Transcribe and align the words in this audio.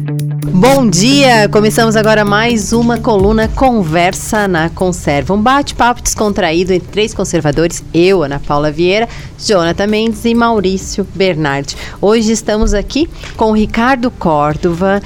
Bom 0.00 0.88
dia! 0.88 1.48
Começamos 1.48 1.96
agora 1.96 2.24
mais 2.24 2.72
uma 2.72 2.98
coluna 2.98 3.48
Conversa 3.48 4.46
na 4.46 4.70
Conserva. 4.70 5.34
Um 5.34 5.42
bate-papo 5.42 6.00
descontraído 6.00 6.72
entre 6.72 6.88
três 6.88 7.12
conservadores, 7.12 7.82
eu, 7.92 8.22
Ana 8.22 8.38
Paula 8.38 8.70
Vieira, 8.70 9.08
Jonathan 9.38 9.88
Mendes 9.88 10.24
e 10.24 10.34
Maurício 10.34 11.06
Bernardi. 11.14 11.76
Hoje 12.00 12.30
estamos 12.30 12.74
aqui 12.74 13.10
com 13.36 13.50
o 13.50 13.54
Ricardo 13.54 14.10
Córdova, 14.10 15.02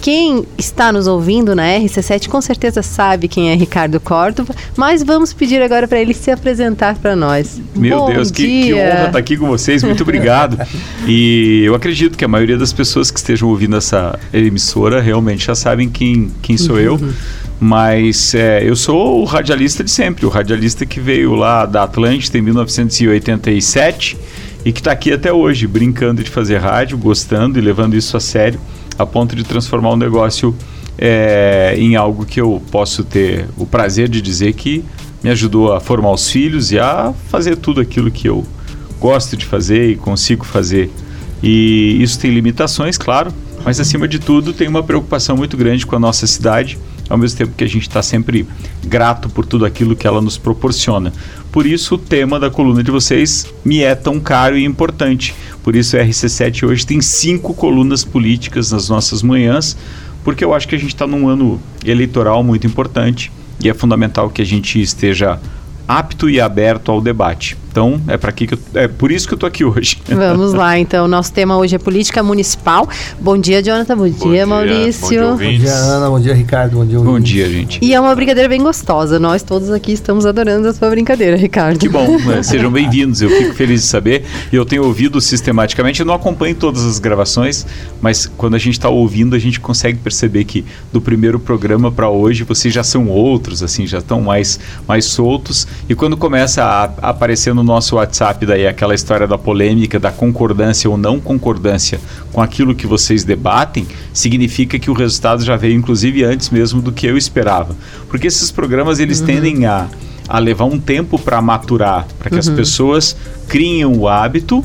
quem 0.00 0.44
está 0.56 0.92
nos 0.92 1.06
ouvindo 1.06 1.54
na 1.54 1.64
RC7 1.64 2.28
com 2.28 2.40
certeza 2.40 2.82
sabe 2.82 3.28
quem 3.28 3.50
é 3.50 3.54
Ricardo 3.54 3.98
Córdova, 3.98 4.54
mas 4.76 5.02
vamos 5.02 5.32
pedir 5.32 5.60
agora 5.62 5.88
para 5.88 6.00
ele 6.00 6.14
se 6.14 6.30
apresentar 6.30 6.96
para 6.96 7.16
nós. 7.16 7.60
Meu 7.74 7.98
Bom 7.98 8.12
Deus, 8.12 8.30
que, 8.30 8.64
que, 8.64 8.74
honra 8.74 9.06
estar 9.06 9.18
aqui 9.18 9.36
com 9.36 9.48
vocês, 9.48 9.82
muito 9.82 10.02
obrigado. 10.02 10.58
e 11.06 11.62
eu 11.64 11.74
acredito 11.74 12.16
que 12.16 12.24
a 12.24 12.28
maioria 12.28 12.56
das 12.56 12.72
pessoas 12.72 13.10
que 13.10 13.18
estejam 13.18 13.48
ouvindo 13.48 13.76
essa 13.76 14.18
emissora 14.32 15.00
realmente 15.00 15.46
já 15.46 15.54
sabem 15.54 15.88
quem, 15.88 16.30
quem 16.42 16.56
sou 16.56 16.78
eu. 16.78 17.00
Mas 17.58 18.34
é, 18.34 18.68
eu 18.68 18.76
sou 18.76 19.22
o 19.22 19.24
radialista 19.24 19.82
de 19.82 19.90
sempre, 19.90 20.26
o 20.26 20.28
radialista 20.28 20.84
que 20.84 21.00
veio 21.00 21.34
lá 21.34 21.64
da 21.64 21.84
Atlântida 21.84 22.36
em 22.36 22.42
1987 22.42 24.18
e 24.62 24.72
que 24.72 24.80
está 24.80 24.92
aqui 24.92 25.12
até 25.12 25.32
hoje, 25.32 25.66
brincando 25.66 26.22
de 26.22 26.30
fazer 26.30 26.58
rádio, 26.58 26.98
gostando 26.98 27.58
e 27.58 27.62
levando 27.62 27.94
isso 27.94 28.16
a 28.16 28.20
sério 28.20 28.60
a 28.98 29.04
ponto 29.06 29.34
de 29.36 29.44
transformar 29.44 29.90
o 29.90 29.96
negócio 29.96 30.54
é, 30.98 31.74
em 31.76 31.96
algo 31.96 32.24
que 32.24 32.40
eu 32.40 32.62
posso 32.70 33.04
ter 33.04 33.46
o 33.56 33.66
prazer 33.66 34.08
de 34.08 34.20
dizer 34.20 34.52
que 34.54 34.84
me 35.22 35.30
ajudou 35.30 35.72
a 35.72 35.80
formar 35.80 36.12
os 36.12 36.30
filhos 36.30 36.72
e 36.72 36.78
a 36.78 37.12
fazer 37.28 37.56
tudo 37.56 37.80
aquilo 37.80 38.10
que 38.10 38.28
eu 38.28 38.44
gosto 38.98 39.36
de 39.36 39.44
fazer 39.44 39.90
e 39.90 39.96
consigo 39.96 40.44
fazer. 40.44 40.90
E 41.42 42.02
isso 42.02 42.18
tem 42.18 42.32
limitações, 42.32 42.96
claro, 42.96 43.32
mas 43.64 43.78
acima 43.78 44.08
de 44.08 44.18
tudo 44.18 44.52
tem 44.52 44.68
uma 44.68 44.82
preocupação 44.82 45.36
muito 45.36 45.56
grande 45.56 45.84
com 45.84 45.96
a 45.96 45.98
nossa 45.98 46.26
cidade 46.26 46.78
ao 47.08 47.16
mesmo 47.16 47.38
tempo 47.38 47.52
que 47.56 47.64
a 47.64 47.68
gente 47.68 47.82
está 47.82 48.02
sempre 48.02 48.46
grato 48.84 49.28
por 49.28 49.46
tudo 49.46 49.64
aquilo 49.64 49.96
que 49.96 50.06
ela 50.06 50.20
nos 50.20 50.36
proporciona. 50.36 51.12
Por 51.52 51.66
isso, 51.66 51.94
o 51.94 51.98
tema 51.98 52.38
da 52.38 52.50
coluna 52.50 52.82
de 52.82 52.90
vocês 52.90 53.46
me 53.64 53.82
é 53.82 53.94
tão 53.94 54.20
caro 54.20 54.56
e 54.56 54.64
importante. 54.64 55.34
Por 55.62 55.74
isso, 55.74 55.96
a 55.96 56.00
RC7 56.00 56.68
hoje 56.68 56.86
tem 56.86 57.00
cinco 57.00 57.54
colunas 57.54 58.04
políticas 58.04 58.72
nas 58.72 58.88
nossas 58.88 59.22
manhãs, 59.22 59.76
porque 60.22 60.44
eu 60.44 60.52
acho 60.52 60.68
que 60.68 60.74
a 60.74 60.78
gente 60.78 60.94
está 60.94 61.06
num 61.06 61.28
ano 61.28 61.60
eleitoral 61.84 62.42
muito 62.42 62.66
importante 62.66 63.30
e 63.60 63.68
é 63.68 63.74
fundamental 63.74 64.28
que 64.28 64.42
a 64.42 64.44
gente 64.44 64.80
esteja 64.80 65.40
apto 65.88 66.28
e 66.28 66.40
aberto 66.40 66.90
ao 66.90 67.00
debate. 67.00 67.56
Então, 67.76 68.00
é 68.08 68.16
para 68.16 68.32
que 68.32 68.54
eu, 68.54 68.58
é 68.72 68.88
por 68.88 69.12
isso 69.12 69.28
que 69.28 69.34
eu 69.34 69.36
estou 69.36 69.46
aqui 69.46 69.62
hoje. 69.62 69.98
Vamos 70.08 70.54
lá, 70.54 70.78
então. 70.80 71.06
Nosso 71.06 71.30
tema 71.30 71.58
hoje 71.58 71.74
é 71.74 71.78
política 71.78 72.22
municipal. 72.22 72.88
Bom 73.20 73.36
dia, 73.36 73.62
Jonathan. 73.62 73.98
Bom, 73.98 74.08
bom 74.08 74.30
dia, 74.30 74.46
Maurício. 74.46 75.02
Bom 75.02 75.36
dia, 75.36 75.50
bom 75.50 75.58
dia, 75.58 75.74
Ana. 75.74 76.08
Bom 76.08 76.18
dia, 76.18 76.32
Ricardo. 76.32 76.76
Bom 76.78 76.86
dia, 76.86 76.98
Bom 76.98 77.20
dia, 77.20 77.46
gente. 77.50 77.78
E 77.84 77.92
é 77.92 78.00
uma 78.00 78.14
brincadeira 78.14 78.48
bem 78.48 78.62
gostosa. 78.62 79.18
Nós 79.18 79.42
todos 79.42 79.70
aqui 79.70 79.92
estamos 79.92 80.24
adorando 80.24 80.66
a 80.68 80.72
sua 80.72 80.88
brincadeira, 80.88 81.36
Ricardo. 81.36 81.78
Que 81.78 81.86
bom. 81.86 82.16
Né? 82.16 82.40
Sejam 82.42 82.72
bem-vindos. 82.72 83.20
Eu 83.20 83.28
fico 83.28 83.52
feliz 83.52 83.82
de 83.82 83.88
saber. 83.88 84.24
Eu 84.50 84.64
tenho 84.64 84.82
ouvido 84.82 85.20
sistematicamente. 85.20 86.00
Eu 86.00 86.06
não 86.06 86.14
acompanho 86.14 86.54
todas 86.54 86.82
as 86.82 86.98
gravações, 86.98 87.66
mas 88.00 88.24
quando 88.24 88.54
a 88.54 88.58
gente 88.58 88.78
está 88.78 88.88
ouvindo, 88.88 89.36
a 89.36 89.38
gente 89.38 89.60
consegue 89.60 89.98
perceber 89.98 90.44
que 90.44 90.64
do 90.90 91.02
primeiro 91.02 91.38
programa 91.38 91.92
para 91.92 92.08
hoje 92.08 92.42
vocês 92.42 92.72
já 92.72 92.82
são 92.82 93.06
outros, 93.08 93.62
assim, 93.62 93.86
já 93.86 93.98
estão 93.98 94.22
mais, 94.22 94.58
mais 94.88 95.04
soltos. 95.04 95.68
E 95.86 95.94
quando 95.94 96.16
começa 96.16 96.64
a, 96.64 96.84
a 97.02 97.10
aparecer 97.10 97.54
no 97.54 97.65
nosso 97.66 97.96
WhatsApp 97.96 98.46
daí 98.46 98.66
aquela 98.66 98.94
história 98.94 99.26
da 99.26 99.36
polêmica, 99.36 99.98
da 99.98 100.10
concordância 100.10 100.88
ou 100.88 100.96
não 100.96 101.20
concordância 101.20 102.00
com 102.32 102.40
aquilo 102.40 102.74
que 102.74 102.86
vocês 102.86 103.24
debatem, 103.24 103.86
significa 104.12 104.78
que 104.78 104.90
o 104.90 104.94
resultado 104.94 105.44
já 105.44 105.56
veio 105.56 105.74
inclusive 105.74 106.24
antes 106.24 106.48
mesmo 106.48 106.80
do 106.80 106.92
que 106.92 107.06
eu 107.06 107.18
esperava. 107.18 107.76
Porque 108.08 108.26
esses 108.26 108.50
programas 108.50 108.98
eles 108.98 109.20
uhum. 109.20 109.26
tendem 109.26 109.66
a, 109.66 109.88
a 110.28 110.38
levar 110.38 110.64
um 110.64 110.78
tempo 110.78 111.18
para 111.18 111.42
maturar, 111.42 112.06
para 112.18 112.30
que 112.30 112.36
uhum. 112.36 112.40
as 112.40 112.48
pessoas 112.48 113.16
criem 113.48 113.84
o 113.84 114.08
hábito 114.08 114.64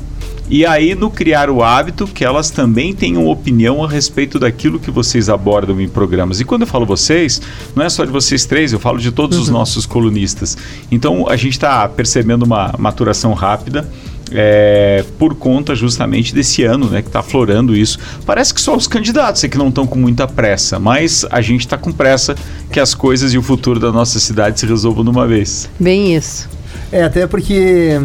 e 0.51 0.66
aí, 0.66 0.94
no 0.95 1.09
criar 1.09 1.50
o 1.50 1.63
hábito, 1.63 2.06
que 2.06 2.25
elas 2.25 2.50
também 2.50 2.94
tenham 2.94 3.25
opinião 3.29 3.81
a 3.85 3.88
respeito 3.88 4.38
daquilo 4.38 4.81
que 4.81 4.91
vocês 4.91 5.29
abordam 5.29 5.79
em 5.79 5.88
programas. 5.88 6.41
E 6.41 6.44
quando 6.44 6.63
eu 6.63 6.67
falo 6.67 6.85
vocês, 6.85 7.41
não 7.73 7.85
é 7.85 7.89
só 7.89 8.03
de 8.03 8.12
vocês 8.12 8.45
três, 8.45 8.73
eu 8.73 8.79
falo 8.79 9.00
de 9.00 9.13
todos 9.13 9.38
uhum. 9.38 9.44
os 9.44 9.50
nossos 9.50 9.85
colunistas. 9.85 10.57
Então, 10.91 11.25
a 11.29 11.38
gente 11.38 11.53
está 11.53 11.88
percebendo 11.88 12.44
uma 12.44 12.75
maturação 12.78 13.31
rápida. 13.34 13.90
É, 14.34 15.03
por 15.19 15.35
conta 15.35 15.75
justamente 15.75 16.34
desse 16.34 16.63
ano, 16.63 16.90
né, 16.90 17.01
que 17.01 17.09
está 17.09 17.19
aflorando 17.19 17.75
isso. 17.75 18.00
Parece 18.25 18.53
que 18.53 18.61
só 18.61 18.78
os 18.78 18.88
candidatos 18.88 19.44
é 19.44 19.50
que 19.50 19.57
não 19.57 19.67
estão 19.67 19.85
com 19.85 20.00
muita 20.00 20.25
pressa, 20.25 20.79
mas 20.79 21.25
a 21.29 21.41
gente 21.41 21.61
está 21.61 21.78
com 21.78 21.91
pressa 21.91 22.34
que 22.72 22.79
as 22.79 22.94
coisas 22.94 23.34
e 23.34 23.38
o 23.38 23.41
futuro 23.41 23.78
da 23.78 23.91
nossa 23.91 24.22
cidade 24.22 24.57
se 24.57 24.66
resolvam 24.66 25.03
de 25.03 25.09
uma 25.09 25.28
vez. 25.28 25.69
Bem 25.78 26.16
isso. 26.16 26.47
É, 26.94 27.03
até 27.03 27.28
porque 27.28 28.00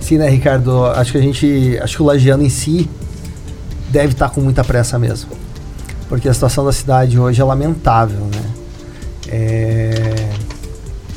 Sim, 0.00 0.18
né, 0.18 0.28
Ricardo? 0.28 0.86
Acho 0.86 1.12
que 1.12 1.18
a 1.18 1.22
gente. 1.22 1.78
Acho 1.80 1.96
que 1.96 2.02
o 2.02 2.06
Lagiano 2.06 2.42
em 2.42 2.48
si 2.48 2.88
deve 3.90 4.12
estar 4.12 4.28
tá 4.28 4.34
com 4.34 4.40
muita 4.40 4.64
pressa 4.64 4.98
mesmo. 4.98 5.30
Porque 6.08 6.28
a 6.28 6.34
situação 6.34 6.64
da 6.64 6.72
cidade 6.72 7.18
hoje 7.18 7.40
é 7.40 7.44
lamentável, 7.44 8.20
né? 8.20 8.50
É, 9.28 10.30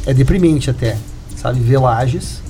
é 0.06 0.14
deprimente 0.14 0.70
até, 0.70 0.98
sabe? 1.36 1.60
Ver 1.60 1.80
Lages 1.80 2.44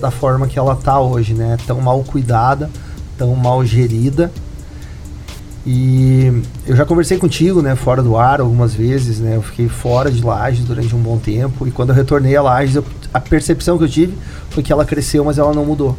da 0.00 0.10
forma 0.10 0.46
que 0.46 0.58
ela 0.58 0.76
tá 0.76 1.00
hoje, 1.00 1.34
né? 1.34 1.56
Tão 1.66 1.80
mal 1.80 2.02
cuidada, 2.04 2.70
tão 3.16 3.34
mal 3.34 3.64
gerida. 3.64 4.30
E 5.66 6.42
eu 6.66 6.74
já 6.74 6.86
conversei 6.86 7.18
contigo, 7.18 7.60
né, 7.60 7.76
fora 7.76 8.02
do 8.02 8.16
ar 8.16 8.40
algumas 8.40 8.74
vezes, 8.74 9.18
né? 9.18 9.36
Eu 9.36 9.42
fiquei 9.42 9.68
fora 9.68 10.10
de 10.10 10.24
Lages 10.24 10.64
durante 10.64 10.94
um 10.94 10.98
bom 10.98 11.18
tempo 11.18 11.66
e 11.66 11.70
quando 11.70 11.90
eu 11.90 11.94
retornei 11.94 12.34
a 12.36 12.42
Lages, 12.42 12.76
eu, 12.76 12.84
a 13.12 13.20
percepção 13.20 13.76
que 13.76 13.84
eu 13.84 13.88
tive 13.88 14.14
foi 14.58 14.62
que 14.64 14.72
ela 14.72 14.84
cresceu, 14.84 15.24
mas 15.24 15.38
ela 15.38 15.54
não 15.54 15.64
mudou. 15.64 15.96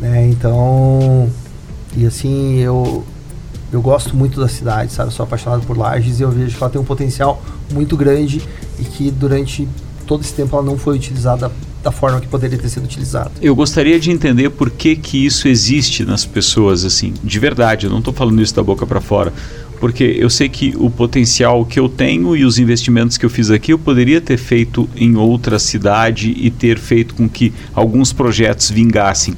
Né? 0.00 0.28
Então, 0.28 1.30
e 1.96 2.04
assim, 2.04 2.56
eu 2.56 3.04
eu 3.72 3.80
gosto 3.80 4.16
muito 4.16 4.40
da 4.40 4.48
cidade, 4.48 4.92
sabe? 4.92 5.08
Eu 5.08 5.12
sou 5.12 5.24
apaixonado 5.24 5.64
por 5.64 5.76
Lages 5.76 6.18
e 6.18 6.22
eu 6.22 6.30
vejo 6.30 6.56
que 6.56 6.62
ela 6.62 6.70
tem 6.70 6.80
um 6.80 6.84
potencial 6.84 7.40
muito 7.72 7.96
grande 7.96 8.42
e 8.78 8.82
que 8.82 9.10
durante 9.10 9.68
todo 10.06 10.22
esse 10.22 10.32
tempo 10.32 10.56
ela 10.56 10.64
não 10.64 10.76
foi 10.76 10.96
utilizada 10.96 11.52
da 11.82 11.92
forma 11.92 12.20
que 12.20 12.26
poderia 12.26 12.58
ter 12.58 12.68
sido 12.68 12.84
utilizado. 12.84 13.30
Eu 13.40 13.54
gostaria 13.54 14.00
de 14.00 14.10
entender 14.10 14.50
por 14.50 14.70
que 14.70 14.96
que 14.96 15.24
isso 15.24 15.46
existe 15.46 16.04
nas 16.04 16.24
pessoas 16.24 16.84
assim, 16.84 17.14
de 17.22 17.38
verdade. 17.38 17.86
Eu 17.86 17.90
não 17.90 17.98
estou 17.98 18.12
falando 18.12 18.42
isso 18.42 18.54
da 18.54 18.62
boca 18.64 18.84
para 18.84 19.00
fora, 19.00 19.32
porque 19.80 20.04
eu 20.18 20.28
sei 20.28 20.48
que 20.48 20.74
o 20.76 20.90
potencial 20.90 21.64
que 21.64 21.78
eu 21.78 21.88
tenho 21.88 22.36
e 22.36 22.44
os 22.44 22.58
investimentos 22.58 23.16
que 23.16 23.24
eu 23.24 23.30
fiz 23.30 23.50
aqui 23.50 23.72
eu 23.72 23.78
poderia 23.78 24.20
ter 24.20 24.36
feito 24.36 24.88
em 24.96 25.16
outra 25.16 25.58
cidade 25.58 26.34
e 26.36 26.50
ter 26.50 26.78
feito 26.78 27.14
com 27.14 27.28
que 27.28 27.52
alguns 27.74 28.12
projetos 28.12 28.70
vingassem. 28.70 29.34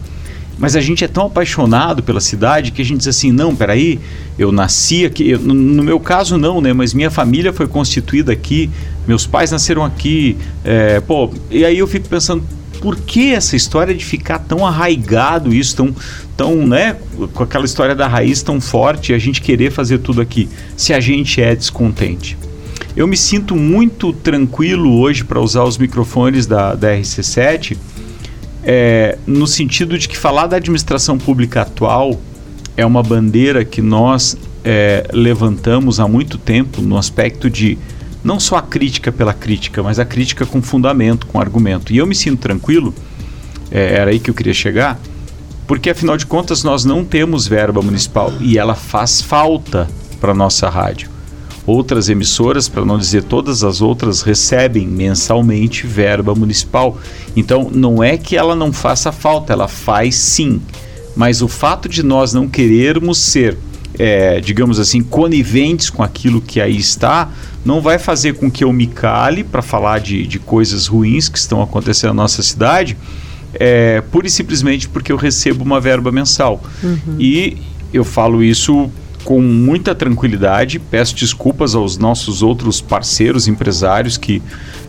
Mas 0.58 0.76
a 0.76 0.80
gente 0.80 1.02
é 1.02 1.08
tão 1.08 1.26
apaixonado 1.26 2.02
pela 2.02 2.20
cidade 2.20 2.70
que 2.70 2.82
a 2.82 2.84
gente 2.84 2.98
diz 2.98 3.08
assim, 3.08 3.32
não, 3.32 3.56
peraí, 3.56 3.98
eu 4.38 4.52
nasci 4.52 5.06
aqui, 5.06 5.30
eu, 5.30 5.38
no 5.38 5.82
meu 5.82 5.98
caso 5.98 6.36
não, 6.36 6.60
né? 6.60 6.74
Mas 6.74 6.92
minha 6.92 7.10
família 7.10 7.50
foi 7.50 7.66
constituída 7.66 8.30
aqui, 8.30 8.68
meus 9.08 9.26
pais 9.26 9.50
nasceram 9.50 9.82
aqui, 9.82 10.36
é, 10.62 11.00
pô, 11.00 11.30
e 11.50 11.64
aí 11.64 11.78
eu 11.78 11.86
fico 11.86 12.06
pensando, 12.10 12.44
por 12.80 12.96
que 12.96 13.32
essa 13.32 13.54
história 13.54 13.94
de 13.94 14.04
ficar 14.04 14.38
tão 14.38 14.66
arraigado 14.66 15.54
isso, 15.54 15.76
tão, 15.76 15.94
tão, 16.36 16.66
né, 16.66 16.96
com 17.34 17.42
aquela 17.42 17.64
história 17.64 17.94
da 17.94 18.08
raiz 18.08 18.42
tão 18.42 18.60
forte, 18.60 19.12
a 19.12 19.18
gente 19.18 19.40
querer 19.40 19.70
fazer 19.70 19.98
tudo 19.98 20.20
aqui, 20.20 20.48
se 20.76 20.92
a 20.92 21.00
gente 21.00 21.40
é 21.40 21.54
descontente? 21.54 22.36
Eu 22.96 23.06
me 23.06 23.16
sinto 23.16 23.54
muito 23.54 24.12
tranquilo 24.12 24.98
hoje 24.98 25.22
para 25.24 25.40
usar 25.40 25.64
os 25.64 25.78
microfones 25.78 26.46
da, 26.46 26.74
da 26.74 26.88
RC7, 26.96 27.76
é, 28.64 29.18
no 29.26 29.46
sentido 29.46 29.98
de 29.98 30.08
que 30.08 30.16
falar 30.16 30.46
da 30.46 30.56
administração 30.56 31.16
pública 31.16 31.62
atual 31.62 32.20
é 32.76 32.84
uma 32.84 33.02
bandeira 33.02 33.64
que 33.64 33.80
nós 33.80 34.36
é, 34.64 35.06
levantamos 35.12 36.00
há 36.00 36.08
muito 36.08 36.36
tempo 36.36 36.82
no 36.82 36.96
aspecto 36.96 37.48
de 37.48 37.78
não 38.22 38.38
só 38.38 38.56
a 38.56 38.62
crítica 38.62 39.10
pela 39.10 39.32
crítica, 39.32 39.82
mas 39.82 39.98
a 39.98 40.04
crítica 40.04 40.44
com 40.44 40.60
fundamento, 40.60 41.26
com 41.26 41.40
argumento. 41.40 41.92
E 41.92 41.98
eu 41.98 42.06
me 42.06 42.14
sinto 42.14 42.40
tranquilo, 42.40 42.94
é, 43.70 43.94
era 43.94 44.10
aí 44.10 44.18
que 44.18 44.30
eu 44.30 44.34
queria 44.34 44.54
chegar, 44.54 45.00
porque 45.66 45.90
afinal 45.90 46.16
de 46.16 46.26
contas 46.26 46.62
nós 46.64 46.84
não 46.84 47.04
temos 47.04 47.46
verba 47.46 47.80
municipal 47.80 48.32
e 48.40 48.58
ela 48.58 48.74
faz 48.74 49.20
falta 49.20 49.88
para 50.20 50.34
nossa 50.34 50.68
rádio. 50.68 51.08
Outras 51.66 52.08
emissoras, 52.08 52.68
para 52.68 52.84
não 52.84 52.98
dizer 52.98 53.22
todas 53.22 53.62
as 53.62 53.80
outras, 53.80 54.22
recebem 54.22 54.88
mensalmente 54.88 55.86
verba 55.86 56.34
municipal. 56.34 56.98
Então, 57.36 57.70
não 57.72 58.02
é 58.02 58.16
que 58.16 58.36
ela 58.36 58.56
não 58.56 58.72
faça 58.72 59.12
falta, 59.12 59.52
ela 59.52 59.68
faz 59.68 60.16
sim. 60.16 60.60
Mas 61.14 61.42
o 61.42 61.48
fato 61.48 61.88
de 61.88 62.02
nós 62.02 62.32
não 62.32 62.48
querermos 62.48 63.18
ser, 63.18 63.56
é, 64.00 64.40
digamos 64.40 64.80
assim, 64.80 65.02
coniventes 65.02 65.90
com 65.90 66.02
aquilo 66.02 66.40
que 66.40 66.58
aí 66.58 66.74
está, 66.74 67.30
não 67.62 67.82
vai 67.82 67.98
fazer 67.98 68.32
com 68.32 68.50
que 68.50 68.64
eu 68.64 68.72
me 68.72 68.86
cale 68.86 69.44
para 69.44 69.60
falar 69.60 70.00
de, 70.00 70.26
de 70.26 70.38
coisas 70.38 70.86
ruins 70.86 71.28
que 71.28 71.36
estão 71.36 71.60
acontecendo 71.60 72.14
na 72.14 72.22
nossa 72.22 72.42
cidade, 72.42 72.96
é, 73.52 74.00
pura 74.10 74.26
e 74.26 74.30
simplesmente 74.30 74.88
porque 74.88 75.12
eu 75.12 75.18
recebo 75.18 75.62
uma 75.62 75.78
verba 75.78 76.10
mensal. 76.10 76.62
Uhum. 76.82 77.16
E 77.18 77.58
eu 77.92 78.02
falo 78.02 78.42
isso 78.42 78.90
com 79.22 79.42
muita 79.42 79.94
tranquilidade. 79.94 80.78
Peço 80.78 81.14
desculpas 81.14 81.74
aos 81.74 81.98
nossos 81.98 82.42
outros 82.42 82.80
parceiros 82.80 83.46
empresários 83.48 84.16
que 84.16 84.40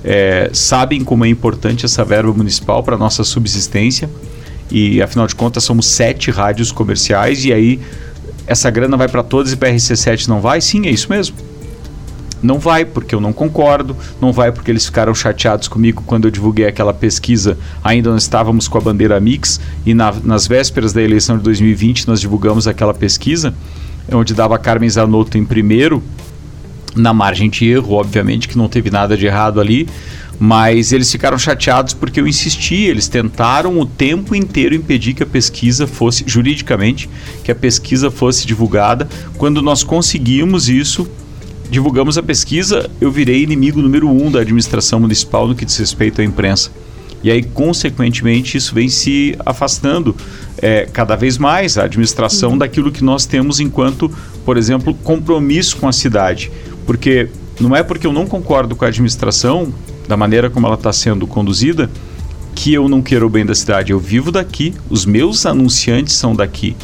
é, 0.06 0.50
sabem 0.54 1.04
como 1.04 1.26
é 1.26 1.28
importante 1.28 1.86
essa 1.86 2.06
verba 2.06 2.32
municipal 2.32 2.82
para 2.82 2.98
nossa 2.98 3.26
subsistência. 3.26 4.10
E 4.70 5.02
afinal 5.02 5.28
de 5.28 5.36
contas, 5.36 5.66
somos 5.66 5.86
sete 5.88 6.32
rádios 6.32 6.72
comerciais 6.72 7.44
e 7.44 7.52
aí 7.52 7.78
essa 8.48 8.70
grana 8.70 8.98
vai 8.98 9.08
para 9.08 9.24
todas 9.24 9.52
e 9.54 9.58
para 9.58 9.70
RC7 9.70 10.28
não 10.28 10.42
vai? 10.42 10.62
Sim, 10.62 10.88
é 10.88 10.90
isso 10.90 11.10
mesmo. 11.10 11.36
Não 12.42 12.58
vai 12.58 12.86
porque 12.86 13.14
eu 13.14 13.22
não 13.22 13.32
concordo, 13.32 13.96
não 14.20 14.34
vai 14.34 14.52
porque 14.52 14.72
eles 14.72 14.86
ficaram 14.86 15.14
chateados 15.14 15.68
comigo 15.68 16.04
quando 16.08 16.26
eu 16.26 16.32
divulguei 16.32 16.66
aquela 16.66 16.94
pesquisa. 16.94 17.58
Ainda 17.84 18.10
não 18.10 18.18
estávamos 18.18 18.68
com 18.68 18.78
a 18.78 18.82
bandeira 18.82 19.20
Mix 19.20 19.62
e 19.86 19.94
na, 19.94 20.12
nas 20.24 20.48
vésperas 20.48 20.92
da 20.92 21.02
eleição 21.02 21.38
de 21.38 21.44
2020 21.44 22.08
nós 22.08 22.20
divulgamos 22.20 22.68
aquela 22.68 22.94
pesquisa, 22.94 23.54
onde 24.12 24.34
dava 24.34 24.58
Carmen 24.58 24.90
Zanotto 24.90 25.38
em 25.38 25.46
primeiro, 25.46 26.02
na 26.96 27.14
margem 27.14 27.50
de 27.50 27.66
erro, 27.68 27.94
obviamente, 27.94 28.48
que 28.48 28.58
não 28.58 28.68
teve 28.68 28.90
nada 28.90 29.16
de 29.16 29.26
errado 29.28 29.62
ali, 29.62 29.88
mas 30.44 30.92
eles 30.92 31.12
ficaram 31.12 31.38
chateados 31.38 31.94
porque 31.94 32.20
eu 32.20 32.28
insisti, 32.28 32.74
eles 32.74 33.08
tentaram 33.08 33.80
o 33.80 33.86
tempo 33.86 34.34
inteiro 34.34 34.74
impedir 34.74 35.14
que 35.14 35.22
a 35.22 35.26
pesquisa 35.26 35.86
fosse, 35.86 36.24
juridicamente, 36.26 37.08
que 37.44 37.52
a 37.52 37.56
pesquisa 37.56 38.10
fosse 38.10 38.48
divulgada. 38.48 39.08
Quando 39.38 39.62
nós 39.62 39.84
conseguimos 39.84 40.68
isso, 40.68 41.08
divulgamos 41.70 42.18
a 42.18 42.24
pesquisa, 42.24 42.90
eu 43.00 43.12
virei 43.12 43.44
inimigo 43.44 43.84
número 43.84 44.10
um 44.10 44.32
da 44.32 44.40
administração 44.40 45.00
municipal 45.00 45.48
no 45.48 45.54
que 45.54 45.64
diz 45.64 45.78
respeito 45.78 46.22
à 46.22 46.24
imprensa. 46.24 46.72
E 47.24 47.30
aí, 47.30 47.44
consequentemente, 47.44 48.58
isso 48.58 48.74
vem 48.74 48.90
se 48.90 49.36
afastando 49.46 50.16
é, 50.58 50.90
cada 50.92 51.16
vez 51.16 51.38
mais 51.38 51.78
a 51.78 51.84
administração 51.84 52.54
uhum. 52.54 52.58
daquilo 52.58 52.92
que 52.92 53.04
nós 53.04 53.28
temos 53.28 53.60
enquanto, 53.60 54.10
por 54.44 54.58
exemplo, 54.58 54.96
compromisso 55.04 55.78
com 55.78 55.88
a 55.88 55.94
cidade. 55.94 56.52
Porque 56.88 57.30
não 57.60 57.76
é 57.76 57.84
porque 57.84 58.08
eu 58.08 58.12
não 58.12 58.26
concordo 58.26 58.76
com 58.76 58.86
a 58.86 58.88
administração, 58.88 59.72
da 60.12 60.18
maneira 60.18 60.50
como 60.50 60.68
ela 60.68 60.76
está 60.76 60.92
sendo 60.92 61.26
conduzida, 61.26 61.90
que 62.54 62.74
eu 62.74 62.90
não 62.90 63.02
quero 63.02 63.28
o 63.28 63.30
bem 63.30 63.46
da 63.46 63.56
cidade. 63.56 63.94
Eu 63.94 63.98
vivo 63.98 64.30
daqui, 64.30 64.74
os 64.90 65.06
meus 65.06 65.46
anunciantes 65.46 66.16
são 66.16 66.36
daqui. 66.36 66.76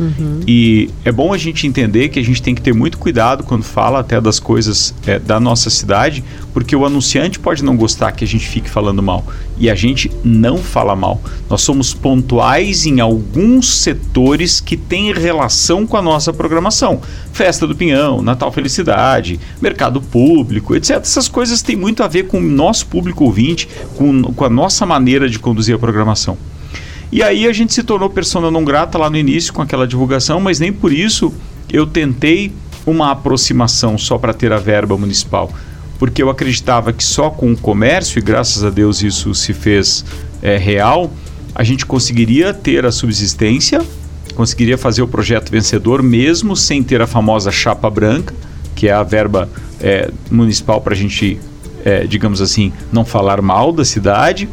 Uhum. 0.00 0.40
E 0.46 0.88
é 1.04 1.12
bom 1.12 1.32
a 1.32 1.36
gente 1.36 1.66
entender 1.66 2.08
que 2.08 2.18
a 2.18 2.24
gente 2.24 2.40
tem 2.40 2.54
que 2.54 2.62
ter 2.62 2.72
muito 2.72 2.96
cuidado 2.96 3.44
quando 3.44 3.62
fala 3.62 4.00
até 4.00 4.18
das 4.18 4.40
coisas 4.40 4.94
é, 5.06 5.18
da 5.18 5.38
nossa 5.38 5.68
cidade, 5.68 6.24
porque 6.54 6.74
o 6.74 6.86
anunciante 6.86 7.38
pode 7.38 7.62
não 7.62 7.76
gostar 7.76 8.10
que 8.12 8.24
a 8.24 8.26
gente 8.26 8.48
fique 8.48 8.70
falando 8.70 9.02
mal. 9.02 9.22
E 9.58 9.68
a 9.68 9.74
gente 9.74 10.10
não 10.24 10.56
fala 10.56 10.96
mal. 10.96 11.20
Nós 11.50 11.60
somos 11.60 11.92
pontuais 11.92 12.86
em 12.86 12.98
alguns 13.00 13.80
setores 13.80 14.58
que 14.58 14.74
têm 14.74 15.12
relação 15.12 15.86
com 15.86 15.98
a 15.98 16.02
nossa 16.02 16.32
programação. 16.32 17.02
Festa 17.30 17.66
do 17.66 17.76
Pinhão, 17.76 18.22
Natal 18.22 18.50
Felicidade, 18.50 19.38
mercado 19.60 20.00
público, 20.00 20.74
etc. 20.74 20.96
Essas 20.96 21.28
coisas 21.28 21.60
têm 21.60 21.76
muito 21.76 22.02
a 22.02 22.08
ver 22.08 22.26
com 22.26 22.38
o 22.38 22.42
nosso 22.42 22.86
público 22.86 23.24
ouvinte, 23.24 23.68
com, 23.96 24.22
com 24.22 24.44
a 24.46 24.50
nossa 24.50 24.86
maneira 24.86 25.28
de 25.28 25.38
conduzir 25.38 25.74
a 25.74 25.78
programação. 25.78 26.38
E 27.12 27.24
aí 27.24 27.48
a 27.48 27.52
gente 27.52 27.74
se 27.74 27.82
tornou 27.82 28.08
persona 28.08 28.50
não 28.50 28.64
grata 28.64 28.96
lá 28.96 29.10
no 29.10 29.16
início 29.16 29.52
com 29.52 29.60
aquela 29.60 29.86
divulgação, 29.86 30.40
mas 30.40 30.60
nem 30.60 30.72
por 30.72 30.92
isso 30.92 31.32
eu 31.72 31.84
tentei 31.86 32.52
uma 32.86 33.10
aproximação 33.10 33.98
só 33.98 34.16
para 34.16 34.32
ter 34.32 34.52
a 34.52 34.58
verba 34.58 34.96
municipal. 34.96 35.50
Porque 35.98 36.22
eu 36.22 36.30
acreditava 36.30 36.92
que 36.92 37.02
só 37.02 37.28
com 37.28 37.52
o 37.52 37.56
comércio, 37.56 38.18
e 38.18 38.22
graças 38.22 38.62
a 38.64 38.70
Deus 38.70 39.02
isso 39.02 39.34
se 39.34 39.52
fez 39.52 40.04
é, 40.40 40.56
real, 40.56 41.10
a 41.54 41.64
gente 41.64 41.84
conseguiria 41.84 42.54
ter 42.54 42.86
a 42.86 42.92
subsistência, 42.92 43.84
conseguiria 44.36 44.78
fazer 44.78 45.02
o 45.02 45.08
projeto 45.08 45.50
vencedor 45.50 46.02
mesmo 46.02 46.56
sem 46.56 46.82
ter 46.82 47.02
a 47.02 47.06
famosa 47.08 47.50
chapa 47.50 47.90
branca, 47.90 48.32
que 48.74 48.88
é 48.88 48.92
a 48.92 49.02
verba 49.02 49.48
é, 49.80 50.10
municipal 50.30 50.80
para 50.80 50.94
a 50.94 50.96
gente, 50.96 51.38
é, 51.84 52.04
digamos 52.06 52.40
assim, 52.40 52.72
não 52.92 53.04
falar 53.04 53.42
mal 53.42 53.72
da 53.72 53.84
cidade 53.84 54.48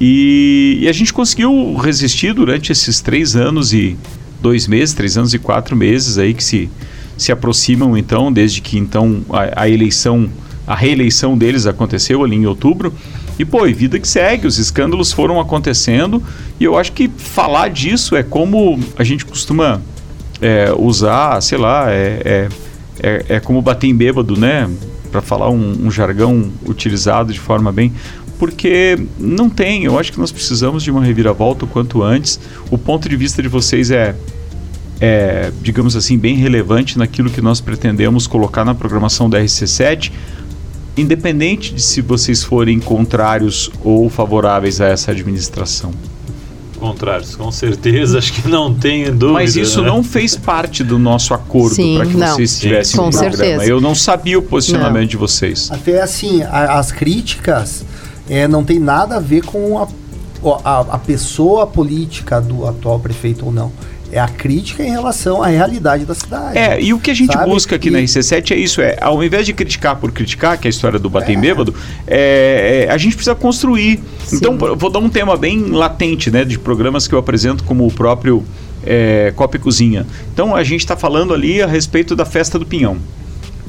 e, 0.00 0.78
e, 0.82 0.88
a 0.88 0.92
gente 0.92 1.12
conseguiu 1.12 1.74
resistir 1.74 2.32
durante 2.32 2.70
esses 2.70 3.00
três 3.00 3.34
anos 3.34 3.72
e 3.72 3.96
dois 4.40 4.68
meses, 4.68 4.94
três 4.94 5.18
anos 5.18 5.34
e 5.34 5.38
quatro 5.38 5.74
meses 5.74 6.18
aí 6.18 6.32
que 6.32 6.44
se, 6.44 6.70
se 7.16 7.32
aproximam 7.32 7.96
então, 7.96 8.32
desde 8.32 8.60
que 8.60 8.78
então 8.78 9.22
a, 9.28 9.62
a 9.62 9.68
eleição, 9.68 10.30
a 10.64 10.74
reeleição 10.76 11.36
deles 11.36 11.66
aconteceu 11.66 12.22
ali 12.22 12.36
em 12.36 12.46
outubro. 12.46 12.94
E 13.38 13.44
pô, 13.44 13.66
e 13.66 13.72
vida 13.72 13.98
que 13.98 14.06
segue, 14.06 14.46
os 14.46 14.58
escândalos 14.58 15.12
foram 15.12 15.40
acontecendo 15.40 16.22
e 16.58 16.64
eu 16.64 16.76
acho 16.76 16.92
que 16.92 17.08
falar 17.08 17.68
disso 17.68 18.14
é 18.16 18.22
como 18.22 18.78
a 18.96 19.04
gente 19.04 19.24
costuma 19.24 19.80
é, 20.40 20.72
usar, 20.76 21.40
sei 21.40 21.58
lá, 21.58 21.90
é, 21.90 22.22
é, 22.24 22.48
é, 23.00 23.24
é 23.36 23.40
como 23.40 23.60
bater 23.62 23.88
em 23.88 23.94
bêbado, 23.94 24.36
né? 24.36 24.68
Para 25.10 25.22
falar 25.22 25.50
um, 25.50 25.86
um 25.86 25.90
jargão 25.90 26.50
utilizado 26.66 27.32
de 27.32 27.40
forma 27.40 27.72
bem 27.72 27.92
porque 28.38 28.98
não 29.18 29.50
tem. 29.50 29.84
Eu 29.84 29.98
acho 29.98 30.12
que 30.12 30.18
nós 30.18 30.30
precisamos 30.30 30.82
de 30.82 30.90
uma 30.90 31.04
reviravolta 31.04 31.64
o 31.64 31.68
quanto 31.68 32.02
antes. 32.02 32.38
O 32.70 32.78
ponto 32.78 33.08
de 33.08 33.16
vista 33.16 33.42
de 33.42 33.48
vocês 33.48 33.90
é, 33.90 34.14
é 35.00 35.52
digamos 35.60 35.96
assim, 35.96 36.16
bem 36.16 36.36
relevante 36.36 36.96
naquilo 36.96 37.28
que 37.28 37.40
nós 37.40 37.60
pretendemos 37.60 38.26
colocar 38.26 38.64
na 38.64 38.74
programação 38.74 39.28
da 39.28 39.40
RC7, 39.40 40.12
independente 40.96 41.74
de 41.74 41.82
se 41.82 42.00
vocês 42.00 42.42
forem 42.44 42.78
contrários 42.78 43.70
ou 43.82 44.08
favoráveis 44.08 44.80
a 44.80 44.86
essa 44.86 45.10
administração. 45.10 45.90
Contrários, 46.78 47.34
com 47.34 47.50
certeza, 47.50 48.18
acho 48.18 48.32
que 48.32 48.48
não 48.48 48.72
tenho 48.72 49.12
dúvida. 49.12 49.32
Mas 49.32 49.56
isso 49.56 49.82
né? 49.82 49.88
não 49.88 50.04
fez 50.04 50.36
parte 50.36 50.84
do 50.84 50.96
nosso 50.96 51.34
acordo 51.34 51.74
para 51.74 52.06
que 52.06 52.16
não. 52.16 52.36
vocês 52.36 52.60
tivessem 52.60 53.00
um 53.00 53.10
programa. 53.10 53.36
Certeza. 53.36 53.64
Eu 53.64 53.80
não 53.80 53.96
sabia 53.96 54.38
o 54.38 54.42
posicionamento 54.42 55.02
não. 55.02 55.08
de 55.08 55.16
vocês. 55.16 55.68
Até 55.72 56.00
assim, 56.00 56.44
a, 56.44 56.78
as 56.78 56.92
críticas 56.92 57.84
é, 58.28 58.46
não 58.48 58.64
tem 58.64 58.78
nada 58.78 59.16
a 59.16 59.20
ver 59.20 59.44
com 59.44 59.78
a, 59.78 59.88
a, 60.64 60.80
a 60.80 60.98
pessoa 60.98 61.66
política 61.66 62.40
do 62.40 62.66
atual 62.66 63.00
prefeito 63.00 63.46
ou 63.46 63.52
não 63.52 63.72
é 64.10 64.18
a 64.18 64.28
crítica 64.28 64.82
em 64.82 64.90
relação 64.90 65.42
à 65.42 65.48
realidade 65.48 66.04
da 66.04 66.14
cidade. 66.14 66.56
É, 66.56 66.80
e 66.80 66.92
o 66.94 66.98
que 66.98 67.10
a 67.10 67.14
gente 67.14 67.32
sabe? 67.32 67.50
busca 67.50 67.76
aqui 67.76 67.88
e... 67.88 67.90
na 67.90 67.98
RC7 67.98 68.52
é 68.52 68.56
isso, 68.56 68.80
é, 68.80 68.96
ao 69.00 69.22
invés 69.22 69.44
de 69.46 69.52
criticar 69.52 69.96
por 69.96 70.12
criticar, 70.12 70.58
que 70.58 70.66
é 70.66 70.68
a 70.68 70.70
história 70.70 70.98
do 70.98 71.10
bater 71.10 71.32
é. 71.32 71.34
em 71.34 71.40
bêbado, 71.40 71.74
é, 72.06 72.86
é, 72.88 72.92
a 72.92 72.96
gente 72.96 73.14
precisa 73.14 73.34
construir. 73.34 74.00
Sim. 74.24 74.36
Então, 74.36 74.56
vou 74.56 74.90
dar 74.90 74.98
um 74.98 75.08
tema 75.08 75.36
bem 75.36 75.70
latente, 75.70 76.30
né, 76.30 76.44
de 76.44 76.58
programas 76.58 77.06
que 77.06 77.14
eu 77.14 77.18
apresento 77.18 77.64
como 77.64 77.86
o 77.86 77.92
próprio 77.92 78.44
é, 78.84 79.32
Copa 79.36 79.56
e 79.56 79.60
Cozinha. 79.60 80.06
Então, 80.32 80.56
a 80.56 80.64
gente 80.64 80.80
está 80.80 80.96
falando 80.96 81.34
ali 81.34 81.60
a 81.60 81.66
respeito 81.66 82.16
da 82.16 82.24
festa 82.24 82.58
do 82.58 82.64
Pinhão. 82.64 82.96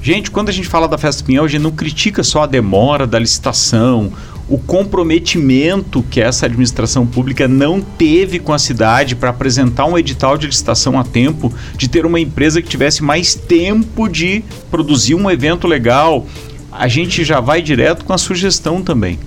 Gente, 0.01 0.31
quando 0.31 0.47
a 0.47 0.53
gente 0.53 0.67
fala 0.67 0.87
da 0.87 0.97
festa 0.97 1.21
do 1.21 1.25
Pinhão, 1.25 1.43
a 1.43 1.47
gente 1.47 1.61
não 1.61 1.71
critica 1.71 2.23
só 2.23 2.43
a 2.43 2.45
demora 2.45 3.05
da 3.05 3.19
licitação 3.19 4.13
o 4.49 4.57
comprometimento 4.57 6.03
que 6.09 6.19
essa 6.19 6.47
administração 6.47 7.05
pública 7.05 7.47
não 7.47 7.79
teve 7.79 8.39
com 8.39 8.51
a 8.51 8.57
cidade 8.57 9.15
para 9.15 9.29
apresentar 9.29 9.85
um 9.85 9.97
edital 9.97 10.37
de 10.37 10.47
licitação 10.47 10.99
a 10.99 11.03
tempo, 11.03 11.53
de 11.77 11.87
ter 11.87 12.03
uma 12.03 12.19
empresa 12.19 12.59
que 12.61 12.67
tivesse 12.67 13.03
mais 13.03 13.35
tempo 13.35 14.09
de 14.09 14.43
produzir 14.71 15.13
um 15.13 15.29
evento 15.29 15.67
legal, 15.67 16.25
a 16.71 16.87
gente 16.87 17.23
já 17.23 17.39
vai 17.39 17.61
direto 17.61 18.03
com 18.03 18.11
a 18.11 18.17
sugestão 18.17 18.81
também. 18.81 19.19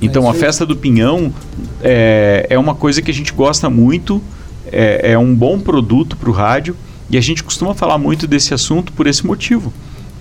Então, 0.00 0.30
a 0.30 0.34
festa 0.34 0.64
do 0.64 0.76
Pinhão 0.76 1.34
é, 1.82 2.46
é 2.48 2.58
uma 2.58 2.74
coisa 2.74 3.02
que 3.02 3.10
a 3.10 3.14
gente 3.14 3.32
gosta 3.32 3.68
muito, 3.68 4.22
é, 4.70 5.12
é 5.12 5.18
um 5.18 5.34
bom 5.34 5.58
produto 5.58 6.16
para 6.16 6.30
o 6.30 6.32
rádio 6.32 6.76
e 7.10 7.18
a 7.18 7.20
gente 7.20 7.42
costuma 7.42 7.74
falar 7.74 7.98
muito 7.98 8.26
desse 8.26 8.54
assunto 8.54 8.92
por 8.92 9.06
esse 9.06 9.26
motivo. 9.26 9.72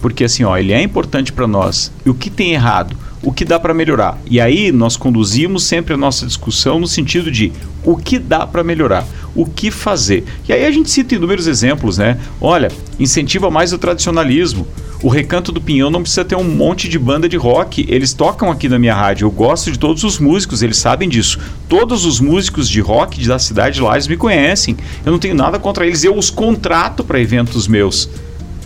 Porque, 0.01 0.23
assim, 0.23 0.43
ó, 0.43 0.57
ele 0.57 0.73
é 0.73 0.81
importante 0.81 1.31
para 1.33 1.47
nós. 1.47 1.91
E 2.05 2.09
o 2.09 2.13
que 2.13 2.29
tem 2.29 2.53
errado? 2.53 2.95
o 3.21 3.31
que 3.31 3.43
dá 3.43 3.59
para 3.59 3.73
melhorar. 3.73 4.17
E 4.29 4.39
aí 4.39 4.71
nós 4.71 4.95
conduzimos 4.95 5.63
sempre 5.63 5.93
a 5.93 5.97
nossa 5.97 6.25
discussão 6.25 6.79
no 6.79 6.87
sentido 6.87 7.31
de 7.31 7.51
o 7.83 7.97
que 7.97 8.17
dá 8.17 8.45
para 8.45 8.63
melhorar, 8.63 9.05
o 9.35 9.45
que 9.45 9.71
fazer. 9.71 10.23
E 10.47 10.53
aí 10.53 10.65
a 10.65 10.71
gente 10.71 10.89
cita 10.89 11.15
inúmeros 11.15 11.47
exemplos, 11.47 11.97
né? 11.97 12.17
Olha, 12.39 12.71
incentiva 12.99 13.49
mais 13.49 13.73
o 13.73 13.77
tradicionalismo. 13.77 14.67
O 15.01 15.07
Recanto 15.07 15.53
do 15.53 15.61
Pinhão 15.61 15.89
não 15.89 16.01
precisa 16.01 16.25
ter 16.25 16.35
um 16.35 16.43
monte 16.43 16.89
de 16.89 16.99
banda 16.99 17.29
de 17.29 17.37
rock. 17.37 17.85
Eles 17.87 18.11
tocam 18.11 18.51
aqui 18.51 18.67
na 18.67 18.77
minha 18.77 18.93
rádio. 18.93 19.25
Eu 19.25 19.31
gosto 19.31 19.71
de 19.71 19.79
todos 19.79 20.03
os 20.03 20.19
músicos, 20.19 20.61
eles 20.61 20.77
sabem 20.77 21.07
disso. 21.07 21.39
Todos 21.69 22.03
os 22.03 22.19
músicos 22.19 22.67
de 22.67 22.81
rock 22.81 23.25
da 23.25 23.39
cidade 23.39 23.75
de 23.75 23.81
Lages 23.81 24.09
me 24.09 24.17
conhecem. 24.17 24.75
Eu 25.05 25.13
não 25.13 25.19
tenho 25.19 25.35
nada 25.35 25.57
contra 25.57 25.87
eles. 25.87 26.03
Eu 26.03 26.17
os 26.17 26.29
contrato 26.29 27.01
para 27.01 27.19
eventos 27.19 27.65
meus 27.65 28.09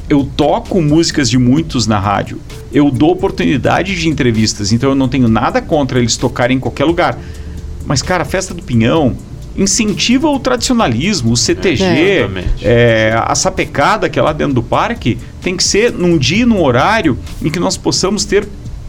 eu 0.09 0.29
toco 0.35 0.81
músicas 0.81 1.29
de 1.29 1.37
muitos 1.37 1.87
na 1.87 1.99
rádio. 1.99 2.39
Eu 2.71 2.89
dou 2.91 3.11
oportunidade 3.11 3.95
de 3.95 4.09
entrevistas, 4.09 4.71
então 4.71 4.89
eu 4.89 4.95
não 4.95 5.07
tenho 5.07 5.27
nada 5.27 5.61
contra 5.61 5.99
eles 5.99 6.17
tocarem 6.17 6.57
em 6.57 6.59
qualquer 6.59 6.85
lugar. 6.85 7.17
Mas, 7.85 8.01
cara, 8.01 8.23
a 8.23 8.25
festa 8.25 8.53
do 8.53 8.61
Pinhão 8.61 9.15
incentiva 9.55 10.27
o 10.29 10.39
tradicionalismo, 10.39 11.33
o 11.33 11.37
CTG, 11.37 11.83
é. 11.83 12.29
É, 12.61 13.15
a 13.15 13.35
sapecada 13.35 14.09
que 14.09 14.17
é 14.17 14.21
lá 14.21 14.33
dentro 14.33 14.55
do 14.55 14.63
parque, 14.63 15.17
tem 15.41 15.55
que 15.55 15.63
ser 15.63 15.91
num 15.91 16.17
dia 16.17 16.41
e 16.41 16.45
num 16.45 16.61
horário 16.61 17.17
em 17.41 17.49
que 17.49 17.59
nós 17.59 17.77
possamos 17.77 18.25
ter 18.25 18.47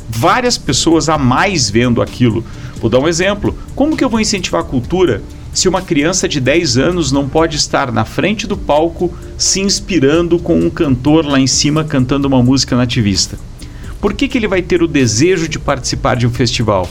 várias 0.09 0.57
pessoas 0.57 1.09
a 1.09 1.19
mais 1.19 1.69
vendo 1.69 2.01
aquilo. 2.01 2.45
Vou 2.81 2.91
dar 2.91 2.99
um 2.99 3.09
exemplo. 3.09 3.57
Como 3.75 3.97
que 3.97 4.05
eu 4.05 4.09
vou 4.09 4.21
incentivar 4.21 4.63
a 4.63 4.65
cultura 4.65 5.23
se 5.55 5.69
uma 5.69 5.81
criança 5.81 6.29
de 6.29 6.41
10 6.41 6.77
anos 6.77 7.13
não 7.13 7.29
pode 7.29 7.57
estar 7.57 7.93
na 7.93 8.05
frente 8.05 8.47
do 8.47 8.57
palco 8.57 9.15
se 9.39 9.61
inspirando 9.61 10.39
com 10.39 10.59
um 10.59 10.69
cantor 10.69 11.25
lá 11.25 11.39
em 11.39 11.47
cima 11.47 11.85
cantando 11.85 12.27
uma 12.27 12.43
música 12.43 12.77
nativista? 12.77 13.39
Por 14.01 14.13
que, 14.13 14.29
que 14.29 14.37
ele 14.37 14.49
vai 14.49 14.61
ter 14.61 14.83
o 14.83 14.89
desejo 14.89 15.49
de 15.49 15.59
participar 15.59 16.17
de 16.17 16.27
um 16.27 16.31
festival? 16.31 16.91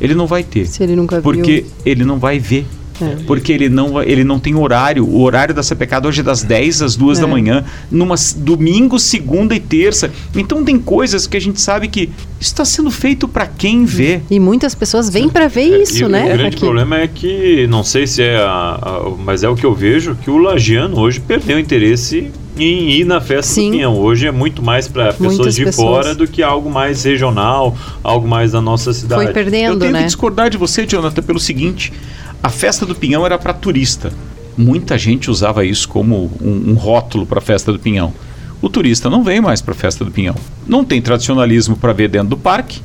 Ele 0.00 0.14
não 0.14 0.26
vai 0.26 0.44
ter. 0.44 0.66
Se 0.66 0.82
ele 0.82 0.94
nunca 0.94 1.20
porque 1.22 1.62
viu. 1.62 1.72
ele 1.84 2.04
não 2.04 2.18
vai 2.18 2.38
ver. 2.38 2.66
É. 3.00 3.16
Porque 3.26 3.52
ele 3.52 3.68
não, 3.68 4.02
ele 4.02 4.24
não 4.24 4.38
tem 4.38 4.54
horário. 4.54 5.04
O 5.06 5.20
horário 5.22 5.54
da 5.54 5.62
CPK 5.62 6.06
hoje 6.06 6.20
é 6.20 6.24
das 6.24 6.42
10 6.42 6.82
às 6.82 6.96
2 6.96 7.18
da 7.18 7.26
É. 7.26 7.30
manhã, 7.30 7.64
numa 7.90 8.14
domingo, 8.36 8.98
segunda 8.98 9.54
e 9.54 9.60
terça. 9.60 10.10
Então 10.34 10.64
tem 10.64 10.78
coisas 10.78 11.26
que 11.26 11.36
a 11.36 11.40
gente 11.40 11.60
sabe 11.60 11.88
que 11.88 12.02
isso 12.40 12.52
está 12.52 12.64
sendo 12.64 12.90
feito 12.90 13.26
para 13.28 13.46
quem 13.46 13.84
vê. 13.84 14.20
E 14.30 14.38
muitas 14.40 14.74
pessoas 14.74 15.08
vêm 15.10 15.28
pra 15.28 15.48
ver 15.48 15.72
É, 15.72 15.82
isso, 15.82 16.04
e 16.04 16.08
né? 16.08 16.24
O 16.24 16.26
grande 16.28 16.46
aqui. 16.46 16.60
problema 16.60 16.98
é 17.00 17.06
que, 17.08 17.66
não 17.68 17.82
sei 17.84 18.06
se 18.06 18.22
é, 18.22 18.36
a, 18.38 18.78
a- 18.80 19.10
mas 19.24 19.42
é 19.42 19.48
o 19.48 19.54
que 19.54 19.64
eu 19.64 19.74
vejo, 19.74 20.16
que 20.22 20.30
o 20.30 20.38
lagiano 20.38 20.98
hoje 20.98 21.20
perdeu 21.20 21.58
interesse 21.58 22.30
em 22.58 22.90
ir 22.90 23.04
na 23.04 23.20
festa 23.20 23.52
Sim. 23.52 23.66
do 23.66 23.76
Pinhão. 23.76 23.98
Hoje 23.98 24.26
é 24.26 24.30
muito 24.32 24.62
mais 24.62 24.88
para 24.88 25.12
pessoas 25.12 25.36
Muitas 25.36 25.54
de 25.54 25.64
pessoas. 25.64 25.86
fora 26.06 26.14
do 26.14 26.26
que 26.26 26.42
algo 26.42 26.70
mais 26.70 27.04
regional, 27.04 27.76
algo 28.02 28.26
mais 28.26 28.52
da 28.52 28.62
nossa 28.62 28.94
cidade. 28.94 29.24
Foi 29.24 29.32
perdendo, 29.32 29.74
Eu 29.74 29.78
tenho 29.78 29.92
né? 29.92 29.98
que 30.00 30.06
discordar 30.06 30.48
de 30.48 30.56
você, 30.56 30.86
Jonathan, 30.86 31.22
pelo 31.22 31.38
seguinte: 31.38 31.92
a 32.46 32.48
festa 32.48 32.86
do 32.86 32.94
Pinhão 32.94 33.26
era 33.26 33.36
para 33.36 33.52
turista. 33.52 34.12
Muita 34.56 34.96
gente 34.96 35.32
usava 35.32 35.64
isso 35.64 35.88
como 35.88 36.30
um, 36.40 36.70
um 36.70 36.74
rótulo 36.74 37.26
para 37.26 37.40
a 37.40 37.42
festa 37.42 37.72
do 37.72 37.78
Pinhão. 37.80 38.14
O 38.62 38.70
turista 38.70 39.10
não 39.10 39.24
vem 39.24 39.40
mais 39.40 39.60
para 39.60 39.74
a 39.74 39.76
festa 39.76 40.04
do 40.04 40.12
Pinhão. 40.12 40.36
Não 40.64 40.84
tem 40.84 41.02
tradicionalismo 41.02 41.76
para 41.76 41.92
ver 41.92 42.08
dentro 42.08 42.28
do 42.28 42.36
parque. 42.36 42.80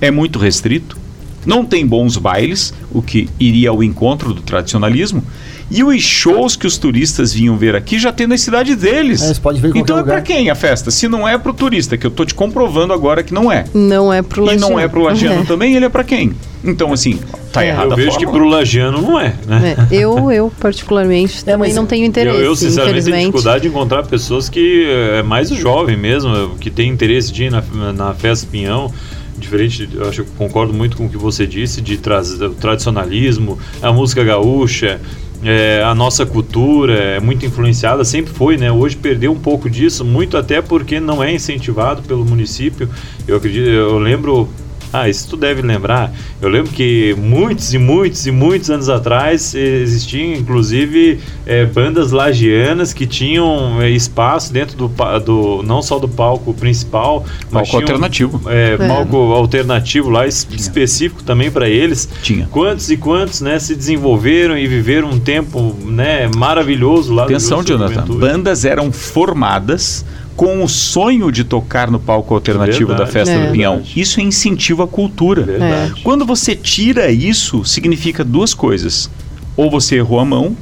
É 0.00 0.10
muito 0.10 0.40
restrito. 0.40 0.98
Não 1.46 1.64
tem 1.64 1.86
bons 1.86 2.16
bailes, 2.16 2.74
o 2.90 3.00
que 3.00 3.28
iria 3.38 3.70
ao 3.70 3.80
encontro 3.80 4.34
do 4.34 4.42
tradicionalismo. 4.42 5.22
E 5.70 5.84
os 5.84 6.02
shows 6.02 6.56
que 6.56 6.66
os 6.66 6.76
turistas 6.78 7.32
vinham 7.32 7.56
ver 7.56 7.76
aqui 7.76 7.98
já 7.98 8.12
tem 8.12 8.26
na 8.26 8.36
cidade 8.36 8.74
deles. 8.74 9.22
É, 9.22 9.32
ver 9.60 9.70
então 9.76 9.98
é 9.98 10.02
para 10.02 10.20
quem 10.20 10.50
a 10.50 10.54
festa? 10.56 10.90
Se 10.90 11.06
não 11.06 11.28
é 11.28 11.38
para 11.38 11.50
o 11.52 11.54
turista, 11.54 11.96
que 11.96 12.04
eu 12.06 12.10
tô 12.10 12.24
te 12.24 12.34
comprovando 12.34 12.92
agora 12.92 13.22
que 13.22 13.32
não 13.32 13.52
é. 13.52 13.64
Não 13.72 14.12
é 14.12 14.20
pro 14.20 14.42
E 14.42 14.46
lagiano. 14.46 14.68
não 14.68 14.80
é 14.80 14.88
pro 14.88 15.02
lagiano 15.02 15.46
também, 15.46 15.76
ele 15.76 15.84
é 15.84 15.88
pra 15.88 16.02
quem? 16.02 16.32
Então, 16.64 16.92
assim, 16.92 17.18
tá 17.52 17.64
É. 17.64 17.68
errado 17.68 17.86
Eu 17.88 17.92
a 17.92 17.96
vejo 17.96 18.18
que 18.18 18.24
fórmula. 18.24 18.38
pro 18.38 18.48
lagiano 18.48 19.00
não 19.00 19.18
é, 19.20 19.34
né? 19.46 19.76
É, 19.90 19.94
eu, 19.96 20.30
eu, 20.32 20.52
particularmente, 20.60 21.44
também 21.44 21.58
mas 21.68 21.74
não 21.76 21.86
tenho 21.86 22.02
Eu, 22.04 22.08
interesse, 22.08 22.42
eu, 22.42 22.56
sinceramente 22.56 23.04
tenho 23.04 23.16
dificuldade 23.18 23.62
de 23.62 23.68
encontrar 23.68 24.02
pessoas 24.06 24.48
que 24.48 24.84
é 25.16 25.22
mais 25.22 25.48
jovem 25.50 25.96
mesmo, 25.96 26.56
que 26.58 26.68
tem 26.70 26.90
interesse 26.90 27.32
de 27.32 27.44
ir 27.44 27.50
na, 27.50 27.62
na 27.92 28.12
festa 28.14 28.46
Pinhão. 28.50 28.92
Diferente, 29.38 29.88
eu 29.94 30.02
acho 30.06 30.22
que 30.24 30.28
eu 30.28 30.34
concordo 30.36 30.72
muito 30.74 30.96
com 30.98 31.06
o 31.06 31.08
que 31.08 31.16
você 31.16 31.46
disse 31.46 31.80
de 31.80 31.96
trazer 31.96 32.44
o 32.44 32.50
tradicionalismo, 32.50 33.58
a 33.80 33.90
música 33.90 34.22
gaúcha, 34.22 35.00
é, 35.42 35.82
a 35.82 35.94
nossa 35.94 36.26
cultura 36.26 36.92
é 36.94 37.20
muito 37.20 37.46
influenciada, 37.46 38.04
sempre 38.04 38.32
foi, 38.32 38.56
né? 38.56 38.70
Hoje 38.70 38.96
perdeu 38.96 39.32
um 39.32 39.38
pouco 39.38 39.70
disso, 39.70 40.04
muito 40.04 40.36
até 40.36 40.60
porque 40.60 41.00
não 41.00 41.22
é 41.22 41.32
incentivado 41.32 42.02
pelo 42.02 42.24
município. 42.24 42.88
Eu 43.26 43.36
acredito, 43.36 43.66
eu 43.66 43.98
lembro 43.98 44.48
ah, 44.92 45.08
isso 45.08 45.28
tu 45.28 45.36
deve 45.36 45.62
lembrar. 45.62 46.12
Eu 46.42 46.48
lembro 46.48 46.70
que 46.72 47.14
muitos 47.18 47.72
e 47.74 47.78
muitos 47.78 48.26
e 48.26 48.30
muitos 48.30 48.70
anos 48.70 48.88
atrás 48.88 49.54
existiam, 49.54 50.34
inclusive, 50.34 51.20
eh, 51.46 51.64
bandas 51.66 52.10
lagianas 52.12 52.92
que 52.92 53.06
tinham 53.06 53.80
eh, 53.80 53.90
espaço 53.90 54.52
dentro 54.52 54.76
do, 54.76 54.88
do 55.24 55.62
não 55.62 55.80
só 55.82 55.98
do 55.98 56.08
palco 56.08 56.52
principal, 56.54 57.24
mas 57.50 57.68
Palco 57.70 57.76
alternativo. 57.76 58.40
eh, 58.48 58.76
É. 58.80 58.86
palco 58.88 59.16
alternativo 59.32 60.08
lá 60.10 60.26
es- 60.26 60.46
específico 60.50 61.22
também 61.22 61.50
para 61.50 61.68
eles. 61.68 62.08
Tinha. 62.22 62.46
Quantos 62.50 62.90
e 62.90 62.96
quantos, 62.96 63.40
né, 63.40 63.58
se 63.58 63.74
desenvolveram 63.74 64.56
e 64.56 64.66
viveram 64.66 65.10
um 65.10 65.18
tempo, 65.20 65.74
né, 65.84 66.28
maravilhoso 66.36 67.12
lá. 67.12 67.22
no 67.22 67.28
Atenção, 67.30 67.62
Jonathan. 67.62 68.04
Bandas 68.18 68.64
eram 68.64 68.90
formadas 68.90 70.04
com 70.40 70.64
o 70.64 70.68
sonho 70.70 71.30
de 71.30 71.44
tocar 71.44 71.90
no 71.90 72.00
palco 72.00 72.32
alternativo 72.32 72.86
Verdade. 72.88 73.00
da 73.00 73.12
Festa 73.12 73.34
É. 73.34 73.44
do 73.46 73.52
Pinhão. 73.52 73.82
Isso 73.94 74.20
é 74.20 74.22
incentivo 74.22 74.82
à 74.82 74.88
cultura. 74.88 75.42
Verdade. 75.42 76.00
Quando 76.02 76.24
você 76.24 76.56
tira 76.56 77.10
isso, 77.12 77.62
significa 77.62 78.24
duas 78.24 78.54
coisas. 78.54 79.10
Ou 79.54 79.70
você 79.70 79.96
errou 79.96 80.18
a 80.18 80.24
mão, 80.24 80.56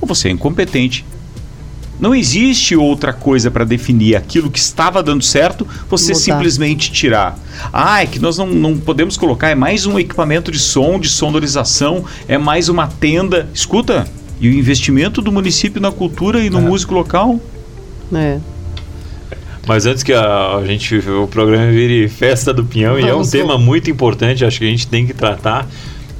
ou 0.00 0.06
você 0.06 0.28
é 0.28 0.30
incompetente. 0.30 1.04
Não 1.98 2.14
existe 2.14 2.76
outra 2.76 3.12
coisa 3.12 3.50
para 3.50 3.64
definir 3.64 4.14
aquilo 4.14 4.48
que 4.48 4.58
estava 4.60 5.02
dando 5.02 5.24
certo, 5.24 5.66
você 5.90 6.12
Mudar. 6.12 6.20
simplesmente 6.24 6.92
tirar. 6.92 7.36
Ah, 7.72 8.04
é 8.04 8.06
que 8.06 8.20
nós 8.20 8.38
não, 8.38 8.46
não 8.46 8.76
podemos 8.78 9.16
colocar, 9.16 9.48
é 9.48 9.56
mais 9.56 9.84
um 9.84 9.98
equipamento 9.98 10.52
de 10.52 10.60
som, 10.60 10.96
de 10.96 11.08
sonorização, 11.08 12.04
é 12.28 12.38
mais 12.38 12.68
uma 12.68 12.86
tenda. 12.86 13.48
Escuta, 13.52 14.06
e 14.40 14.48
o 14.48 14.52
investimento 14.52 15.20
do 15.20 15.32
município 15.32 15.80
na 15.82 15.90
cultura 15.90 16.38
e 16.38 16.48
no 16.48 16.58
É. 16.58 16.60
músico 16.60 16.94
local? 16.94 17.40
É. 18.14 18.38
Mas 19.66 19.86
antes 19.86 20.02
que 20.02 20.12
a, 20.12 20.56
a 20.56 20.66
gente 20.66 20.96
o 20.98 21.26
programa 21.26 21.70
vire 21.70 22.08
festa 22.08 22.52
do 22.52 22.64
pinhão, 22.64 22.98
e 22.98 23.02
é 23.02 23.06
um 23.06 23.12
Vamos 23.12 23.30
tema 23.30 23.58
muito 23.58 23.90
importante, 23.90 24.44
acho 24.44 24.58
que 24.58 24.64
a 24.64 24.70
gente 24.70 24.86
tem 24.86 25.06
que 25.06 25.14
tratar. 25.14 25.66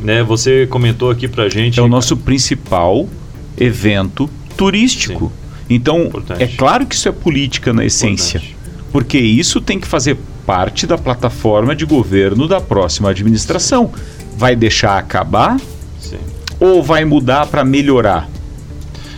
Né? 0.01 0.23
Você 0.23 0.67
comentou 0.67 1.11
aqui 1.11 1.29
pra 1.29 1.49
gente. 1.49 1.79
É 1.79 1.83
o 1.83 1.89
nosso 1.89 2.17
principal 2.17 3.09
evento 3.57 4.29
turístico. 4.57 5.33
Então, 5.69 6.05
Importante. 6.05 6.43
é 6.43 6.47
claro 6.47 6.87
que 6.87 6.95
isso 6.95 7.09
é 7.09 7.13
política 7.13 7.73
na 7.73 7.85
essência. 7.85 8.39
Importante. 8.39 8.57
Porque 8.93 9.19
isso 9.19 9.61
tem 9.61 9.81
que 9.81 9.87
fazer 9.87 10.17
parte 10.47 10.87
da 10.87 10.97
plataforma 10.97 11.75
de 11.75 11.85
governo 11.85 12.47
da 12.47 12.61
próxima 12.61 13.11
administração. 13.11 13.91
Vai 14.37 14.55
deixar 14.55 14.99
acabar 14.99 15.59
Sim. 15.99 16.19
ou 16.61 16.83
vai 16.83 17.05
mudar 17.05 17.47
para 17.47 17.65
melhorar? 17.65 18.29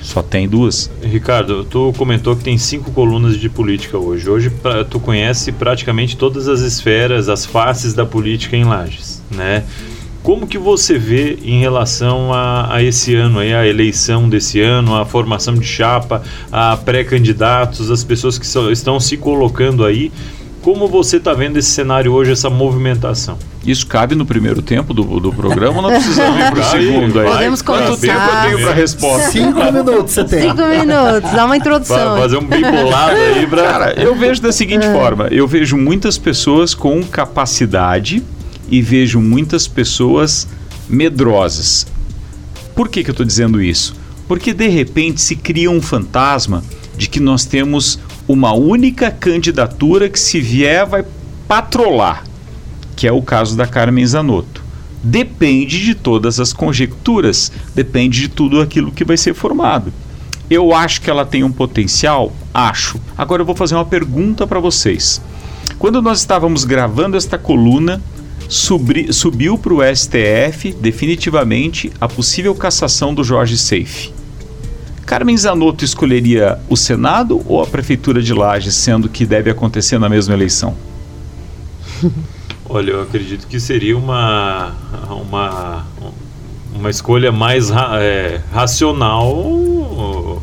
Só 0.06 0.22
tem 0.22 0.48
duas. 0.48 0.88
Ricardo, 1.02 1.64
tu 1.64 1.92
comentou 1.98 2.36
que 2.36 2.44
tem 2.44 2.56
cinco 2.56 2.92
colunas 2.92 3.36
de 3.36 3.48
política 3.48 3.98
hoje. 3.98 4.30
Hoje 4.30 4.50
pra- 4.50 4.84
tu 4.84 5.00
conhece 5.00 5.50
praticamente 5.50 6.16
todas 6.16 6.46
as 6.46 6.60
esferas, 6.60 7.28
as 7.28 7.44
faces 7.44 7.92
da 7.92 8.06
política 8.06 8.56
em 8.56 8.62
Lages, 8.62 9.20
né? 9.32 9.64
Como 10.22 10.46
que 10.46 10.58
você 10.58 10.96
vê 10.96 11.38
em 11.42 11.58
relação 11.60 12.32
a, 12.32 12.74
a 12.74 12.82
esse 12.82 13.14
ano, 13.16 13.40
aí, 13.40 13.52
a 13.52 13.66
eleição 13.66 14.28
desse 14.28 14.60
ano, 14.60 14.94
a 14.94 15.04
formação 15.04 15.54
de 15.54 15.66
chapa, 15.66 16.22
a 16.52 16.76
pré-candidatos, 16.76 17.90
as 17.90 18.04
pessoas 18.04 18.38
que 18.38 18.46
so- 18.46 18.70
estão 18.70 18.98
se 19.00 19.16
colocando 19.16 19.84
aí? 19.84 20.12
Como 20.66 20.88
você 20.88 21.18
está 21.18 21.32
vendo 21.32 21.56
esse 21.58 21.70
cenário 21.70 22.12
hoje, 22.12 22.32
essa 22.32 22.50
movimentação? 22.50 23.38
Isso 23.64 23.86
cabe 23.86 24.16
no 24.16 24.26
primeiro 24.26 24.60
tempo 24.60 24.92
do, 24.92 25.20
do 25.20 25.32
programa 25.32 25.76
ou 25.76 25.82
não 25.82 25.90
precisamos 25.90 26.40
ir 26.40 26.50
para 26.50 26.60
o 26.60 26.64
segundo 26.64 27.20
aí? 27.20 27.28
Podemos 27.30 27.62
Quanto 27.62 27.84
começar. 27.84 28.00
tempo 28.02 28.34
eu 28.34 28.42
tenho 28.56 28.66
para 28.66 28.74
resposta? 28.74 29.30
Cinco 29.30 29.62
minutos 29.64 30.12
você 30.12 30.24
tem. 30.24 30.40
Cinco 30.50 30.62
minutos, 30.66 31.30
dá 31.30 31.44
uma 31.44 31.56
introdução. 31.56 31.96
Fa- 32.16 32.16
fazer 32.20 32.36
um 32.38 32.44
bem 32.44 32.62
bolado 32.62 33.14
aí 33.16 33.46
pra. 33.46 33.62
Cara, 33.62 33.92
eu 34.02 34.16
vejo 34.16 34.42
da 34.42 34.50
seguinte 34.50 34.84
forma: 34.88 35.28
eu 35.30 35.46
vejo 35.46 35.76
muitas 35.76 36.18
pessoas 36.18 36.74
com 36.74 37.00
capacidade 37.04 38.20
e 38.68 38.82
vejo 38.82 39.20
muitas 39.20 39.68
pessoas 39.68 40.48
medrosas. 40.88 41.86
Por 42.74 42.88
que, 42.88 43.04
que 43.04 43.10
eu 43.10 43.12
estou 43.12 43.24
dizendo 43.24 43.62
isso? 43.62 43.94
Porque 44.26 44.52
de 44.52 44.66
repente 44.66 45.20
se 45.20 45.36
cria 45.36 45.70
um 45.70 45.80
fantasma 45.80 46.64
de 46.98 47.08
que 47.08 47.20
nós 47.20 47.44
temos 47.44 48.00
uma 48.28 48.52
única 48.52 49.10
candidatura 49.10 50.08
que, 50.08 50.18
se 50.18 50.40
vier, 50.40 50.84
vai 50.86 51.04
patrolar, 51.46 52.24
que 52.96 53.06
é 53.06 53.12
o 53.12 53.22
caso 53.22 53.56
da 53.56 53.66
Carmen 53.66 54.06
Zanotto. 54.06 54.64
Depende 55.02 55.84
de 55.84 55.94
todas 55.94 56.40
as 56.40 56.52
conjecturas, 56.52 57.52
depende 57.74 58.20
de 58.20 58.28
tudo 58.28 58.60
aquilo 58.60 58.90
que 58.90 59.04
vai 59.04 59.16
ser 59.16 59.34
formado. 59.34 59.92
Eu 60.50 60.74
acho 60.74 61.00
que 61.00 61.10
ela 61.10 61.24
tem 61.24 61.44
um 61.44 61.52
potencial? 61.52 62.32
Acho. 62.52 63.00
Agora 63.16 63.42
eu 63.42 63.46
vou 63.46 63.54
fazer 63.54 63.74
uma 63.74 63.84
pergunta 63.84 64.46
para 64.46 64.60
vocês. 64.60 65.20
Quando 65.78 66.00
nós 66.00 66.20
estávamos 66.20 66.64
gravando 66.64 67.16
esta 67.16 67.36
coluna, 67.36 68.00
subri- 68.48 69.12
subiu 69.12 69.58
para 69.58 69.74
o 69.74 69.80
STF 69.82 70.72
definitivamente 70.80 71.92
a 72.00 72.08
possível 72.08 72.54
cassação 72.54 73.12
do 73.14 73.22
Jorge 73.22 73.58
Seife. 73.58 74.12
Carmen 75.06 75.36
Zanotto 75.36 75.84
escolheria 75.84 76.58
o 76.68 76.76
Senado 76.76 77.40
ou 77.46 77.62
a 77.62 77.66
Prefeitura 77.66 78.20
de 78.20 78.34
Lages, 78.34 78.74
sendo 78.74 79.08
que 79.08 79.24
deve 79.24 79.48
acontecer 79.48 79.98
na 80.00 80.08
mesma 80.08 80.34
eleição? 80.34 80.74
Olha, 82.68 82.90
eu 82.90 83.02
acredito 83.02 83.46
que 83.46 83.60
seria 83.60 83.96
uma 83.96 84.74
uma, 85.08 85.84
uma 86.74 86.90
escolha 86.90 87.30
mais 87.30 87.70
ra- 87.70 88.02
é, 88.02 88.40
racional 88.52 89.32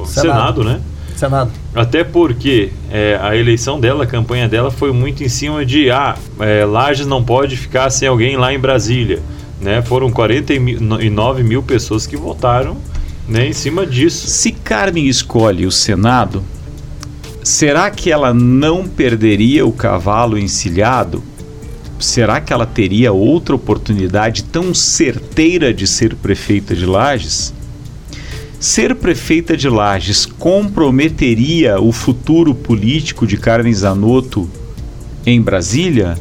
Senado. 0.06 0.62
Senado. 0.62 0.64
né? 0.64 0.82
Senado. 1.18 1.52
Até 1.76 2.04
porque 2.06 2.72
é, 2.90 3.20
a 3.22 3.36
eleição 3.36 3.80
dela, 3.80 4.06
a 4.06 4.08
campanha 4.08 4.48
dela 4.48 4.72
foi 4.72 4.94
muito 4.94 5.24
em 5.24 5.30
cima 5.30 5.66
de 5.66 5.92
ah, 5.92 6.16
é, 6.40 6.66
Lages 6.66 7.06
não 7.06 7.22
pode 7.22 7.58
ficar 7.58 7.90
sem 7.90 8.08
alguém 8.08 8.38
lá 8.38 8.54
em 8.54 8.60
Brasília. 8.60 9.22
Né? 9.62 9.82
Foram 9.82 10.10
49 10.10 11.44
mil 11.44 11.62
pessoas 11.62 12.08
que 12.08 12.16
votaram 12.18 12.78
né, 13.28 13.48
em 13.48 13.54
cima 13.54 13.86
disso. 13.86 14.28
Se 14.28 14.52
Carmen 14.52 15.08
escolhe 15.08 15.66
o 15.66 15.72
Senado, 15.72 16.44
será 17.44 17.90
que 17.90 18.12
ela 18.12 18.34
não 18.34 18.88
perderia 18.88 19.66
o 19.66 19.72
cavalo 19.72 20.38
encilhado? 20.38 21.24
será 22.04 22.42
que 22.42 22.54
ela 22.54 22.66
teria 22.66 23.14
outra 23.14 23.56
oportunidade 23.56 24.44
tão 24.44 24.74
certeira 24.74 25.74
de 25.74 25.88
ser 25.88 26.16
prefeita 26.16 26.76
de 26.76 26.86
Lages? 26.86 27.54
Ser 28.60 28.96
prefeita 28.96 29.58
de 29.58 29.68
Lages 29.70 30.26
comprometeria 30.26 31.80
o 31.80 31.92
futuro 31.92 32.54
político 32.54 33.26
de 33.26 33.38
Carmen 33.38 33.74
Zanotto 33.74 34.50
em 35.26 35.42
Brasília? 35.42 36.18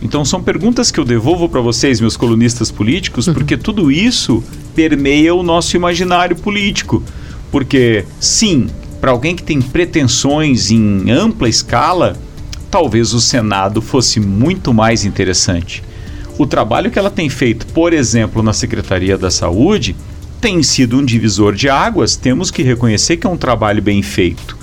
Então 0.00 0.24
são 0.24 0.42
perguntas 0.42 0.90
que 0.90 1.00
eu 1.00 1.04
devolvo 1.04 1.48
para 1.48 1.60
vocês, 1.60 2.00
meus 2.00 2.16
colunistas 2.16 2.70
políticos, 2.70 3.28
porque 3.28 3.56
tudo 3.56 3.90
isso 3.90 4.42
permeia 4.76 5.34
o 5.34 5.42
nosso 5.42 5.74
imaginário 5.74 6.36
político. 6.36 7.02
Porque, 7.50 8.04
sim, 8.20 8.68
para 9.00 9.10
alguém 9.10 9.34
que 9.34 9.42
tem 9.42 9.60
pretensões 9.60 10.70
em 10.70 11.10
ampla 11.10 11.48
escala, 11.48 12.16
talvez 12.70 13.14
o 13.14 13.20
Senado 13.20 13.80
fosse 13.80 14.20
muito 14.20 14.74
mais 14.74 15.04
interessante. 15.04 15.82
O 16.38 16.46
trabalho 16.46 16.90
que 16.90 16.98
ela 16.98 17.10
tem 17.10 17.30
feito, 17.30 17.66
por 17.68 17.94
exemplo, 17.94 18.42
na 18.42 18.52
Secretaria 18.52 19.16
da 19.16 19.30
Saúde, 19.30 19.96
tem 20.40 20.62
sido 20.62 20.98
um 20.98 21.04
divisor 21.04 21.54
de 21.54 21.70
águas, 21.70 22.14
temos 22.14 22.50
que 22.50 22.62
reconhecer 22.62 23.16
que 23.16 23.26
é 23.26 23.30
um 23.30 23.38
trabalho 23.38 23.80
bem 23.80 24.02
feito 24.02 24.56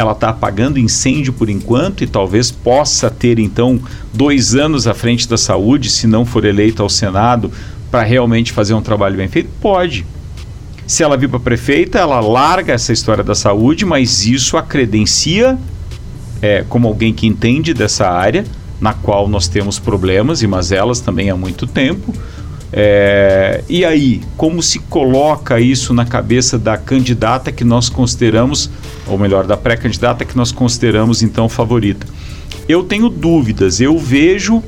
ela 0.00 0.12
está 0.12 0.28
apagando 0.28 0.78
incêndio 0.78 1.32
por 1.32 1.50
enquanto 1.50 2.04
e 2.04 2.06
talvez 2.06 2.52
possa 2.52 3.10
ter 3.10 3.40
então 3.40 3.80
dois 4.14 4.54
anos 4.54 4.86
à 4.86 4.94
frente 4.94 5.28
da 5.28 5.36
saúde, 5.36 5.90
se 5.90 6.06
não 6.06 6.24
for 6.24 6.44
eleita 6.44 6.84
ao 6.84 6.88
Senado, 6.88 7.50
para 7.90 8.02
realmente 8.02 8.52
fazer 8.52 8.74
um 8.74 8.82
trabalho 8.82 9.16
bem 9.16 9.28
feito? 9.28 9.48
Pode. 9.60 10.04
Se 10.86 11.02
ela 11.02 11.16
vir 11.16 11.28
para 11.28 11.40
prefeita, 11.40 11.98
ela 11.98 12.20
larga 12.20 12.72
essa 12.72 12.92
história 12.92 13.22
da 13.22 13.34
saúde, 13.34 13.84
mas 13.84 14.24
isso 14.24 14.56
a 14.56 14.62
credencia 14.62 15.58
é, 16.40 16.64
como 16.68 16.88
alguém 16.88 17.12
que 17.12 17.26
entende 17.26 17.74
dessa 17.74 18.08
área, 18.08 18.44
na 18.80 18.92
qual 18.92 19.28
nós 19.28 19.48
temos 19.48 19.78
problemas 19.78 20.42
e 20.42 20.46
mazelas 20.46 21.00
também 21.00 21.30
há 21.30 21.36
muito 21.36 21.66
tempo. 21.66 22.14
É, 22.72 23.64
e 23.68 23.84
aí, 23.84 24.20
como 24.36 24.62
se 24.62 24.78
coloca 24.78 25.58
isso 25.58 25.94
na 25.94 26.04
cabeça 26.04 26.58
da 26.58 26.76
candidata 26.76 27.50
que 27.50 27.64
nós 27.64 27.88
consideramos, 27.88 28.70
ou 29.06 29.18
melhor, 29.18 29.46
da 29.46 29.56
pré-candidata 29.56 30.24
que 30.24 30.36
nós 30.36 30.52
consideramos 30.52 31.22
então 31.22 31.48
favorita? 31.48 32.06
Eu 32.68 32.82
tenho 32.84 33.08
dúvidas, 33.08 33.80
eu 33.80 33.98
vejo 33.98 34.62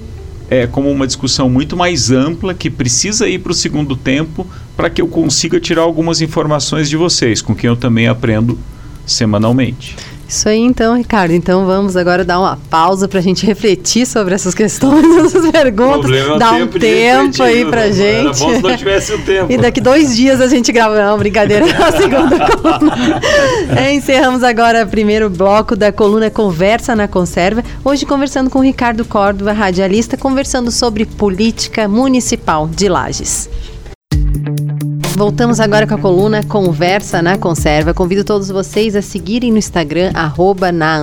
é, 0.51 0.67
como 0.67 0.91
uma 0.91 1.07
discussão 1.07 1.49
muito 1.49 1.77
mais 1.77 2.11
ampla 2.11 2.53
que 2.53 2.69
precisa 2.69 3.29
ir 3.29 3.39
para 3.39 3.53
o 3.53 3.55
segundo 3.55 3.95
tempo 3.95 4.45
para 4.77 4.91
que 4.91 5.01
eu 5.01 5.07
consiga 5.07 5.61
tirar 5.61 5.83
algumas 5.83 6.21
informações 6.21 6.91
de 6.91 6.97
vocês, 6.97 7.41
com 7.41 7.55
quem 7.55 7.69
eu 7.69 7.77
também 7.77 8.09
aprendo 8.09 8.59
semanalmente. 9.07 9.97
Isso 10.31 10.49
aí 10.49 10.61
então, 10.61 10.97
Ricardo. 10.97 11.33
Então 11.33 11.67
vamos 11.67 11.97
agora 11.97 12.25
dar 12.25 12.39
uma 12.39 12.57
pausa 12.71 13.09
para 13.09 13.19
a 13.19 13.23
gente 13.23 13.45
refletir 13.45 14.07
sobre 14.07 14.33
essas 14.33 14.55
questões, 14.55 15.05
essas 15.27 15.51
perguntas. 15.51 16.09
É 16.09 16.39
dar 16.39 16.55
um 16.55 16.69
tempo 16.69 17.43
aí 17.43 17.65
para 17.65 17.87
não, 17.89 17.93
gente. 17.93 18.43
Era 18.45 18.51
bom 18.53 18.55
se 18.55 18.63
não 18.63 18.77
tivesse 18.77 19.13
o 19.13 19.19
tempo. 19.19 19.53
E 19.53 19.59
daqui 19.59 19.81
dois 19.81 20.15
dias 20.15 20.41
a 20.41 20.47
gente 20.47 20.71
grava. 20.71 21.05
Não, 21.05 21.19
brincadeira, 21.19 21.67
é 21.67 21.73
a 21.73 21.91
segunda 21.91 22.47
coluna. 22.57 23.21
É, 23.77 23.93
encerramos 23.93 24.45
agora 24.45 24.85
o 24.85 24.87
primeiro 24.87 25.29
bloco 25.29 25.75
da 25.75 25.91
coluna 25.91 26.31
Conversa 26.31 26.95
na 26.95 27.09
Conserva. 27.09 27.65
Hoje 27.85 28.07
conversando 28.07 28.49
com 28.49 28.61
o 28.61 28.63
Ricardo 28.63 29.05
Córdova, 29.05 29.51
radialista, 29.51 30.17
conversando 30.17 30.71
sobre 30.71 31.07
política 31.07 31.89
municipal 31.89 32.69
de 32.69 32.89
Lages. 32.89 33.51
Voltamos 35.21 35.61
agora 35.61 35.87
com 35.87 35.93
a 35.93 35.99
coluna 35.99 36.43
Conversa 36.43 37.21
na 37.21 37.37
Conserva. 37.37 37.93
Convido 37.93 38.25
todos 38.25 38.49
vocês 38.49 38.97
a 38.97 39.03
seguirem 39.03 39.53
no 39.53 39.59
Instagram, 39.59 40.13
arroba 40.15 40.73
na 40.73 41.03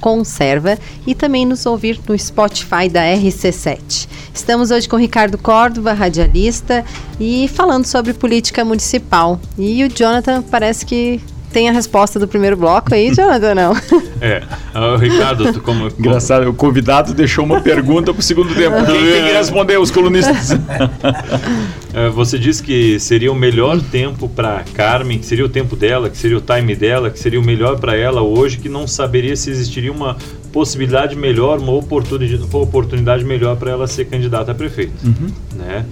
conserva 0.00 0.78
e 1.06 1.14
também 1.14 1.44
nos 1.44 1.66
ouvir 1.66 2.00
no 2.08 2.18
Spotify 2.18 2.88
da 2.90 3.02
RC7. 3.02 4.08
Estamos 4.32 4.70
hoje 4.70 4.88
com 4.88 4.96
Ricardo 4.96 5.36
Córdova, 5.36 5.92
radialista, 5.92 6.86
e 7.20 7.46
falando 7.48 7.84
sobre 7.84 8.14
política 8.14 8.64
municipal. 8.64 9.38
E 9.58 9.84
o 9.84 9.90
Jonathan 9.90 10.40
parece 10.40 10.86
que 10.86 11.20
tem 11.54 11.68
a 11.68 11.72
resposta 11.72 12.18
do 12.18 12.26
primeiro 12.26 12.56
bloco 12.56 12.92
aí, 12.92 13.14
Jonathan, 13.14 13.54
não? 13.54 13.76
É. 14.20 14.42
Uh, 14.74 14.96
Ricardo, 14.96 15.52
tu 15.52 15.60
como, 15.60 15.88
como... 15.88 16.00
Engraçado, 16.00 16.50
o 16.50 16.52
convidado 16.52 17.14
deixou 17.14 17.44
uma 17.44 17.60
pergunta 17.60 18.12
para 18.12 18.18
o 18.18 18.22
segundo 18.22 18.52
tempo. 18.52 18.84
Quem 18.84 19.00
tem 19.00 19.24
que 19.24 19.32
responder? 19.32 19.78
Os 19.78 19.90
colunistas. 19.90 20.50
É, 21.96 22.08
você 22.08 22.36
disse 22.36 22.60
que 22.60 22.98
seria 22.98 23.30
o 23.30 23.36
melhor 23.36 23.80
tempo 23.80 24.28
para 24.28 24.64
Carmen, 24.74 25.16
que 25.16 25.24
seria 25.24 25.44
o 25.44 25.48
tempo 25.48 25.76
dela, 25.76 26.10
que 26.10 26.18
seria 26.18 26.36
o 26.36 26.40
time 26.40 26.74
dela, 26.74 27.08
que 27.08 27.16
seria 27.16 27.38
o 27.38 27.44
melhor 27.44 27.78
para 27.78 27.96
ela 27.96 28.20
hoje, 28.20 28.58
que 28.58 28.68
não 28.68 28.84
saberia 28.84 29.36
se 29.36 29.48
existiria 29.48 29.92
uma 29.92 30.16
possibilidade 30.52 31.14
melhor, 31.14 31.60
uma 31.60 31.70
oportunidade, 31.70 32.42
uma 32.52 32.62
oportunidade 32.64 33.24
melhor 33.24 33.56
para 33.56 33.70
ela 33.70 33.86
ser 33.86 34.06
candidata 34.06 34.50
a 34.50 34.54
prefeito. 34.56 34.92
Uhum. 35.04 35.28
Né? 35.54 35.86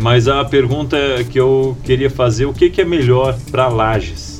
Mas 0.00 0.26
a 0.26 0.42
pergunta 0.42 0.96
que 1.28 1.38
eu 1.38 1.76
queria 1.84 2.08
fazer, 2.08 2.46
o 2.46 2.54
que, 2.54 2.70
que 2.70 2.80
é 2.80 2.84
melhor 2.86 3.36
para 3.50 3.68
Lages? 3.68 4.31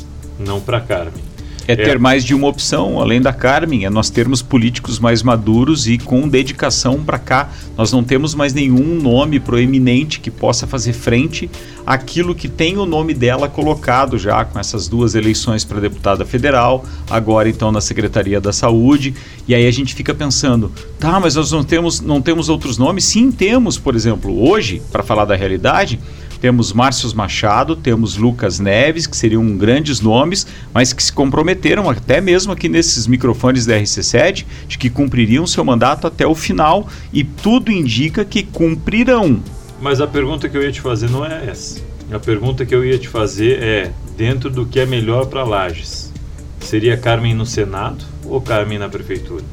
Não 0.42 0.60
para 0.60 0.80
Carmen. 0.80 1.32
É 1.66 1.76
ter 1.76 1.96
é. 1.96 1.98
mais 1.98 2.24
de 2.24 2.34
uma 2.34 2.48
opção, 2.48 3.00
além 3.00 3.20
da 3.20 3.32
Carmen, 3.32 3.84
é 3.84 3.90
nós 3.90 4.10
termos 4.10 4.42
políticos 4.42 4.98
mais 4.98 5.22
maduros 5.22 5.86
e 5.86 5.96
com 5.96 6.28
dedicação 6.28 7.02
para 7.02 7.18
cá. 7.18 7.50
Nós 7.76 7.92
não 7.92 8.02
temos 8.02 8.34
mais 8.34 8.52
nenhum 8.52 9.00
nome 9.00 9.38
proeminente 9.38 10.18
que 10.18 10.30
possa 10.30 10.66
fazer 10.66 10.92
frente 10.92 11.48
àquilo 11.86 12.34
que 12.34 12.48
tem 12.48 12.76
o 12.78 12.86
nome 12.86 13.14
dela 13.14 13.48
colocado 13.48 14.18
já 14.18 14.44
com 14.44 14.58
essas 14.58 14.88
duas 14.88 15.14
eleições 15.14 15.64
para 15.64 15.80
deputada 15.80 16.24
federal, 16.24 16.84
agora 17.08 17.48
então 17.48 17.70
na 17.70 17.80
Secretaria 17.80 18.40
da 18.40 18.52
Saúde. 18.52 19.14
E 19.46 19.54
aí 19.54 19.66
a 19.66 19.70
gente 19.70 19.94
fica 19.94 20.12
pensando, 20.12 20.72
tá, 20.98 21.20
mas 21.20 21.36
nós 21.36 21.52
não 21.52 21.62
temos, 21.62 22.00
não 22.00 22.20
temos 22.20 22.48
outros 22.48 22.76
nomes? 22.76 23.04
Sim, 23.04 23.30
temos, 23.30 23.78
por 23.78 23.94
exemplo, 23.94 24.48
hoje, 24.48 24.82
para 24.90 25.02
falar 25.02 25.24
da 25.24 25.36
realidade, 25.36 25.98
temos 26.42 26.72
Márcio 26.72 27.08
Machado, 27.14 27.76
temos 27.76 28.16
Lucas 28.16 28.58
Neves, 28.58 29.06
que 29.06 29.16
seriam 29.16 29.56
grandes 29.56 30.00
nomes, 30.00 30.44
mas 30.74 30.92
que 30.92 31.00
se 31.00 31.12
comprometeram 31.12 31.88
até 31.88 32.20
mesmo 32.20 32.50
aqui 32.52 32.68
nesses 32.68 33.06
microfones 33.06 33.64
da 33.64 33.78
RC7 33.78 34.44
de 34.66 34.76
que 34.76 34.90
cumpririam 34.90 35.46
seu 35.46 35.64
mandato 35.64 36.04
até 36.04 36.26
o 36.26 36.34
final 36.34 36.88
e 37.12 37.22
tudo 37.22 37.70
indica 37.70 38.24
que 38.24 38.42
cumprirão. 38.42 39.40
Mas 39.80 40.00
a 40.00 40.06
pergunta 40.08 40.48
que 40.48 40.56
eu 40.56 40.64
ia 40.64 40.72
te 40.72 40.80
fazer 40.80 41.08
não 41.08 41.24
é 41.24 41.46
essa. 41.48 41.80
A 42.10 42.18
pergunta 42.18 42.66
que 42.66 42.74
eu 42.74 42.84
ia 42.84 42.98
te 42.98 43.06
fazer 43.06 43.62
é: 43.62 43.92
dentro 44.16 44.50
do 44.50 44.66
que 44.66 44.80
é 44.80 44.84
melhor 44.84 45.26
para 45.26 45.44
Lages, 45.44 46.12
seria 46.58 46.96
Carmen 46.96 47.34
no 47.34 47.46
Senado 47.46 48.04
ou 48.24 48.40
Carmen 48.40 48.80
na 48.80 48.88
prefeitura? 48.88 49.44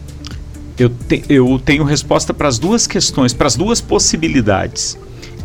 Eu, 0.76 0.90
te, 0.90 1.24
eu 1.30 1.62
tenho 1.64 1.84
resposta 1.84 2.34
para 2.34 2.48
as 2.48 2.58
duas 2.58 2.88
questões, 2.88 3.32
para 3.32 3.46
as 3.46 3.56
duas 3.56 3.80
possibilidades. 3.80 4.98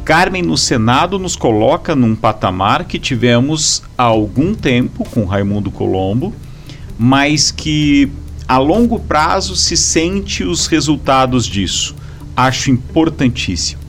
Carmen 0.04 0.42
no 0.42 0.58
Senado 0.58 1.18
nos 1.18 1.34
coloca 1.34 1.96
num 1.96 2.14
patamar 2.14 2.84
que 2.84 2.98
tivemos 2.98 3.82
há 3.96 4.02
algum 4.02 4.54
tempo 4.54 5.08
com 5.08 5.24
Raimundo 5.24 5.70
Colombo, 5.70 6.34
mas 6.98 7.50
que 7.50 8.12
a 8.46 8.58
longo 8.58 9.00
prazo 9.00 9.56
se 9.56 9.78
sente 9.78 10.44
os 10.44 10.66
resultados 10.66 11.46
disso. 11.46 11.96
Acho 12.36 12.70
importantíssimo. 12.70 13.80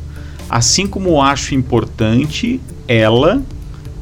Assim 0.50 0.88
como 0.88 1.22
acho 1.22 1.54
importante 1.54 2.62
ela, 2.88 3.42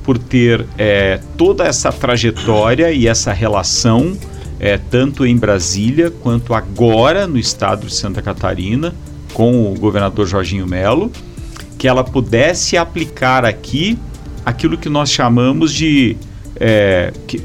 por 0.04 0.20
ter 0.20 0.68
é, 0.78 1.20
toda 1.36 1.64
essa 1.64 1.92
trajetória 1.92 2.92
e 2.92 3.08
essa 3.08 3.34
relação, 3.34 4.16
é, 4.60 4.78
tanto 4.78 5.26
em 5.26 5.36
Brasília 5.36 6.12
quanto 6.12 6.54
agora 6.54 7.26
no 7.26 7.40
estado 7.40 7.88
de 7.88 7.94
Santa 7.96 8.22
Catarina, 8.22 8.94
com 9.34 9.74
o 9.74 9.80
governador 9.80 10.28
Jorginho 10.28 10.68
Melo 10.68 11.12
que 11.84 11.88
ela 11.90 12.02
pudesse 12.02 12.78
aplicar 12.78 13.44
aqui 13.44 14.00
aquilo 14.46 14.78
que 14.78 14.88
nós 14.88 15.12
chamamos 15.12 15.74
de. 15.74 16.16
É, 16.58 17.12
que, 17.28 17.42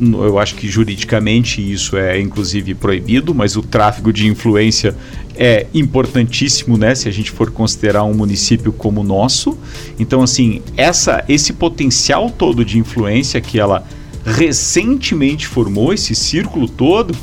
eu 0.00 0.38
acho 0.38 0.54
que 0.54 0.68
juridicamente 0.68 1.60
isso 1.60 1.96
é 1.96 2.20
inclusive 2.20 2.76
proibido, 2.76 3.34
mas 3.34 3.56
o 3.56 3.62
tráfico 3.62 4.12
de 4.12 4.28
influência 4.28 4.94
é 5.34 5.66
importantíssimo, 5.74 6.78
né, 6.78 6.94
se 6.94 7.08
a 7.08 7.10
gente 7.10 7.32
for 7.32 7.50
considerar 7.50 8.04
um 8.04 8.14
município 8.14 8.72
como 8.72 9.00
o 9.00 9.04
nosso. 9.04 9.58
Então, 9.98 10.22
assim, 10.22 10.62
essa, 10.76 11.24
esse 11.28 11.52
potencial 11.52 12.30
todo 12.30 12.64
de 12.64 12.78
influência 12.78 13.40
que 13.40 13.58
ela 13.58 13.84
recentemente 14.24 15.44
formou, 15.48 15.92
esse 15.92 16.14
círculo 16.14 16.68
todo, 16.68 17.16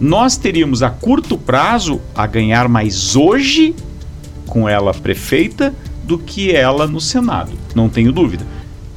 nós 0.00 0.38
teríamos 0.38 0.82
a 0.82 0.88
curto 0.88 1.36
prazo 1.36 2.00
a 2.14 2.26
ganhar 2.26 2.66
mais 2.66 3.14
hoje 3.14 3.74
com 4.46 4.66
ela 4.66 4.94
prefeita 4.94 5.74
do 6.08 6.18
que 6.18 6.50
ela 6.56 6.86
no 6.86 7.02
Senado, 7.02 7.52
não 7.74 7.86
tenho 7.90 8.10
dúvida. 8.10 8.44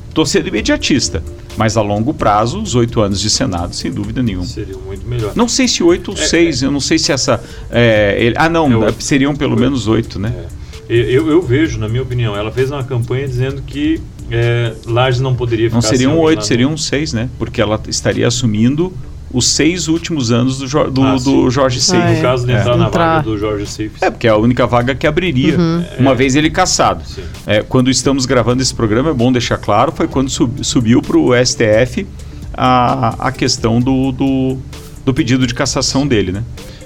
Estou 0.07 0.25
sendo 0.25 0.47
imediatista, 0.47 1.21
mas 1.57 1.75
a 1.75 1.81
longo 1.81 2.13
prazo, 2.13 2.61
os 2.61 2.73
oito 2.73 3.01
anos 3.01 3.19
de 3.19 3.29
Senado, 3.29 3.75
sem 3.75 3.91
dúvida 3.91 4.23
nenhuma. 4.23 4.45
Seria 4.45 4.77
muito 4.77 5.05
melhor. 5.05 5.33
Não 5.35 5.47
sei 5.47 5.67
se 5.67 5.83
oito 5.83 6.11
ou 6.11 6.17
é, 6.17 6.21
seis, 6.25 6.63
é, 6.63 6.65
eu 6.65 6.71
não 6.71 6.79
sei 6.79 6.97
se 6.97 7.11
essa. 7.11 7.43
É, 7.69 8.15
ele, 8.17 8.35
ah, 8.37 8.47
não, 8.47 8.87
é 8.87 8.93
seriam 8.97 9.35
pelo 9.35 9.57
menos 9.57 9.89
oito, 9.89 10.17
né? 10.17 10.33
É. 10.57 10.61
Eu, 10.89 11.29
eu, 11.29 11.41
vejo, 11.41 11.77
na 11.77 11.87
minha 11.87 12.01
opinião, 12.01 12.35
ela 12.35 12.51
fez 12.51 12.71
uma 12.71 12.83
campanha 12.83 13.27
dizendo 13.27 13.61
que 13.61 14.01
é, 14.29 14.73
Lages 14.85 15.19
não 15.19 15.35
poderia 15.35 15.67
ficar 15.67 15.75
Não 15.75 15.81
seriam 15.81 16.17
oito, 16.19 16.45
seriam 16.45 16.77
seis, 16.77 17.11
né? 17.11 17.29
Porque 17.37 17.61
ela 17.61 17.81
estaria 17.87 18.27
assumindo 18.27 18.91
os 19.33 19.47
seis 19.49 19.87
últimos 19.87 20.31
anos 20.31 20.57
do, 20.59 20.67
Jo- 20.67 20.89
do, 20.89 21.03
Ah, 21.03 21.15
do 21.15 21.49
Jorge 21.49 21.77
Ah, 21.79 21.81
Seife. 21.81 22.07
é. 22.07 22.15
No 22.15 22.21
caso 22.21 22.45
de 22.45 22.51
entrar 22.53 22.73
É. 22.73 22.77
na 22.77 22.87
Entrar. 22.87 23.15
vaga 23.17 23.23
do 23.29 23.37
Jorge 23.37 23.65
Seifert. 23.67 24.01
É, 24.03 24.09
porque 24.11 24.27
é 24.27 24.31
a 24.31 24.37
única 24.37 24.65
vaga 24.67 24.93
que 24.95 25.05
abriria, 25.07 25.57
Uhum. 25.57 25.83
uma 25.99 26.11
É. 26.11 26.15
vez 26.15 26.35
ele 26.35 26.49
caçado. 26.49 27.03
É, 27.47 27.61
quando 27.61 27.89
estamos 27.89 28.25
gravando 28.25 28.61
esse 28.61 28.73
programa, 28.73 29.09
é 29.09 29.13
bom 29.13 29.31
deixar 29.31 29.57
claro, 29.57 29.91
foi 29.91 30.07
quando 30.07 30.29
sub- 30.29 30.63
subiu 30.63 31.01
para 31.01 31.17
o 31.17 31.33
STF 31.35 32.05
a, 32.53 33.27
a 33.27 33.31
questão 33.31 33.79
do, 33.79 34.11
do, 34.11 34.57
do 35.05 35.13
pedido 35.13 35.47
de 35.47 35.53
cassação 35.53 36.05
dele, 36.05 36.31
né? 36.31 36.43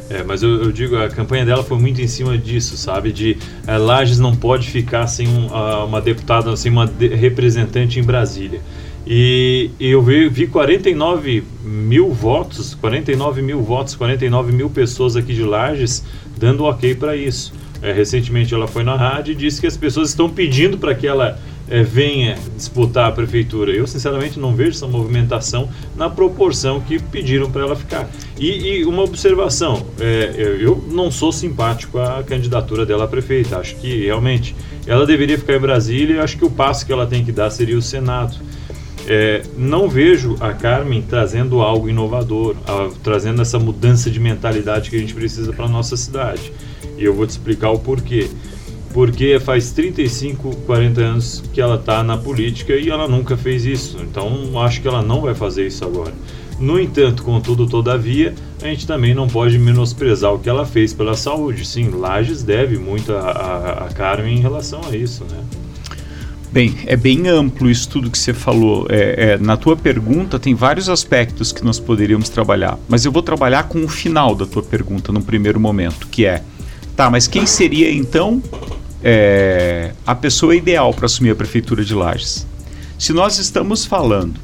É, 0.08 0.22
mas 0.24 0.44
eu, 0.44 0.62
eu 0.66 0.72
digo, 0.72 0.96
a 0.98 1.10
campanha 1.10 1.44
dela 1.44 1.64
foi 1.64 1.80
muito 1.80 2.00
em 2.00 2.08
cima 2.08 2.38
disso, 2.38 2.78
sabe? 2.78 3.12
De 3.12 3.38
eh, 3.66 3.78
Lages 3.78 4.20
não 4.20 4.36
pode 4.36 4.68
ficar 4.70 5.08
sem 5.08 5.28
um, 5.28 5.48
ah, 5.52 5.84
uma 5.84 6.00
deputada, 6.00 6.56
sem 6.56 6.72
uma 6.72 6.86
de- 6.86 7.08
representante 7.08 8.00
em 8.00 8.04
Brasília. 8.04 8.62
E, 9.08 9.70
e 9.80 9.90
eu 9.90 10.02
vi, 10.02 10.28
vi 10.30 10.48
49 10.48 11.44
mil 11.64 12.12
votos, 12.12 12.74
49 12.74 13.42
mil 13.42 13.62
votos, 13.62 13.96
49 13.96 14.52
mil 14.52 14.70
pessoas 14.70 15.16
aqui 15.16 15.34
de 15.34 15.44
Lages 15.44 16.04
dando 16.38 16.64
ok 16.64 16.96
para 16.96 17.16
isso. 17.16 17.54
Eh, 17.82 17.92
recentemente 17.92 18.54
ela 18.54 18.68
foi 18.68 18.84
na 18.84 18.96
rádio 18.96 19.34
e 19.34 19.36
disse 19.36 19.62
que 19.62 19.68
as 19.68 19.78
pessoas 19.78 20.10
estão 20.10 20.30
pedindo 20.30 20.78
para 20.78 20.96
que 20.96 21.06
ela 21.06 21.40
eh, 21.70 21.84
venha 21.84 22.36
disputar 22.56 23.10
a 23.10 23.12
prefeitura. 23.12 23.72
Eu, 23.72 23.86
sinceramente, 23.86 24.40
não 24.40 24.56
vejo 24.56 24.72
essa 24.72 24.88
movimentação 24.88 25.70
na 25.96 26.10
proporção 26.10 26.80
que 26.80 27.00
pediram 27.00 27.52
para 27.52 27.62
ela 27.62 27.76
ficar. 27.76 28.10
E, 28.40 28.80
e 28.80 28.86
uma 28.86 29.04
observação: 29.04 29.86
eh, 30.00 30.34
eu, 30.36 30.62
eu 30.62 30.86
não 30.90 31.12
sou 31.12 31.32
simpático 31.32 32.00
à 32.00 32.24
candidatura 32.24 32.86
dela 32.86 33.04
a 33.04 33.08
prefeita. 33.08 33.58
Acho 33.58 33.76
que 33.76 34.06
realmente 34.06 34.56
ela 34.88 35.06
deveria 35.06 35.38
ficar 35.38 35.56
em 35.56 35.60
Brasília 35.60 36.16
e 36.16 36.20
acho 36.20 36.38
que 36.38 36.46
o 36.46 36.50
passo 36.50 36.86
que 36.86 36.92
ela 36.92 37.06
tem 37.06 37.24
que 37.24 37.32
dar 37.32 37.50
seria 37.50 37.78
o 37.78 37.82
Senado. 37.82 38.36
É, 39.08 39.44
não 39.58 39.88
vejo 39.88 40.36
a 40.40 40.52
Carmen 40.54 41.02
trazendo 41.02 41.62
algo 41.62 41.88
inovador, 41.88 42.56
a- 42.68 42.90
trazendo 43.04 43.42
essa 43.42 43.60
mudança 43.60 44.10
de 44.10 44.20
mentalidade 44.20 44.90
que 44.90 44.96
a 44.96 45.00
gente 45.00 45.14
precisa 45.14 45.54
para 45.54 45.68
nossa 45.68 45.96
cidade. 45.96 46.52
E 46.98 47.04
eu 47.04 47.14
vou 47.14 47.26
te 47.28 47.32
explicar 47.32 47.70
o 47.72 47.80
porquê. 47.80 48.28
Porque 48.94 49.38
faz 49.42 49.72
35, 49.72 50.56
40 50.66 51.02
anos 51.02 51.44
que 51.54 51.60
ela 51.60 51.76
está 51.76 52.02
na 52.02 52.18
política 52.18 52.74
e 52.76 52.90
ela 52.90 53.08
nunca 53.08 53.36
fez 53.36 53.66
isso. 53.66 53.98
Então 54.02 54.58
acho 54.62 54.82
que 54.82 54.88
ela 54.88 55.02
não 55.02 55.22
vai 55.22 55.36
fazer 55.36 55.68
isso 55.68 55.84
agora. 55.84 56.14
No 56.58 56.80
entanto, 56.80 57.22
contudo, 57.22 57.68
todavia, 57.68 58.34
a 58.64 58.68
gente 58.68 58.88
também 58.88 59.14
não 59.14 59.28
pode 59.28 59.60
menosprezar 59.60 60.34
o 60.34 60.40
que 60.40 60.48
ela 60.48 60.66
fez 60.66 60.94
pela 60.94 61.14
saúde. 61.14 61.66
Sim, 61.68 61.90
Lages 61.90 62.42
deve 62.42 62.78
muito 62.78 63.12
a, 63.14 63.20
a, 63.20 63.86
a 63.88 63.90
Carmen 63.90 64.38
em 64.38 64.42
relação 64.42 64.80
a 64.90 64.96
isso, 64.96 65.26
né? 65.30 65.44
Bem, 66.56 66.74
é 66.86 66.96
bem 66.96 67.28
amplo 67.28 67.70
isso 67.70 67.90
tudo 67.90 68.10
que 68.10 68.18
você 68.18 68.34
falou. 68.34 68.88
É, 68.90 69.34
é, 69.34 69.38
na 69.38 69.58
tua 69.58 69.76
pergunta 69.76 70.40
tem 70.40 70.56
vários 70.56 70.88
aspectos 70.88 71.52
que 71.52 71.62
nós 71.66 71.82
poderíamos 71.82 72.30
trabalhar, 72.30 72.80
mas 72.88 73.04
eu 73.04 73.12
vou 73.12 73.22
trabalhar 73.22 73.64
com 73.64 73.84
o 73.84 73.90
final 73.90 74.34
da 74.34 74.46
tua 74.46 74.64
pergunta 74.64 75.12
no 75.12 75.22
primeiro 75.22 75.60
momento, 75.60 76.08
que 76.08 76.26
é, 76.26 76.42
tá, 76.96 77.10
mas 77.10 77.28
quem 77.28 77.46
seria 77.46 77.92
então 77.92 78.42
é, 79.04 79.92
a 80.08 80.16
pessoa 80.16 80.56
ideal 80.56 80.94
para 80.94 81.08
assumir 81.08 81.32
a 81.32 81.36
prefeitura 81.36 81.84
de 81.84 81.94
Lages? 81.94 82.48
Se 82.98 83.12
nós 83.12 83.38
estamos 83.38 83.86
falando 83.86 84.40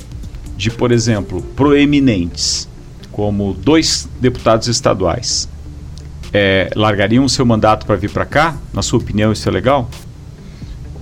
de, 0.57 0.69
por 0.69 0.91
exemplo, 0.91 1.41
proeminentes, 1.55 2.67
como 3.09 3.53
dois 3.53 4.09
deputados 4.19 4.67
estaduais, 4.67 5.47
é, 6.33 6.71
largariam 6.75 7.23
o 7.23 7.29
seu 7.29 7.45
mandato 7.45 7.85
para 7.85 7.95
vir 7.95 8.09
para 8.09 8.25
cá? 8.25 8.57
Na 8.73 8.81
sua 8.81 8.99
opinião, 8.99 9.31
isso 9.31 9.47
é 9.47 9.51
legal? 9.53 9.89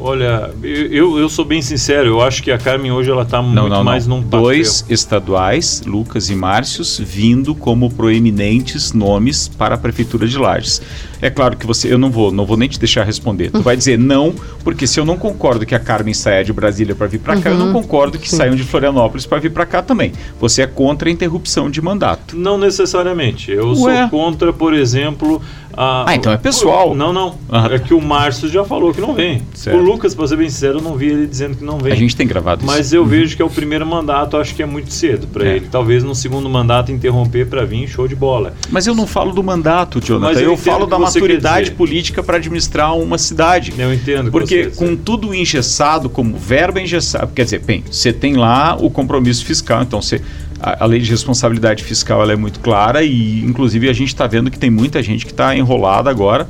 Olha, 0.01 0.51
eu, 0.63 1.19
eu 1.19 1.27
sou 1.27 1.43
bem 1.43 1.61
sincero, 1.61 2.07
eu 2.07 2.21
acho 2.21 2.41
que 2.41 2.51
a 2.51 2.57
Carmen 2.57 2.89
hoje 2.91 3.11
ela 3.11 3.25
tá 3.25 3.41
Não, 3.41 3.49
muito 3.63 3.69
não, 3.69 3.83
mais 3.83 4.07
não. 4.07 4.17
num 4.17 4.23
papel. 4.23 4.39
Dois 4.43 4.85
estaduais, 4.89 5.83
Lucas 5.85 6.29
e 6.29 6.35
Márcios, 6.35 6.97
vindo 7.03 7.53
como 7.53 7.89
proeminentes 7.91 8.93
nomes 8.93 9.49
para 9.49 9.75
a 9.75 9.77
prefeitura 9.77 10.25
de 10.25 10.37
Lages. 10.37 10.81
É 11.21 11.29
claro 11.29 11.57
que 11.57 11.67
você, 11.67 11.91
eu 11.91 11.97
não 11.97 12.09
vou, 12.09 12.31
não 12.31 12.45
vou 12.45 12.55
nem 12.55 12.69
te 12.69 12.79
deixar 12.79 13.03
responder. 13.03 13.51
Tu 13.51 13.61
vai 13.61 13.75
dizer 13.75 13.99
não, 13.99 14.33
porque 14.63 14.87
se 14.87 14.97
eu 15.01 15.03
não 15.05 15.17
concordo 15.17 15.65
que 15.65 15.75
a 15.75 15.79
Carmen 15.79 16.13
saia 16.13 16.45
de 16.45 16.53
Brasília 16.53 16.95
para 16.95 17.07
vir 17.07 17.19
para 17.19 17.35
cá, 17.41 17.49
eu 17.49 17.57
não 17.57 17.67
Uhum. 17.67 17.73
concordo 17.73 18.17
que 18.17 18.29
saiam 18.29 18.55
de 18.55 18.63
Florianópolis 18.63 19.25
para 19.25 19.37
vir 19.39 19.51
para 19.51 19.65
cá 19.65 19.81
também. 19.81 20.13
Você 20.39 20.61
é 20.61 20.67
contra 20.67 21.09
a 21.09 21.11
interrupção 21.11 21.69
de 21.69 21.81
mandato. 21.81 22.37
Não 22.37 22.57
necessariamente. 22.57 23.51
Eu 23.51 23.73
Ué. 23.81 24.01
sou 24.03 24.09
contra, 24.09 24.53
por 24.53 24.73
exemplo, 24.73 25.41
a. 25.79 26.09
Ah, 26.11 26.15
então 26.15 26.31
é 26.33 26.37
pessoal. 26.37 26.93
Não, 26.93 27.13
não. 27.13 27.35
Ah. 27.49 27.67
É 27.71 27.79
que 27.79 27.93
o 27.93 28.01
Márcio 28.01 28.49
já 28.49 28.63
falou 28.65 28.93
que 28.93 28.99
não 28.99 29.13
vem. 29.13 29.41
Certo. 29.53 29.77
O 29.77 29.81
Lucas, 29.81 30.13
pra 30.13 30.27
ser 30.27 30.35
bem 30.35 30.49
sincero, 30.49 30.79
eu 30.79 30.81
não 30.83 30.95
vi 30.97 31.07
ele 31.07 31.25
dizendo 31.25 31.55
que 31.55 31.63
não 31.63 31.77
vem. 31.77 31.93
A 31.93 31.95
gente 31.95 32.15
tem 32.15 32.27
gravado 32.27 32.65
Mas 32.65 32.87
isso. 32.87 32.95
eu 32.97 33.05
vejo 33.05 33.35
que 33.35 33.41
é 33.41 33.45
o 33.45 33.49
primeiro 33.49 33.85
mandato, 33.85 34.35
acho 34.37 34.53
que 34.53 34.61
é 34.61 34.65
muito 34.65 34.91
cedo 34.91 35.27
para 35.27 35.45
É. 35.47 35.55
ele. 35.55 35.67
Talvez 35.71 36.03
no 36.03 36.13
segundo 36.13 36.49
mandato 36.49 36.91
interromper 36.91 37.47
para 37.47 37.63
vir, 37.65 37.87
show 37.87 38.07
de 38.07 38.15
bola. 38.15 38.53
Mas 38.69 38.85
eu 38.87 38.93
não 38.93 39.07
falo 39.07 39.31
do 39.31 39.41
mandato, 39.43 39.99
Jonathan. 40.01 40.33
Mas 40.33 40.41
eu 40.41 40.49
Eu, 40.49 40.57
falo 40.57 40.85
da 40.85 40.97
maturidade 40.99 41.71
política 41.71 42.21
para 42.23 42.37
administrar 42.37 42.95
uma 42.97 43.17
cidade. 43.17 43.73
Eu 43.77 43.93
entendo. 43.93 44.31
Porque 44.31 44.65
você 44.65 44.75
com 44.75 44.95
tudo 44.95 45.33
engessado, 45.33 46.09
como 46.09 46.35
verba 46.37 46.81
engessada, 46.81 47.31
quer 47.33 47.43
dizer, 47.43 47.59
bem, 47.59 47.83
você 47.89 48.11
tem 48.11 48.35
lá 48.35 48.75
o 48.79 48.89
compromisso 48.89 49.45
fiscal, 49.45 49.81
então 49.83 50.01
você, 50.01 50.21
a, 50.59 50.83
a 50.83 50.87
lei 50.87 50.99
de 50.99 51.09
responsabilidade 51.09 51.83
fiscal 51.83 52.21
ela 52.21 52.33
é 52.33 52.35
muito 52.35 52.59
clara 52.59 53.03
e, 53.03 53.43
inclusive, 53.43 53.89
a 53.89 53.93
gente 53.93 54.09
está 54.09 54.27
vendo 54.27 54.51
que 54.51 54.59
tem 54.59 54.69
muita 54.69 55.01
gente 55.01 55.25
que 55.25 55.31
está 55.31 55.55
enrolada 55.55 56.09
agora 56.09 56.47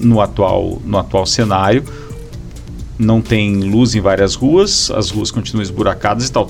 no 0.00 0.20
atual, 0.20 0.80
no 0.84 0.98
atual 0.98 1.26
cenário. 1.26 1.84
Não 2.98 3.20
tem 3.20 3.62
luz 3.62 3.94
em 3.94 4.00
várias 4.00 4.34
ruas, 4.34 4.90
as 4.90 5.10
ruas 5.10 5.30
continuam 5.30 5.62
esburacadas 5.62 6.28
e 6.28 6.32
tal. 6.32 6.46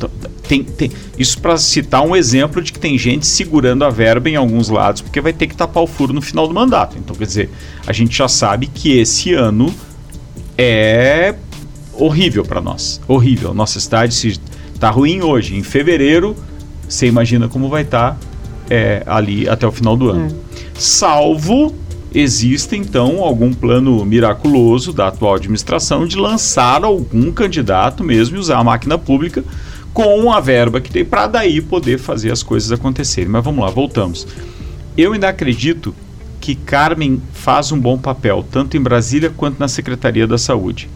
Tem, 0.47 0.63
tem, 0.63 0.91
isso 1.17 1.41
para 1.41 1.57
citar 1.57 2.03
um 2.03 2.15
exemplo 2.15 2.61
de 2.61 2.73
que 2.73 2.79
tem 2.79 2.99
gente 2.99 3.27
segurando 3.27 3.85
a 3.85 3.91
verba 3.91 4.29
em 4.29 4.37
alguns 4.37 4.69
lados, 4.69 5.01
porque 5.01 5.21
vai 5.21 5.33
ter 5.33 5.47
que 5.47 5.57
tapar 5.57 5.83
o 5.83 5.87
furo 5.87 6.13
no 6.13 6.21
final 6.21 6.47
do 6.47 6.53
mandato. 6.53 6.97
Então, 6.99 7.17
quer 7.17 7.27
dizer, 7.27 7.51
a 7.87 7.93
gente 7.93 8.17
já 8.17 8.29
sabe 8.29 8.67
que 8.67 8.99
esse 8.99 9.33
ano 9.33 9.73
é 10.59 11.35
horrível 11.95 12.45
para 12.45 12.61
nós. 12.61 13.01
Horrível. 13.09 13.55
Nossa 13.55 13.81
cidade 13.81 14.15
se 14.15 14.39
tá 14.79 14.91
ruim 14.91 15.23
hoje. 15.23 15.57
Em 15.57 15.63
fevereiro, 15.63 16.37
você 16.93 17.07
imagina 17.07 17.49
como 17.49 17.69
vai 17.69 17.83
estar 17.83 18.19
ali 19.07 19.49
até 19.49 19.67
o 19.67 19.73
final 19.73 19.97
do 19.97 20.11
ano. 20.11 20.35
Salvo 20.75 21.75
existe 22.15 22.77
então 22.77 23.21
algum 23.23 23.55
plano 23.55 24.05
miraculoso 24.05 24.93
da 24.93 25.09
atual 25.09 25.37
administração 25.37 26.07
de 26.07 26.17
lançar 26.17 26.85
algum 26.85 27.33
candidato 27.33 28.05
mesmo 28.05 28.37
e 28.37 28.39
usar 28.39 28.59
a 28.59 28.65
máquina 28.65 28.99
pública 28.99 29.43
com 29.95 30.31
a 30.31 30.39
verba 30.39 30.81
que 30.81 30.91
tem 30.91 31.05
para 31.05 31.27
daí 31.27 31.63
poder 31.63 31.99
fazer 31.99 32.31
as 32.31 32.43
coisas 32.43 32.71
acontecerem. 32.71 33.31
Mas 33.31 33.43
vamos 33.43 33.65
lá, 33.65 33.71
voltamos. 33.71 34.27
Eu 34.97 35.15
ainda 35.15 35.31
acredito 35.31 35.95
que 36.39 36.55
Carmen 36.55 37.23
faz 37.33 37.73
um 37.73 37.81
bom 37.81 37.97
papel, 37.97 38.45
tanto 38.51 38.77
em 38.77 38.81
Brasília 38.81 39.33
quanto 39.35 39.59
na 39.59 39.69
Secretaria 39.69 40.27
da 40.27 40.37
Saúde. 40.37 40.91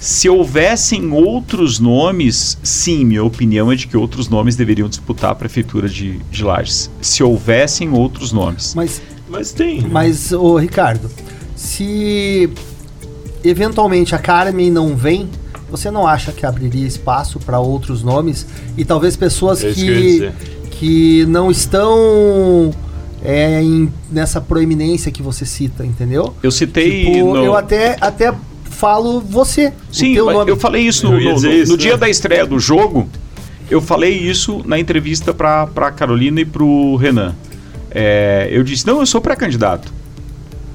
Se 0.00 0.30
houvessem 0.30 1.12
outros 1.12 1.78
nomes, 1.78 2.56
sim, 2.62 3.04
minha 3.04 3.22
opinião 3.22 3.70
é 3.70 3.76
de 3.76 3.86
que 3.86 3.96
outros 3.98 4.30
nomes 4.30 4.56
deveriam 4.56 4.88
disputar 4.88 5.30
a 5.32 5.34
prefeitura 5.34 5.88
de, 5.90 6.18
de 6.30 6.42
Lages. 6.42 6.90
Se 7.02 7.22
houvessem 7.22 7.92
outros 7.92 8.32
nomes. 8.32 8.74
Mas, 8.74 9.02
Mas 9.28 9.52
tem. 9.52 9.82
mas 9.82 10.32
ô 10.32 10.56
Ricardo, 10.56 11.10
se 11.54 12.48
eventualmente 13.44 14.14
a 14.14 14.18
Carmen 14.18 14.70
não 14.70 14.96
vem, 14.96 15.28
você 15.70 15.90
não 15.90 16.06
acha 16.06 16.32
que 16.32 16.46
abriria 16.46 16.86
espaço 16.86 17.38
para 17.38 17.60
outros 17.60 18.02
nomes 18.02 18.46
e 18.78 18.84
talvez 18.86 19.16
pessoas 19.16 19.62
É 19.62 19.70
que 19.72 20.32
que 20.70 21.26
não 21.26 21.50
estão 21.50 22.70
é, 23.22 23.62
em- 23.62 23.92
nessa 24.10 24.40
proeminência 24.40 25.12
que 25.12 25.22
você 25.22 25.44
cita, 25.44 25.84
entendeu? 25.84 26.34
Eu 26.42 26.50
citei. 26.50 27.04
Tipo, 27.04 27.34
no- 27.34 27.44
eu 27.44 27.54
até, 27.54 27.98
até 28.00 28.32
falo 28.80 29.20
você. 29.20 29.68
o 29.68 29.72
Sim, 29.94 30.14
teu 30.14 30.26
mas 30.26 30.34
nome. 30.36 30.50
eu 30.50 30.56
falei 30.56 30.82
isso 30.86 31.06
no, 31.06 31.12
no- 31.20 31.40
no- 31.40 31.52
isso, 31.52 31.70
no 31.72 31.76
né? 31.76 31.82
dia 31.82 31.96
da 31.98 32.08
estreia 32.08 32.46
do 32.46 32.58
jogo. 32.58 33.08
Eu 33.70 33.80
falei 33.80 34.16
isso 34.16 34.62
na 34.66 34.78
entrevista 34.80 35.32
para 35.32 35.62
a 35.76 35.90
Carolina 35.92 36.40
e 36.40 36.44
para 36.44 36.64
o 36.64 36.96
Renan. 36.96 37.34
É, 37.90 38.48
eu 38.50 38.64
disse: 38.64 38.86
não, 38.86 39.00
eu 39.00 39.06
sou 39.06 39.20
pré-candidato. 39.20 39.92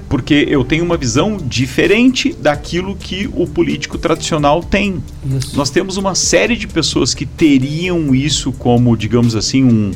Porque 0.07 0.45
eu 0.47 0.63
tenho 0.63 0.85
uma 0.85 0.95
visão 0.95 1.35
diferente 1.35 2.31
daquilo 2.31 2.95
que 2.95 3.27
o 3.33 3.47
político 3.47 3.97
tradicional 3.97 4.61
tem. 4.63 5.03
Isso. 5.37 5.57
Nós 5.57 5.69
temos 5.71 5.97
uma 5.97 6.13
série 6.13 6.55
de 6.55 6.67
pessoas 6.67 7.13
que 7.13 7.25
teriam 7.25 8.13
isso 8.13 8.51
como, 8.53 8.95
digamos 8.95 9.35
assim, 9.35 9.63
um, 9.63 9.91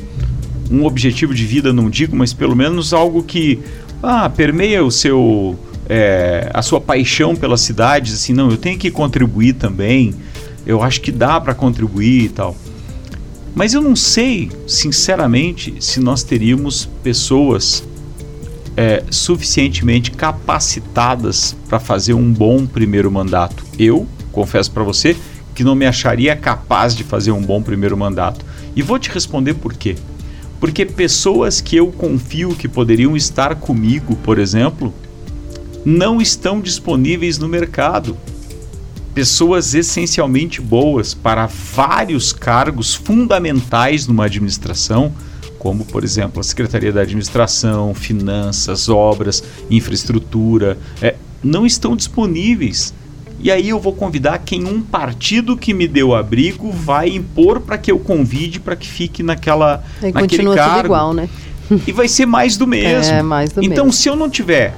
um 0.71 0.83
objetivo 0.85 1.33
de 1.33 1.45
vida, 1.45 1.71
não 1.71 1.89
digo, 1.91 2.15
mas 2.15 2.33
pelo 2.33 2.55
menos 2.55 2.91
algo 2.91 3.21
que 3.23 3.59
ah, 4.01 4.27
permeia 4.29 4.83
o 4.83 4.91
seu 4.91 5.57
é, 5.89 6.51
a 6.53 6.61
sua 6.61 6.79
paixão 6.79 7.35
pelas 7.35 7.61
cidades, 7.61 8.13
assim, 8.13 8.31
não, 8.31 8.51
eu 8.51 8.57
tenho 8.57 8.77
que 8.77 8.91
contribuir 8.91 9.53
também. 9.53 10.13
Eu 10.65 10.83
acho 10.83 11.01
que 11.01 11.11
dá 11.11 11.41
para 11.41 11.55
contribuir 11.55 12.25
e 12.25 12.29
tal. 12.29 12.55
Mas 13.55 13.73
eu 13.73 13.81
não 13.81 13.95
sei, 13.95 14.51
sinceramente, 14.67 15.73
se 15.79 15.99
nós 15.99 16.21
teríamos 16.21 16.87
pessoas 17.01 17.83
é, 18.77 19.03
suficientemente 19.09 20.11
capacitadas 20.11 21.55
para 21.67 21.79
fazer 21.79 22.13
um 22.13 22.31
bom 22.31 22.67
primeiro 22.67 23.11
mandato. 23.11 23.65
Eu, 23.77 24.07
confesso 24.31 24.71
para 24.71 24.83
você, 24.83 25.17
que 25.55 25.63
não 25.63 25.75
me 25.75 25.85
acharia 25.85 26.35
capaz 26.35 26.95
de 26.95 27.03
fazer 27.03 27.31
um 27.31 27.41
bom 27.41 27.61
primeiro 27.61 27.97
mandato. 27.97 28.45
E 28.75 28.81
vou 28.81 28.99
te 28.99 29.09
responder 29.09 29.55
por 29.55 29.73
quê. 29.73 29.95
Porque 30.59 30.85
pessoas 30.85 31.59
que 31.59 31.75
eu 31.75 31.87
confio 31.87 32.55
que 32.55 32.67
poderiam 32.67 33.17
estar 33.17 33.55
comigo, 33.55 34.15
por 34.17 34.37
exemplo, 34.37 34.93
não 35.89 36.21
estão 36.21 36.61
disponíveis 36.61 37.39
no 37.39 37.47
mercado. 37.47 38.15
Pessoas 39.13 39.73
essencialmente 39.73 40.61
boas 40.61 41.15
para 41.15 41.47
vários 41.47 42.31
cargos 42.31 42.93
fundamentais 42.93 44.05
numa 44.05 44.25
administração, 44.25 45.11
como, 45.57 45.83
por 45.83 46.03
exemplo, 46.03 46.39
a 46.39 46.43
Secretaria 46.43 46.93
da 46.93 47.01
Administração, 47.01 47.93
Finanças, 47.95 48.87
Obras, 48.87 49.43
Infraestrutura, 49.69 50.77
é, 51.01 51.15
não 51.43 51.65
estão 51.65 51.95
disponíveis. 51.95 52.93
E 53.39 53.49
aí 53.49 53.69
eu 53.69 53.79
vou 53.79 53.93
convidar 53.93 54.37
quem 54.39 54.65
um 54.65 54.81
partido 54.81 55.57
que 55.57 55.73
me 55.73 55.87
deu 55.87 56.13
abrigo 56.13 56.71
vai 56.71 57.09
impor 57.09 57.61
para 57.61 57.77
que 57.77 57.91
eu 57.91 57.97
convide 57.97 58.59
para 58.59 58.75
que 58.75 58.87
fique 58.87 59.23
naquela 59.23 59.83
Aí 60.01 60.11
naquele 60.11 60.43
continua 60.43 60.55
cargo. 60.55 60.75
tudo 60.75 60.85
igual, 60.85 61.13
né? 61.13 61.29
E 61.87 61.91
vai 61.91 62.07
ser 62.07 62.25
mais 62.25 62.57
do 62.57 62.67
mesmo. 62.67 63.13
É, 63.13 63.23
mais 63.23 63.51
do 63.51 63.63
então, 63.63 63.85
mesmo. 63.85 63.93
se 63.93 64.07
eu 64.07 64.15
não 64.15 64.29
tiver 64.29 64.75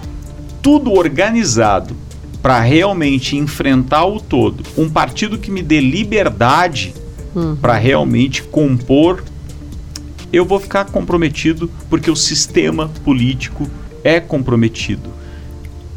tudo 0.62 0.94
organizado 0.94 1.96
para 2.42 2.60
realmente 2.60 3.36
enfrentar 3.36 4.06
o 4.06 4.20
todo, 4.20 4.64
um 4.78 4.90
partido 4.90 5.38
que 5.38 5.52
me 5.52 5.62
dê 5.62 5.80
liberdade 5.80 6.94
Hum. 7.36 7.56
para 7.56 7.78
realmente 7.78 8.44
compor, 8.44 9.24
eu 10.34 10.46
vou 10.46 10.60
ficar 10.60 10.86
comprometido 10.86 11.70
porque 11.90 12.12
o 12.12 12.16
sistema 12.16 12.90
político 13.06 13.70
é 14.04 14.20
comprometido. 14.20 15.10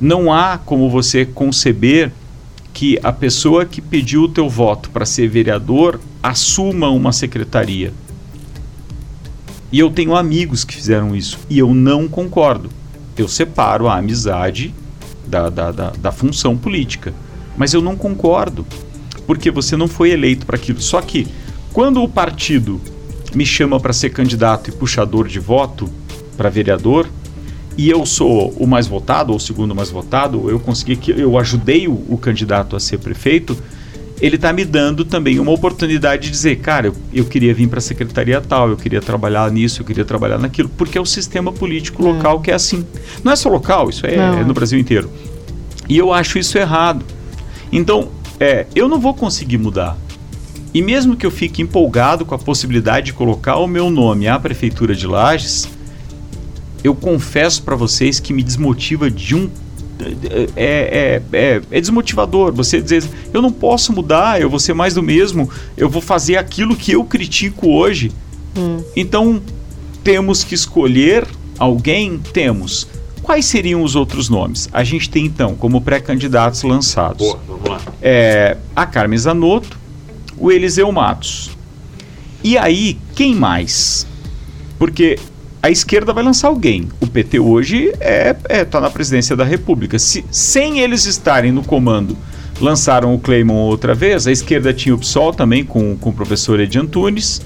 Não 0.01 0.33
há 0.33 0.59
como 0.59 0.89
você 0.91 1.25
conceber 1.25 2.13
que 2.73 2.99
a 3.03 3.13
pessoa 3.13 3.65
que 3.65 3.81
pediu 3.81 4.23
o 4.23 4.29
teu 4.29 4.49
voto 4.49 4.91
para 4.91 5.07
ser 5.07 5.29
vereador 5.29 6.01
assuma 6.23 6.89
uma 6.91 7.13
secretaria. 7.13 7.93
E 9.71 9.79
eu 9.79 9.91
tenho 9.91 10.15
amigos 10.15 10.65
que 10.65 10.75
fizeram 10.75 11.17
isso 11.17 11.39
e 11.49 11.59
eu 11.59 11.75
não 11.75 12.07
concordo. 12.09 12.71
Eu 13.17 13.29
separo 13.29 13.89
a 13.89 13.97
amizade 13.97 14.75
da, 15.27 15.49
da, 15.49 15.71
da, 15.71 15.91
da 15.91 16.13
função 16.13 16.57
política. 16.57 17.15
Mas 17.57 17.73
eu 17.73 17.81
não 17.81 17.97
concordo, 17.97 18.67
porque 19.27 19.51
você 19.51 19.77
não 19.77 19.89
foi 19.89 20.11
eleito 20.11 20.45
para 20.45 20.57
aquilo. 20.57 20.81
Só 20.81 21.01
que 21.01 21.27
quando 21.73 22.03
o 22.03 22.09
partido 22.09 22.81
me 23.35 23.47
chama 23.47 23.79
para 23.81 23.93
ser 23.93 24.11
candidato 24.11 24.71
e 24.71 24.73
puxador 24.73 25.29
de 25.29 25.39
voto 25.39 25.89
para 26.37 26.49
vereador, 26.49 27.09
e 27.77 27.91
eu 27.91 28.07
sou 28.07 28.51
o 28.53 28.67
mais 28.67 28.87
votado, 28.87 29.33
ou 29.33 29.37
o 29.37 29.41
segundo 29.41 29.75
mais 29.75 29.91
votado, 29.91 30.49
eu 30.49 30.61
consegui 30.61 30.97
que 30.97 31.11
eu 31.11 31.39
ajudei 31.39 31.89
o, 31.89 32.05
o 32.09 32.17
candidato 32.17 32.77
a 32.77 32.81
ser 32.81 32.99
prefeito, 32.99 33.57
ele 34.25 34.37
está 34.37 34.55
me 34.55 34.65
dando 34.65 35.05
também 35.05 35.39
uma 35.39 35.53
oportunidade 35.53 36.23
de 36.23 36.31
dizer, 36.31 36.57
cara, 36.57 36.87
eu, 36.87 36.97
eu 37.13 37.27
queria 37.27 37.53
vir 37.53 37.69
para 37.69 37.79
a 37.79 37.83
secretaria 37.83 38.41
tal, 38.41 38.71
eu 38.71 38.77
queria 38.77 39.03
trabalhar 39.03 39.53
nisso, 39.53 39.83
eu 39.83 39.87
queria 39.87 40.03
trabalhar 40.03 40.39
naquilo, 40.39 40.71
porque 40.71 40.97
é 40.97 41.01
o 41.01 41.05
sistema 41.05 41.53
político 41.53 42.03
local 42.03 42.41
que 42.41 42.51
é 42.51 42.55
assim. 42.55 42.87
Não 43.23 43.31
é 43.31 43.37
só 43.37 43.51
local, 43.51 43.91
isso 43.91 44.07
é, 44.07 44.15
é 44.15 44.43
no 44.43 44.55
Brasil 44.55 44.79
inteiro. 44.79 45.11
E 45.87 45.99
eu 45.99 46.11
acho 46.11 46.39
isso 46.39 46.57
errado. 46.57 47.05
Então, 47.71 48.09
é, 48.41 48.65
eu 48.75 48.89
não 48.89 48.99
vou 48.99 49.13
conseguir 49.13 49.59
mudar. 49.59 49.95
E 50.73 50.81
mesmo 50.81 51.17
que 51.17 51.27
eu 51.27 51.31
fique 51.31 51.61
empolgado 51.61 52.25
com 52.25 52.35
a 52.35 52.39
possibilidade 52.39 53.07
de 53.07 53.13
colocar 53.13 53.57
o 53.57 53.67
meu 53.67 53.91
nome 53.91 54.27
à 54.27 54.41
prefeitura 54.41 54.95
de 54.95 55.07
Lages, 55.07 55.69
eu 56.83 56.95
confesso 56.95 57.63
para 57.63 57.77
vocês 57.77 58.19
que 58.19 58.33
me 58.33 58.43
desmotiva 58.43 59.11
de 59.11 59.35
um 59.35 59.51
é, 60.05 60.49
é, 60.57 61.23
é, 61.33 61.63
é 61.71 61.81
desmotivador 61.81 62.53
você 62.53 62.81
dizer 62.81 63.05
eu 63.33 63.41
não 63.41 63.53
posso 63.53 63.93
mudar, 63.93 64.41
eu 64.41 64.51
vou 64.51 64.59
ser 64.59 64.75
mais 64.75 64.95
do 64.95 65.03
mesmo, 65.03 65.49
eu 65.77 65.89
vou 65.89 66.03
fazer 66.03 66.37
aquilo 66.37 66.77
que 66.77 66.93
eu 66.93 67.05
critico 67.05 67.69
hoje. 67.69 68.13
Então 68.95 69.43
temos 70.03 70.45
que 70.45 70.55
escolher 70.55 71.27
alguém? 71.59 72.19
Temos. 72.33 72.87
Quais 73.23 73.47
seriam 73.47 73.83
os 73.83 73.97
outros 73.97 74.29
nomes? 74.29 74.69
A 74.71 74.85
gente 74.85 75.09
tem 75.09 75.25
então 75.25 75.55
como 75.55 75.81
pré-candidatos 75.81 76.63
lançados 76.63 77.27
Boa, 77.27 77.41
vamos 77.49 77.69
lá. 77.69 77.81
é, 78.03 78.59
a 78.77 78.85
Carmen 78.85 79.19
Zanotto, 79.19 79.79
o 80.37 80.53
Eliseu 80.53 80.93
Matos. 80.93 81.51
E 82.43 82.59
aí, 82.59 82.99
quem 83.15 83.35
mais? 83.35 84.07
Porque 84.79 85.19
a 85.65 85.71
esquerda 85.71 86.13
vai 86.13 86.23
lançar 86.23 86.49
alguém. 86.49 86.89
O 87.01 87.07
PT 87.07 87.39
hoje 87.39 87.91
é, 87.99 88.37
é 88.51 88.65
tá 88.67 88.79
na 88.83 88.91
presidência 88.91 89.35
da 89.35 89.45
República. 89.45 89.99
Se, 89.99 90.23
sem 90.31 90.81
eles 90.81 91.07
estarem 91.07 91.51
no 91.51 91.65
comando, 91.65 92.19
lançaram 92.61 93.15
o 93.15 93.19
Cleimon 93.19 93.55
outra 93.55 93.95
vez. 93.95 94.27
A 94.27 94.31
esquerda 94.31 94.75
tinha 94.75 94.95
o 94.95 94.99
PSOL 94.99 95.33
também 95.33 95.65
com, 95.65 95.97
com 95.97 96.11
o 96.11 96.13
professor 96.13 96.61
Edi 96.61 96.79
Antunes. 96.79 97.41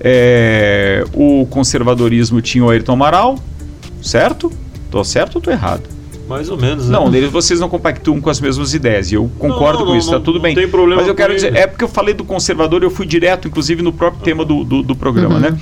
É, 0.00 1.04
o 1.12 1.44
conservadorismo 1.50 2.40
tinha 2.40 2.64
o 2.64 2.70
Ayrton 2.70 2.92
Amaral, 2.92 3.38
certo? 4.00 4.50
Tô 4.90 5.04
certo 5.04 5.34
ou 5.34 5.42
tô 5.42 5.50
errado? 5.50 5.82
Mais 6.26 6.48
ou 6.48 6.56
menos, 6.56 6.88
né? 6.88 6.92
Não, 6.92 7.14
eles, 7.14 7.30
vocês 7.30 7.60
não 7.60 7.68
compactuam 7.68 8.18
com 8.18 8.30
as 8.30 8.40
mesmas 8.40 8.72
ideias. 8.72 9.12
E 9.12 9.14
eu 9.16 9.30
concordo 9.38 9.80
não, 9.80 9.86
com 9.86 9.92
não, 9.92 9.98
isso, 9.98 10.08
tá 10.08 10.16
não- 10.16 10.22
tudo 10.24 10.36
não 10.36 10.42
bem. 10.42 10.54
tem 10.54 10.66
problema 10.66 11.02
Mas 11.02 11.08
eu 11.08 11.12
com 11.14 11.18
quero 11.18 11.34
ele. 11.34 11.36
dizer, 11.36 11.54
é 11.54 11.66
porque 11.66 11.84
eu 11.84 11.88
falei 11.88 12.14
do 12.14 12.24
conservador, 12.24 12.82
eu 12.82 12.90
fui 12.90 13.04
direto, 13.04 13.46
inclusive, 13.46 13.82
no 13.82 13.92
próprio 13.92 14.22
tema 14.22 14.42
do, 14.42 14.64
do, 14.64 14.82
do 14.82 14.96
programa, 14.96 15.38
né? 15.38 15.54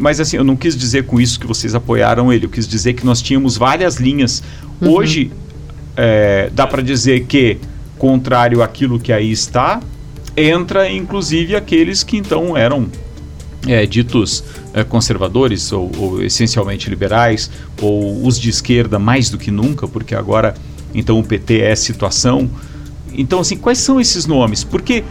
Mas 0.00 0.18
assim, 0.18 0.38
eu 0.38 0.44
não 0.44 0.56
quis 0.56 0.74
dizer 0.74 1.04
com 1.04 1.20
isso 1.20 1.38
que 1.38 1.46
vocês 1.46 1.74
apoiaram 1.74 2.32
ele, 2.32 2.46
eu 2.46 2.48
quis 2.48 2.66
dizer 2.66 2.94
que 2.94 3.04
nós 3.04 3.20
tínhamos 3.20 3.58
várias 3.58 3.96
linhas. 3.96 4.42
Hoje, 4.80 5.30
é, 5.94 6.48
dá 6.54 6.66
para 6.66 6.82
dizer 6.82 7.26
que, 7.26 7.58
contrário 7.98 8.62
àquilo 8.62 8.98
que 8.98 9.12
aí 9.12 9.30
está, 9.30 9.78
entra 10.34 10.90
inclusive 10.90 11.54
aqueles 11.54 12.02
que 12.02 12.16
então 12.16 12.56
eram 12.56 12.88
é, 13.66 13.84
ditos 13.84 14.42
é, 14.72 14.82
conservadores 14.82 15.70
ou, 15.70 15.90
ou 15.98 16.22
essencialmente 16.22 16.88
liberais 16.88 17.50
ou 17.78 18.26
os 18.26 18.40
de 18.40 18.48
esquerda 18.48 18.98
mais 18.98 19.28
do 19.28 19.36
que 19.36 19.50
nunca, 19.50 19.86
porque 19.86 20.14
agora 20.14 20.54
então 20.94 21.20
o 21.20 21.22
PT 21.22 21.60
é 21.60 21.76
situação. 21.76 22.48
Então 23.12 23.40
assim, 23.40 23.58
quais 23.58 23.76
são 23.76 24.00
esses 24.00 24.24
nomes? 24.24 24.64
Porque 24.64 25.04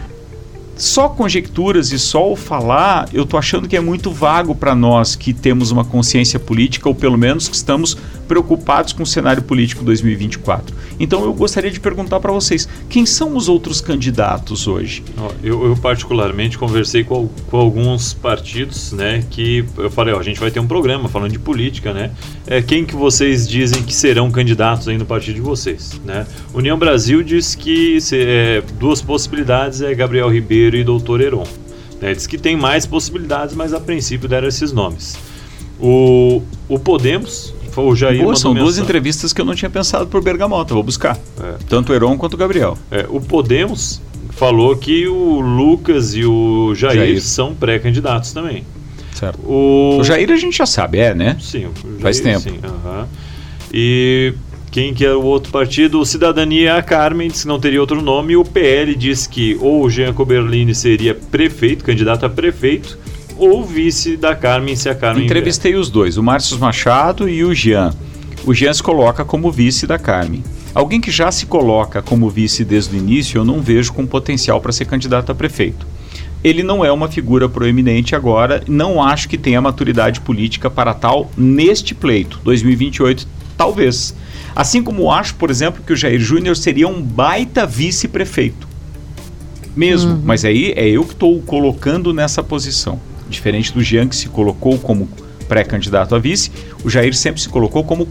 só 0.80 1.10
conjecturas 1.10 1.92
e 1.92 1.98
só 1.98 2.32
o 2.32 2.34
falar, 2.34 3.06
eu 3.12 3.26
tô 3.26 3.36
achando 3.36 3.68
que 3.68 3.76
é 3.76 3.80
muito 3.80 4.10
vago 4.10 4.54
para 4.54 4.74
nós 4.74 5.14
que 5.14 5.34
temos 5.34 5.70
uma 5.70 5.84
consciência 5.84 6.40
política 6.40 6.88
ou 6.88 6.94
pelo 6.94 7.18
menos 7.18 7.48
que 7.48 7.54
estamos 7.54 7.98
preocupados 8.30 8.92
com 8.92 9.02
o 9.02 9.06
cenário 9.06 9.42
político 9.42 9.82
2024. 9.82 10.72
Então 11.00 11.24
eu 11.24 11.34
gostaria 11.34 11.68
de 11.68 11.80
perguntar 11.80 12.20
para 12.20 12.30
vocês, 12.30 12.68
quem 12.88 13.04
são 13.04 13.36
os 13.36 13.48
outros 13.48 13.80
candidatos 13.80 14.68
hoje? 14.68 15.02
Eu, 15.42 15.66
eu 15.66 15.76
particularmente 15.76 16.56
conversei 16.56 17.02
com, 17.02 17.28
com 17.50 17.56
alguns 17.56 18.12
partidos, 18.14 18.92
né, 18.92 19.24
que 19.28 19.64
eu 19.76 19.90
falei, 19.90 20.14
ó, 20.14 20.20
a 20.20 20.22
gente 20.22 20.38
vai 20.38 20.48
ter 20.48 20.60
um 20.60 20.66
programa 20.68 21.08
falando 21.08 21.32
de 21.32 21.40
política, 21.40 21.92
né? 21.92 22.12
É, 22.46 22.62
quem 22.62 22.84
que 22.84 22.94
vocês 22.94 23.48
dizem 23.48 23.82
que 23.82 23.92
serão 23.92 24.30
candidatos 24.30 24.86
aí 24.86 24.96
no 24.96 25.04
partido 25.06 25.34
de 25.34 25.40
vocês, 25.40 26.00
né? 26.04 26.24
União 26.54 26.78
Brasil 26.78 27.24
diz 27.24 27.56
que 27.56 28.00
se- 28.00 28.16
é, 28.16 28.62
duas 28.78 29.02
possibilidades 29.02 29.82
é 29.82 29.92
Gabriel 29.92 30.28
Ribeiro 30.32 30.76
e 30.76 30.84
Doutor 30.84 31.20
Heron. 31.20 31.46
Né? 32.00 32.14
Diz 32.14 32.28
que 32.28 32.38
tem 32.38 32.56
mais 32.56 32.86
possibilidades, 32.86 33.56
mas 33.56 33.74
a 33.74 33.80
princípio 33.80 34.28
deram 34.28 34.46
esses 34.46 34.70
nomes. 34.72 35.18
O, 35.80 36.42
o 36.68 36.78
Podemos, 36.78 37.54
foi 37.72 37.84
o 37.84 37.94
Jair 37.94 38.20
são 38.36 38.52
duas 38.52 38.66
mensagem. 38.66 38.84
entrevistas 38.84 39.32
que 39.32 39.40
eu 39.40 39.44
não 39.44 39.54
tinha 39.54 39.70
pensado 39.70 40.06
por 40.06 40.22
Bergamota, 40.22 40.74
vou 40.74 40.82
buscar. 40.82 41.16
É. 41.42 41.54
Tanto 41.68 41.92
o 41.92 41.94
Heron 41.94 42.16
quanto 42.18 42.34
o 42.34 42.36
Gabriel. 42.36 42.76
É, 42.90 43.06
o 43.08 43.20
Podemos 43.20 44.00
falou 44.30 44.76
que 44.76 45.06
o 45.06 45.40
Lucas 45.40 46.14
e 46.14 46.24
o 46.24 46.74
Jair, 46.74 46.94
Jair. 46.96 47.22
são 47.22 47.54
pré-candidatos 47.54 48.32
também. 48.32 48.64
Certo. 49.14 49.38
O, 49.44 49.98
O 50.00 50.04
Jair 50.04 50.30
a 50.30 50.36
gente 50.36 50.56
já 50.56 50.64
sabe, 50.66 50.98
é, 50.98 51.14
né? 51.14 51.36
Sim, 51.40 51.66
o 51.66 51.72
Jair, 51.90 52.00
Faz 52.00 52.20
tempo. 52.20 52.40
Sim. 52.40 52.58
E 53.72 54.32
quem 54.70 54.94
que 54.94 55.04
é 55.04 55.12
o 55.12 55.22
outro 55.22 55.52
partido? 55.52 56.00
O 56.00 56.06
Cidadania, 56.06 56.76
a 56.76 56.82
Carmen, 56.82 57.28
disse 57.28 57.42
que 57.42 57.48
não 57.48 57.60
teria 57.60 57.80
outro 57.80 58.00
nome. 58.00 58.32
E 58.32 58.36
o 58.36 58.44
PL 58.44 58.94
diz 58.94 59.26
que 59.26 59.56
ou 59.60 59.84
o 59.84 59.90
Jean 59.90 60.12
Coberlini 60.12 60.74
seria 60.74 61.14
prefeito, 61.14 61.84
candidato 61.84 62.24
a 62.24 62.28
prefeito, 62.30 62.98
ou 63.40 63.64
vice 63.64 64.18
da 64.18 64.36
Carmen 64.36 64.76
se 64.76 64.88
a 64.90 64.94
Carmen... 64.94 65.24
Entrevistei 65.24 65.74
os 65.74 65.88
dois, 65.88 66.18
o 66.18 66.22
Márcio 66.22 66.58
Machado 66.58 67.26
e 67.26 67.42
o 67.42 67.54
Jean. 67.54 67.90
O 68.44 68.52
Jean 68.52 68.74
se 68.74 68.82
coloca 68.82 69.24
como 69.24 69.50
vice 69.50 69.86
da 69.86 69.98
Carmen. 69.98 70.44
Alguém 70.74 71.00
que 71.00 71.10
já 71.10 71.32
se 71.32 71.46
coloca 71.46 72.02
como 72.02 72.28
vice 72.28 72.64
desde 72.64 72.94
o 72.94 72.98
início, 72.98 73.38
eu 73.38 73.44
não 73.44 73.62
vejo 73.62 73.94
com 73.94 74.06
potencial 74.06 74.60
para 74.60 74.72
ser 74.72 74.84
candidato 74.84 75.32
a 75.32 75.34
prefeito. 75.34 75.86
Ele 76.44 76.62
não 76.62 76.84
é 76.84 76.92
uma 76.92 77.08
figura 77.08 77.48
proeminente 77.48 78.14
agora, 78.14 78.62
não 78.68 79.02
acho 79.02 79.26
que 79.26 79.38
tenha 79.38 79.60
maturidade 79.60 80.20
política 80.20 80.70
para 80.70 80.92
tal 80.92 81.30
neste 81.34 81.94
pleito. 81.94 82.40
2028, 82.44 83.26
talvez. 83.56 84.14
Assim 84.54 84.82
como 84.82 85.10
acho, 85.10 85.34
por 85.36 85.50
exemplo, 85.50 85.82
que 85.84 85.94
o 85.94 85.96
Jair 85.96 86.20
Júnior 86.20 86.56
seria 86.56 86.88
um 86.88 87.00
baita 87.00 87.66
vice-prefeito. 87.66 88.68
Mesmo, 89.74 90.20
mas 90.24 90.44
aí 90.44 90.72
é 90.76 90.88
eu 90.88 91.04
que 91.04 91.12
estou 91.12 91.36
o 91.36 91.42
colocando 91.42 92.12
nessa 92.12 92.42
posição. 92.42 93.00
Diferente 93.30 93.72
do 93.72 93.82
Jean, 93.82 94.08
que 94.08 94.16
se 94.16 94.28
colocou 94.28 94.78
como 94.78 95.08
pré-candidato 95.48 96.14
a 96.14 96.18
vice, 96.18 96.50
o 96.84 96.90
Jair 96.90 97.14
sempre 97.14 97.40
se 97.40 97.48
colocou 97.48 97.82
como 97.82 98.08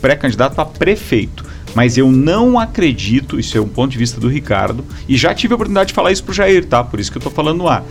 pré-candidato 0.00 0.58
a 0.60 0.64
prefeito. 0.64 1.44
Mas 1.74 1.96
eu 1.96 2.10
não 2.10 2.58
acredito, 2.58 3.38
isso 3.38 3.56
é 3.56 3.60
um 3.60 3.68
ponto 3.68 3.92
de 3.92 3.98
vista 3.98 4.20
do 4.20 4.28
Ricardo, 4.28 4.84
e 5.08 5.16
já 5.16 5.34
tive 5.34 5.54
a 5.54 5.56
oportunidade 5.56 5.88
de 5.88 5.94
falar 5.94 6.12
isso 6.12 6.24
pro 6.24 6.34
Jair, 6.34 6.64
tá? 6.64 6.82
Por 6.82 6.98
isso 6.98 7.10
que 7.10 7.18
eu 7.18 7.22
tô 7.22 7.30
falando 7.30 7.68
ar. 7.68 7.84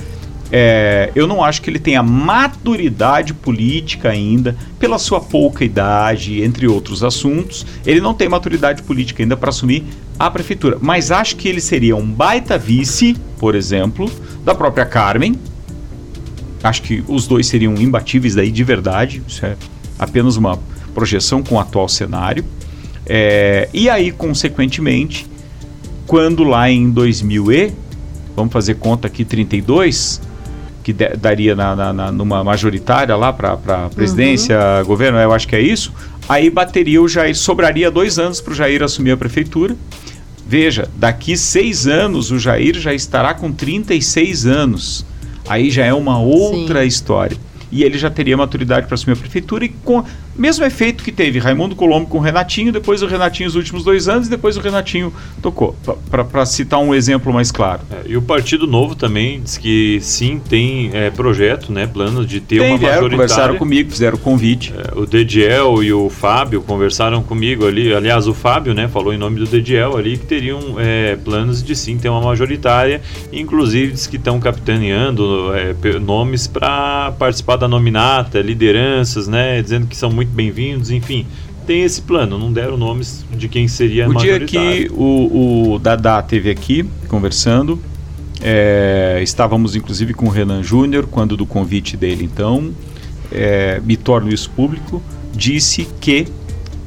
É, 0.52 1.10
eu 1.16 1.26
não 1.26 1.42
acho 1.42 1.62
que 1.62 1.70
ele 1.70 1.80
tenha 1.80 2.04
maturidade 2.04 3.34
política 3.34 4.10
ainda, 4.10 4.56
pela 4.78 5.00
sua 5.00 5.22
pouca 5.22 5.64
idade, 5.64 6.44
entre 6.44 6.68
outros 6.68 7.04
assuntos. 7.04 7.66
Ele 7.86 8.02
não 8.02 8.14
tem 8.14 8.28
maturidade 8.28 8.84
política 8.84 9.24
ainda 9.24 9.38
para 9.38 9.50
assumir 9.50 9.86
a 10.20 10.30
prefeitura. 10.30 10.78
Mas 10.82 11.10
acho 11.10 11.38
que 11.38 11.48
ele 11.48 11.62
seria 11.62 11.96
um 11.96 12.06
baita 12.06 12.58
vice, 12.58 13.16
por 13.40 13.56
exemplo, 13.56 14.12
da 14.44 14.54
própria 14.54 14.86
Carmen. 14.86 15.36
Acho 16.64 16.82
que 16.82 17.04
os 17.08 17.28
dois 17.28 17.48
seriam 17.48 17.76
imbatíveis 17.76 18.36
daí 18.36 18.52
de 18.52 18.64
verdade. 18.64 19.22
Isso 19.28 19.46
é 19.46 19.56
apenas 19.98 20.38
uma 20.38 20.60
projeção 20.94 21.42
com 21.42 21.56
o 21.56 21.60
atual 21.60 21.90
cenário. 21.90 22.44
É, 23.06 23.68
e 23.74 23.90
aí, 23.90 24.12
consequentemente, 24.12 25.26
quando 26.06 26.44
lá 26.44 26.70
em 26.70 26.90
2000 26.90 27.52
e, 27.52 27.74
vamos 28.36 28.54
fazer 28.54 28.76
conta 28.76 29.08
aqui, 29.08 29.26
32, 29.26 30.22
que 30.84 30.94
de, 30.94 31.10
daria 31.16 31.56
na, 31.56 31.76
na, 31.76 31.94
na, 31.94 32.12
numa 32.12 32.44
majoritária 32.44 33.16
lá 33.16 33.32
para 33.32 33.54
a 33.54 33.90
presidência, 33.90 34.58
uhum. 34.80 34.86
governo, 34.86 35.18
eu 35.18 35.32
acho 35.32 35.48
que 35.48 35.56
é 35.56 35.62
isso, 35.62 35.94
aí 36.28 36.50
bateria 36.50 37.02
o 37.02 37.08
Jair, 37.08 37.36
sobraria 37.36 37.90
dois 37.90 38.20
anos 38.20 38.42
para 38.42 38.52
o 38.52 38.56
Jair 38.56 38.84
assumir 38.84 39.12
a 39.12 39.18
prefeitura. 39.18 39.76
Veja, 40.46 40.90
daqui 40.98 41.38
seis 41.38 41.88
anos 41.88 42.30
o 42.30 42.38
Jair 42.38 42.78
já 42.78 42.94
estará 42.94 43.34
com 43.34 43.52
36 43.52 44.46
anos. 44.46 45.06
Aí 45.52 45.70
já 45.70 45.84
é 45.84 45.94
uma 45.94 46.18
outra 46.18 46.80
Sim. 46.82 46.88
história 46.88 47.38
e 47.70 47.84
ele 47.84 47.98
já 47.98 48.10
teria 48.10 48.38
maturidade 48.38 48.88
para 48.88 48.96
assumir 48.96 49.18
a 49.18 49.20
prefeitura 49.20 49.66
e 49.66 49.70
com 49.70 50.02
mesmo 50.42 50.66
efeito 50.66 51.04
que 51.04 51.12
teve 51.12 51.38
Raimundo 51.38 51.76
Colombo 51.76 52.08
com 52.08 52.18
o 52.18 52.22
Renatinho, 52.22 52.72
depois 52.72 53.04
o 53.04 53.06
Renatinho 53.06 53.48
os 53.48 53.56
últimos 53.56 53.84
dois 53.84 54.08
anos 54.08 54.26
e 54.26 54.30
depois 54.30 54.58
o 54.58 54.60
Renatinho 54.60 55.14
tocou, 55.40 55.76
para 56.10 56.46
citar 56.48 56.80
um 56.80 56.96
exemplo 56.96 57.32
mais 57.32 57.52
claro. 57.52 57.82
É, 57.92 58.10
e 58.10 58.18
o 58.18 58.22
Partido 58.24 58.66
Novo 58.66 58.96
também 58.96 59.40
diz 59.42 59.58
que 59.58 60.00
sim, 60.02 60.42
tem 60.50 60.90
é, 60.94 61.12
projeto, 61.12 61.72
né, 61.72 61.86
plano 61.86 62.26
de 62.26 62.42
ter 62.42 62.60
tem, 62.60 62.72
uma 62.72 62.78
vieram, 62.78 62.96
majoritária. 62.96 63.28
conversaram 63.28 63.58
comigo, 63.58 63.92
fizeram 63.92 64.18
o 64.18 64.20
convite. 64.20 64.74
É, 64.76 64.98
o 64.98 65.06
Dediel 65.06 65.84
e 65.84 65.94
o 65.94 66.10
Fábio 66.10 66.64
conversaram 66.64 67.22
comigo 67.22 67.68
ali, 67.68 67.94
aliás 67.94 68.28
o 68.28 68.34
Fábio, 68.34 68.74
né, 68.74 68.88
falou 68.88 69.14
em 69.14 69.18
nome 69.20 69.40
do 69.40 69.46
Dediel 69.46 69.96
ali 69.96 70.18
que 70.18 70.26
teriam 70.26 70.80
é, 70.80 71.16
planos 71.18 71.62
de 71.64 71.76
sim 71.76 72.00
ter 72.00 72.10
uma 72.10 72.22
majoritária, 72.22 73.00
inclusive 73.32 73.92
diz 73.92 74.08
que 74.08 74.16
estão 74.16 74.40
capitaneando 74.40 75.52
é, 75.54 76.00
nomes 76.00 76.48
para 76.48 77.12
participar 77.20 77.58
da 77.58 77.68
nominata, 77.68 78.40
lideranças, 78.40 79.28
né, 79.28 79.62
dizendo 79.62 79.86
que 79.86 79.96
são 79.96 80.10
muito 80.10 80.31
bem-vindos, 80.32 80.92
enfim. 80.92 81.26
Tem 81.66 81.84
esse 81.84 82.02
plano, 82.02 82.38
não 82.38 82.52
deram 82.52 82.76
nomes 82.76 83.24
de 83.32 83.48
quem 83.48 83.68
seria 83.68 84.10
O 84.10 84.16
dia 84.16 84.40
que 84.40 84.90
o, 84.92 85.74
o 85.74 85.80
Dadá 85.80 86.22
teve 86.22 86.50
aqui 86.50 86.84
conversando, 87.08 87.80
é, 88.42 89.20
estávamos 89.22 89.76
inclusive 89.76 90.14
com 90.14 90.26
o 90.26 90.30
Renan 90.30 90.64
Júnior, 90.64 91.06
quando 91.06 91.38
do 91.38 91.46
convite 91.46 91.96
dele, 91.96 92.24
então, 92.24 92.72
é, 93.32 93.80
me 93.86 93.96
torno 93.96 94.34
isso 94.34 94.50
público, 94.50 95.02
disse 95.34 95.88
que 96.00 96.28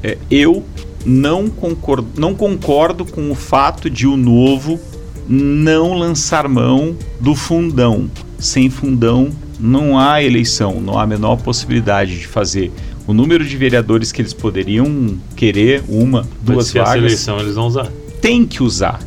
é, 0.03 0.19
eu 0.31 0.65
não 1.07 1.49
concordo, 1.49 2.09
não 2.19 2.35
concordo 2.35 3.05
com 3.05 3.31
o 3.31 3.35
fato 3.35 3.89
de 3.89 4.07
o 4.07 4.17
novo 4.17 4.81
não 5.29 5.95
lançar 5.95 6.49
mão 6.49 6.97
do 7.21 7.35
fundão. 7.35 8.11
Sem 8.39 8.69
fundão 8.69 9.31
não 9.59 9.99
há 9.99 10.23
eleição, 10.23 10.81
não 10.81 10.99
há 10.99 11.05
a 11.05 11.07
menor 11.07 11.37
possibilidade 11.37 12.19
de 12.19 12.27
fazer 12.27 12.71
o 13.07 13.13
número 13.13 13.45
de 13.45 13.57
vereadores 13.57 14.11
que 14.11 14.23
eles 14.23 14.33
poderiam 14.33 15.19
querer, 15.37 15.83
uma, 15.89 16.27
duas 16.41 16.73
Mas 16.73 16.73
vagas. 16.73 16.97
eleição 16.97 17.39
eles 17.39 17.55
vão 17.55 17.67
usar. 17.67 17.91
Tem 18.21 18.47
que 18.47 18.63
usar. 18.63 19.01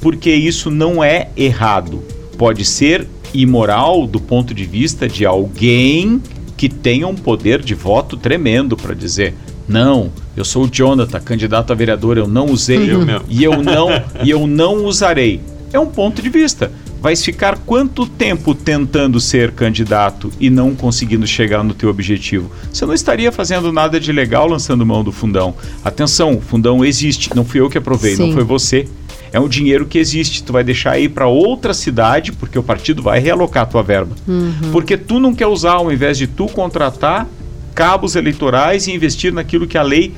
Porque 0.00 0.30
isso 0.30 0.70
não 0.70 1.02
é 1.02 1.28
errado. 1.36 2.02
Pode 2.38 2.64
ser 2.64 3.06
imoral 3.34 4.06
do 4.06 4.20
ponto 4.20 4.54
de 4.54 4.64
vista 4.64 5.08
de 5.08 5.26
alguém 5.26 6.22
que 6.56 6.68
tenha 6.68 7.06
um 7.06 7.14
poder 7.14 7.60
de 7.60 7.74
voto 7.74 8.16
tremendo 8.16 8.76
para 8.76 8.94
dizer: 8.94 9.34
não, 9.68 10.10
eu 10.36 10.44
sou 10.44 10.64
o 10.64 10.70
Jonathan, 10.70 11.20
candidato 11.20 11.72
a 11.72 11.76
vereador, 11.76 12.16
eu 12.16 12.26
não 12.26 12.46
usei 12.46 12.90
eu 12.90 13.00
e 13.28 13.44
eu 13.44 13.62
não 13.62 13.88
e 14.22 14.30
eu 14.30 14.46
não 14.46 14.84
usarei. 14.84 15.40
É 15.72 15.78
um 15.78 15.86
ponto 15.86 16.22
de 16.22 16.28
vista 16.30 16.70
vai 17.06 17.14
ficar 17.14 17.56
quanto 17.58 18.04
tempo 18.04 18.52
tentando 18.52 19.20
ser 19.20 19.52
candidato 19.52 20.32
e 20.40 20.50
não 20.50 20.74
conseguindo 20.74 21.24
chegar 21.24 21.62
no 21.62 21.72
teu 21.72 21.88
objetivo? 21.88 22.50
Você 22.72 22.84
não 22.84 22.92
estaria 22.92 23.30
fazendo 23.30 23.72
nada 23.72 24.00
de 24.00 24.10
legal 24.10 24.48
lançando 24.48 24.84
mão 24.84 25.04
do 25.04 25.12
fundão. 25.12 25.54
Atenção, 25.84 26.34
o 26.34 26.40
fundão 26.40 26.84
existe, 26.84 27.30
não 27.32 27.44
fui 27.44 27.60
eu 27.60 27.70
que 27.70 27.78
aprovei, 27.78 28.16
Sim. 28.16 28.26
não 28.26 28.32
foi 28.32 28.42
você. 28.42 28.88
É 29.32 29.38
um 29.38 29.46
dinheiro 29.46 29.86
que 29.86 30.00
existe, 30.00 30.42
tu 30.42 30.52
vai 30.52 30.64
deixar 30.64 30.94
aí 30.94 31.08
para 31.08 31.28
outra 31.28 31.72
cidade, 31.72 32.32
porque 32.32 32.58
o 32.58 32.62
partido 32.62 33.04
vai 33.04 33.20
realocar 33.20 33.62
a 33.62 33.66
tua 33.66 33.84
verba. 33.84 34.16
Uhum. 34.26 34.72
Porque 34.72 34.96
tu 34.96 35.20
não 35.20 35.32
quer 35.32 35.46
usar, 35.46 35.74
ao 35.74 35.92
invés 35.92 36.18
de 36.18 36.26
tu 36.26 36.46
contratar 36.46 37.28
cabos 37.72 38.16
eleitorais 38.16 38.88
e 38.88 38.92
investir 38.92 39.32
naquilo 39.32 39.68
que 39.68 39.78
a 39.78 39.82
lei 39.82 40.12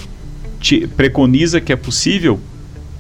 te 0.59 0.87
preconiza 0.87 1.61
que 1.61 1.71
é 1.71 1.77
possível, 1.77 2.41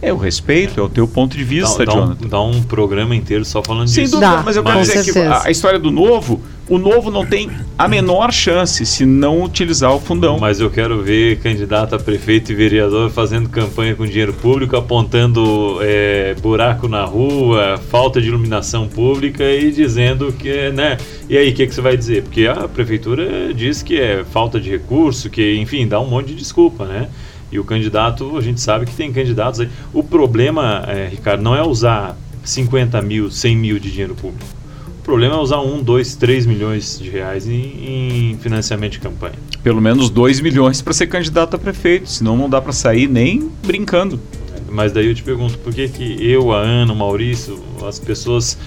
é 0.00 0.12
o 0.12 0.16
respeito, 0.16 0.78
é 0.78 0.82
o 0.82 0.88
teu 0.88 1.08
ponto 1.08 1.36
de 1.36 1.42
vista, 1.42 1.84
dá, 1.84 1.92
dá 1.92 2.00
Jonathan. 2.00 2.24
Um, 2.24 2.28
dá 2.28 2.40
um 2.40 2.62
programa 2.62 3.16
inteiro 3.16 3.44
só 3.44 3.62
falando 3.62 3.88
Sem 3.88 4.04
disso. 4.04 4.16
Dúvida, 4.16 4.36
dá, 4.36 4.42
mas 4.44 4.56
eu 4.56 4.62
quero 4.62 4.80
dizer 4.80 5.12
que 5.12 5.18
a, 5.18 5.46
a, 5.46 5.50
história 5.50 5.78
do 5.78 5.90
novo, 5.90 6.40
o 6.68 6.78
novo 6.78 7.10
não 7.10 7.26
tem 7.26 7.50
a 7.76 7.88
menor 7.88 8.32
chance 8.32 8.86
se 8.86 9.04
não 9.04 9.42
utilizar 9.42 9.92
o 9.92 9.98
fundão. 9.98 10.38
Mas 10.38 10.60
eu 10.60 10.70
quero 10.70 11.02
ver 11.02 11.40
candidato 11.40 11.96
a 11.96 11.98
prefeito 11.98 12.52
e 12.52 12.54
vereador 12.54 13.10
fazendo 13.10 13.48
campanha 13.48 13.96
com 13.96 14.06
dinheiro 14.06 14.32
público, 14.32 14.76
apontando 14.76 15.78
é, 15.80 16.34
buraco 16.40 16.86
na 16.86 17.04
rua, 17.04 17.76
falta 17.90 18.20
de 18.20 18.28
iluminação 18.28 18.86
pública 18.86 19.42
e 19.50 19.72
dizendo 19.72 20.32
que, 20.32 20.70
né? 20.70 20.96
E 21.28 21.36
aí, 21.36 21.50
o 21.50 21.54
que, 21.54 21.66
que 21.66 21.74
você 21.74 21.80
vai 21.80 21.96
dizer? 21.96 22.22
Porque 22.22 22.46
a 22.46 22.68
prefeitura 22.68 23.52
diz 23.52 23.82
que 23.82 24.00
é 24.00 24.24
falta 24.24 24.60
de 24.60 24.70
recurso, 24.70 25.28
que, 25.28 25.56
enfim, 25.56 25.88
dá 25.88 25.98
um 25.98 26.06
monte 26.06 26.28
de 26.28 26.36
desculpa, 26.36 26.84
né? 26.84 27.08
E 27.50 27.58
o 27.58 27.64
candidato, 27.64 28.36
a 28.36 28.40
gente 28.40 28.60
sabe 28.60 28.86
que 28.86 28.94
tem 28.94 29.12
candidatos 29.12 29.60
aí. 29.60 29.68
O 29.92 30.02
problema, 30.02 30.84
é, 30.86 31.08
Ricardo, 31.08 31.42
não 31.42 31.54
é 31.54 31.62
usar 31.62 32.16
50 32.44 33.00
mil, 33.02 33.30
100 33.30 33.56
mil 33.56 33.78
de 33.78 33.90
dinheiro 33.90 34.14
público. 34.14 34.44
O 34.98 35.02
problema 35.02 35.36
é 35.36 35.38
usar 35.38 35.60
1, 35.60 35.82
2, 35.82 36.16
3 36.16 36.44
milhões 36.44 36.98
de 36.98 37.08
reais 37.08 37.48
em, 37.48 38.32
em 38.32 38.38
financiamento 38.38 38.92
de 38.92 38.98
campanha. 38.98 39.36
Pelo 39.62 39.80
menos 39.80 40.10
2 40.10 40.40
milhões 40.40 40.82
para 40.82 40.92
ser 40.92 41.06
candidato 41.06 41.56
a 41.56 41.58
prefeito, 41.58 42.10
senão 42.10 42.36
não 42.36 42.48
dá 42.48 42.60
para 42.60 42.72
sair 42.72 43.08
nem 43.08 43.50
brincando. 43.64 44.20
Mas 44.70 44.92
daí 44.92 45.06
eu 45.06 45.14
te 45.14 45.22
pergunto, 45.22 45.56
por 45.58 45.72
que, 45.72 45.88
que 45.88 46.30
eu, 46.30 46.52
a 46.52 46.58
Ana, 46.60 46.92
o 46.92 46.96
Maurício, 46.96 47.58
as 47.86 47.98
pessoas 47.98 48.58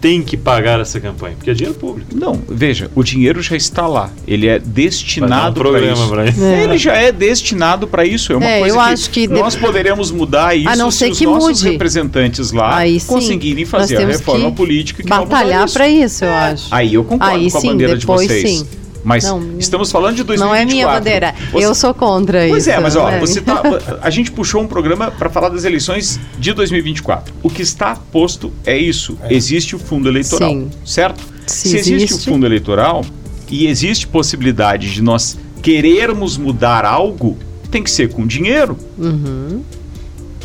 tem 0.00 0.22
que 0.22 0.36
pagar 0.36 0.80
essa 0.80 1.00
campanha, 1.00 1.36
porque 1.36 1.50
é 1.50 1.54
dinheiro 1.54 1.78
público. 1.78 2.10
Não, 2.14 2.40
veja, 2.48 2.90
o 2.94 3.02
dinheiro 3.02 3.42
já 3.42 3.56
está 3.56 3.86
lá. 3.86 4.10
Ele 4.26 4.48
é 4.48 4.58
destinado 4.58 5.60
um 5.60 5.64
para 5.64 5.80
isso. 5.80 6.14
isso. 6.28 6.44
É. 6.44 6.64
Ele 6.64 6.78
já 6.78 6.94
é 6.94 7.12
destinado 7.12 7.86
para 7.86 8.04
isso. 8.04 8.32
É 8.32 8.36
uma 8.36 8.46
é, 8.46 8.60
coisa 8.60 8.76
eu 8.76 8.82
que, 8.82 8.88
acho 8.88 9.10
que 9.10 9.28
nós 9.28 9.54
de... 9.54 9.60
poderemos 9.60 10.10
mudar 10.10 10.54
isso 10.54 10.68
a 10.68 10.76
não 10.76 10.90
ser 10.90 11.12
se 11.12 11.18
que 11.20 11.26
os 11.26 11.32
nossos 11.34 11.62
mude. 11.62 11.72
representantes 11.72 12.52
lá 12.52 12.76
Aí, 12.76 13.00
conseguirem 13.00 13.64
fazer 13.64 13.98
a 13.98 14.06
reforma 14.06 14.50
política 14.52 15.02
que 15.02 15.08
batalhar 15.08 15.70
para 15.70 15.88
isso, 15.88 16.24
eu 16.24 16.32
acho. 16.32 16.66
Aí 16.70 16.94
eu 16.94 17.04
concordo 17.04 17.36
Aí, 17.36 17.50
com 17.50 17.58
a 17.58 17.60
sim, 17.60 17.66
bandeira 17.68 17.96
de 17.96 18.06
vocês. 18.06 18.50
Sim. 18.50 18.79
Mas 19.02 19.24
não, 19.24 19.58
estamos 19.58 19.90
falando 19.90 20.16
de 20.16 20.22
2024. 20.22 20.46
Não 20.46 20.54
é 20.54 20.64
minha 20.64 20.86
bandeira. 20.86 21.34
Você... 21.52 21.64
Eu 21.64 21.74
sou 21.74 21.94
contra 21.94 22.46
pois 22.48 22.66
isso. 22.66 22.66
Pois 22.66 22.68
é, 22.68 22.80
mas 22.80 22.96
ó, 22.96 23.08
é. 23.10 23.18
você 23.18 23.40
tá, 23.40 23.62
a 24.02 24.10
gente 24.10 24.30
puxou 24.30 24.62
um 24.62 24.66
programa 24.66 25.10
para 25.10 25.30
falar 25.30 25.48
das 25.48 25.64
eleições 25.64 26.20
de 26.38 26.52
2024. 26.52 27.32
O 27.42 27.48
que 27.48 27.62
está 27.62 27.96
posto 28.12 28.52
é 28.64 28.76
isso. 28.76 29.18
É. 29.22 29.34
Existe 29.34 29.74
o 29.74 29.78
fundo 29.78 30.08
eleitoral, 30.08 30.50
Sim. 30.50 30.70
certo? 30.84 31.24
Se, 31.46 31.68
Se 31.68 31.76
existe. 31.76 31.94
existe 31.94 32.28
o 32.28 32.32
fundo 32.32 32.46
eleitoral 32.46 33.04
e 33.50 33.66
existe 33.66 34.06
possibilidade 34.06 34.92
de 34.92 35.02
nós 35.02 35.38
querermos 35.62 36.36
mudar 36.36 36.84
algo, 36.84 37.36
tem 37.70 37.82
que 37.82 37.90
ser 37.90 38.10
com 38.10 38.26
dinheiro. 38.26 38.76
Uhum. 38.98 39.62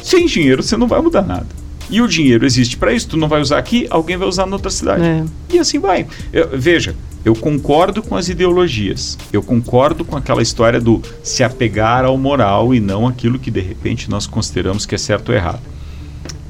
Sem 0.02 0.26
dinheiro 0.26 0.64
você 0.64 0.78
não 0.78 0.88
vai 0.88 1.02
mudar 1.02 1.22
nada. 1.22 1.48
E 1.90 2.02
o 2.02 2.08
dinheiro 2.08 2.46
existe 2.46 2.78
para 2.78 2.94
isso. 2.94 3.08
Tu 3.10 3.18
não 3.18 3.28
vai 3.28 3.42
usar 3.42 3.58
aqui, 3.58 3.86
alguém 3.90 4.18
vai 4.18 4.28
usar 4.28 4.46
na 4.46 4.56
outra 4.56 4.72
cidade. 4.72 5.04
É. 5.04 5.24
E 5.54 5.60
assim 5.60 5.80
vai. 5.80 6.08
Eu, 6.34 6.50
veja, 6.54 6.96
eu 7.26 7.34
concordo 7.34 8.04
com 8.04 8.16
as 8.16 8.30
ideologias. 8.30 9.18
Eu 9.34 9.42
concordo 9.42 10.06
com 10.06 10.16
aquela 10.16 10.44
história 10.44 10.80
do 10.80 11.02
se 11.24 11.44
apegar 11.44 12.06
ao 12.06 12.16
moral 12.20 12.72
e 12.72 12.80
não 12.80 13.08
aquilo 13.08 13.40
que 13.40 13.50
de 13.50 13.62
repente 13.62 14.12
nós 14.12 14.28
consideramos 14.28 14.86
que 14.86 14.94
é 14.94 14.98
certo 14.98 15.30
ou 15.30 15.36
errado. 15.36 15.62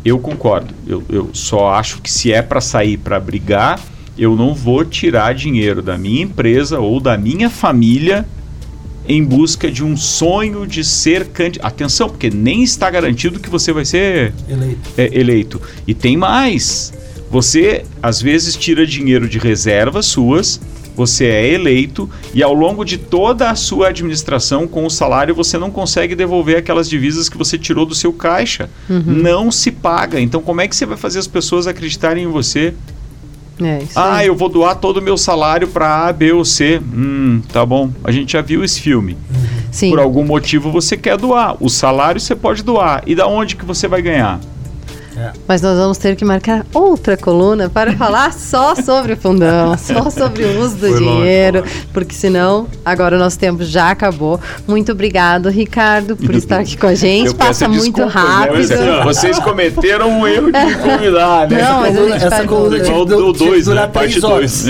Eu 0.03 0.19
concordo. 0.19 0.73
Eu, 0.85 1.01
eu 1.09 1.29
só 1.31 1.69
acho 1.73 2.01
que 2.01 2.11
se 2.11 2.33
é 2.33 2.41
para 2.41 2.59
sair 2.59 2.97
para 2.97 3.17
brigar, 3.21 3.79
eu 4.17 4.35
não 4.35 4.53
vou 4.53 4.83
tirar 4.83 5.33
dinheiro 5.33 5.81
da 5.81 5.97
minha 5.97 6.23
empresa 6.23 6.77
ou 6.77 6.99
da 6.99 7.17
minha 7.17 7.49
família 7.49 8.25
em 9.07 9.23
busca 9.23 9.71
de 9.71 9.83
um 9.83 9.95
sonho 9.95 10.67
de 10.67 10.83
ser 10.83 11.27
candidato. 11.27 11.67
Atenção, 11.67 12.09
porque 12.09 12.29
nem 12.29 12.63
está 12.63 12.89
garantido 12.89 13.39
que 13.39 13.49
você 13.49 13.71
vai 13.71 13.85
ser 13.85 14.33
eleito. 14.49 14.89
É, 14.97 15.19
eleito. 15.19 15.61
E 15.87 15.93
tem 15.93 16.17
mais. 16.17 16.91
Você 17.29 17.83
às 18.01 18.21
vezes 18.21 18.55
tira 18.55 18.85
dinheiro 18.85 19.27
de 19.27 19.37
reservas 19.39 20.05
suas, 20.05 20.59
você 20.95 21.25
é 21.25 21.53
eleito 21.53 22.09
e 22.33 22.41
ao 22.41 22.53
longo 22.53 22.85
de 22.85 22.97
toda 22.97 23.49
a 23.49 23.55
sua 23.55 23.89
administração 23.89 24.65
com 24.65 24.85
o 24.85 24.89
salário 24.89 25.35
você 25.35 25.57
não 25.57 25.69
consegue 25.69 26.15
devolver 26.15 26.57
aquelas 26.57 26.89
divisas 26.89 27.27
que 27.27 27.37
você 27.37 27.57
tirou 27.57 27.85
do 27.85 27.93
seu 27.93 28.13
caixa. 28.13 28.69
Uhum. 28.89 29.03
Não 29.05 29.51
se 29.51 29.71
paga. 29.71 30.21
Então 30.21 30.41
como 30.41 30.61
é 30.61 30.67
que 30.67 30.75
você 30.75 30.85
vai 30.85 30.95
fazer 30.97 31.19
as 31.19 31.27
pessoas 31.27 31.67
acreditarem 31.67 32.23
em 32.23 32.27
você? 32.27 32.73
É, 33.61 33.83
Ah, 33.95 34.17
aí. 34.17 34.27
eu 34.27 34.35
vou 34.35 34.49
doar 34.49 34.75
todo 34.75 34.97
o 34.97 35.01
meu 35.01 35.17
salário 35.17 35.67
para 35.67 36.07
A, 36.07 36.13
B 36.13 36.31
ou 36.33 36.43
C. 36.45 36.79
Hum, 36.93 37.41
tá 37.51 37.65
bom. 37.65 37.89
A 38.03 38.11
gente 38.11 38.33
já 38.33 38.41
viu 38.41 38.63
esse 38.63 38.81
filme. 38.81 39.17
Sim. 39.71 39.89
Por 39.89 39.99
algum 39.99 40.23
motivo 40.23 40.71
você 40.71 40.95
quer 40.97 41.17
doar. 41.17 41.55
O 41.61 41.69
salário 41.69 42.19
você 42.21 42.35
pode 42.35 42.63
doar. 42.63 43.03
E 43.05 43.15
da 43.15 43.27
onde 43.27 43.55
que 43.55 43.65
você 43.65 43.87
vai 43.87 44.01
ganhar? 44.01 44.39
Mas 45.47 45.61
nós 45.61 45.77
vamos 45.77 45.97
ter 45.97 46.15
que 46.15 46.25
marcar 46.25 46.65
outra 46.73 47.15
coluna 47.15 47.69
para 47.69 47.93
falar 47.97 48.33
só 48.33 48.75
sobre 48.75 49.13
o 49.13 49.17
fundão, 49.17 49.77
só 49.77 50.09
sobre 50.09 50.43
o 50.43 50.59
uso 50.61 50.75
do 50.75 50.87
Foi 50.87 50.99
longe, 50.99 51.03
dinheiro, 51.03 51.59
foi 51.59 51.69
longe. 51.71 51.87
porque 51.93 52.13
senão 52.15 52.67
agora 52.83 53.15
o 53.15 53.19
nosso 53.19 53.37
tempo 53.39 53.63
já 53.63 53.91
acabou. 53.91 54.39
Muito 54.67 54.91
obrigado, 54.91 55.49
Ricardo, 55.49 56.15
por 56.17 56.33
estar 56.35 56.59
aqui 56.59 56.77
com 56.77 56.87
a 56.87 56.95
gente. 56.95 57.27
Eu 57.27 57.35
Passa 57.35 57.67
muito 57.67 57.83
desculpas, 57.95 58.13
né? 58.15 58.21
rápido. 58.21 58.57
Vocês- 58.67 59.03
Vocês 59.03 59.39
cometeram 59.39 60.09
um 60.19 60.27
erro 60.27 60.51
de 60.51 60.59
me 60.65 60.75
convidar, 60.75 61.49
né? 61.49 61.61
Não, 61.61 61.81
mas 61.81 61.95
a 61.95 61.97
coluna- 61.99 62.15
essa 62.15 62.43
coluna 62.45 62.69
muito. 62.69 62.83
tinha 62.85 62.95
Igual 62.97 63.07
que 63.07 63.13
o 63.13 63.17
du- 63.17 63.33
tinha 63.37 63.49
que 63.49 63.55
2, 63.63 63.67
né? 63.67 63.87
Parte 63.87 64.09
três 64.19 64.21
2. 64.21 64.33
horas. 64.33 64.63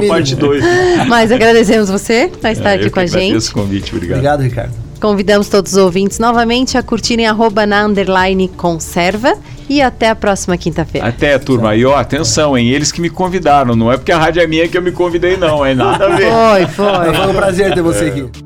Tem 0.00 0.08
parte 0.08 0.34
2. 0.36 0.64
Mas 1.08 1.30
agradecemos 1.32 1.88
você 1.90 2.28
por 2.40 2.48
estar 2.50 2.70
É, 2.70 2.74
aqui 2.74 2.90
com 2.90 3.00
a 3.00 3.02
agradeço 3.02 3.30
gente. 3.46 3.50
o 3.50 3.52
convite, 3.54 3.92
obrigado. 3.94 4.16
Obrigado, 4.18 4.40
Ricardo. 4.42 4.72
Convidamos 5.00 5.48
todos 5.48 5.72
os 5.72 5.78
ouvintes 5.78 6.18
novamente 6.18 6.78
a 6.78 6.82
curtirem 6.82 7.26
arroba 7.26 7.66
na 7.66 7.84
underline 7.84 8.48
conserva 8.56 9.34
e 9.68 9.80
até 9.80 10.08
a 10.08 10.14
próxima 10.14 10.56
quinta-feira. 10.56 11.08
Até, 11.08 11.38
turma. 11.38 11.74
E 11.74 11.84
ó, 11.84 11.96
atenção, 11.96 12.56
hein? 12.56 12.68
Eles 12.68 12.92
que 12.92 13.00
me 13.00 13.10
convidaram. 13.10 13.74
Não 13.74 13.90
é 13.90 13.96
porque 13.96 14.12
a 14.12 14.18
rádio 14.18 14.42
é 14.42 14.46
minha 14.46 14.68
que 14.68 14.76
eu 14.76 14.82
me 14.82 14.92
convidei, 14.92 15.36
não. 15.36 15.64
É 15.64 15.74
nada 15.74 16.06
a 16.06 16.16
ver. 16.16 16.30
Foi, 16.30 16.66
foi. 16.66 17.14
Foi 17.14 17.26
um 17.28 17.34
prazer 17.34 17.74
ter 17.74 17.82
você 17.82 18.06
aqui. 18.06 18.44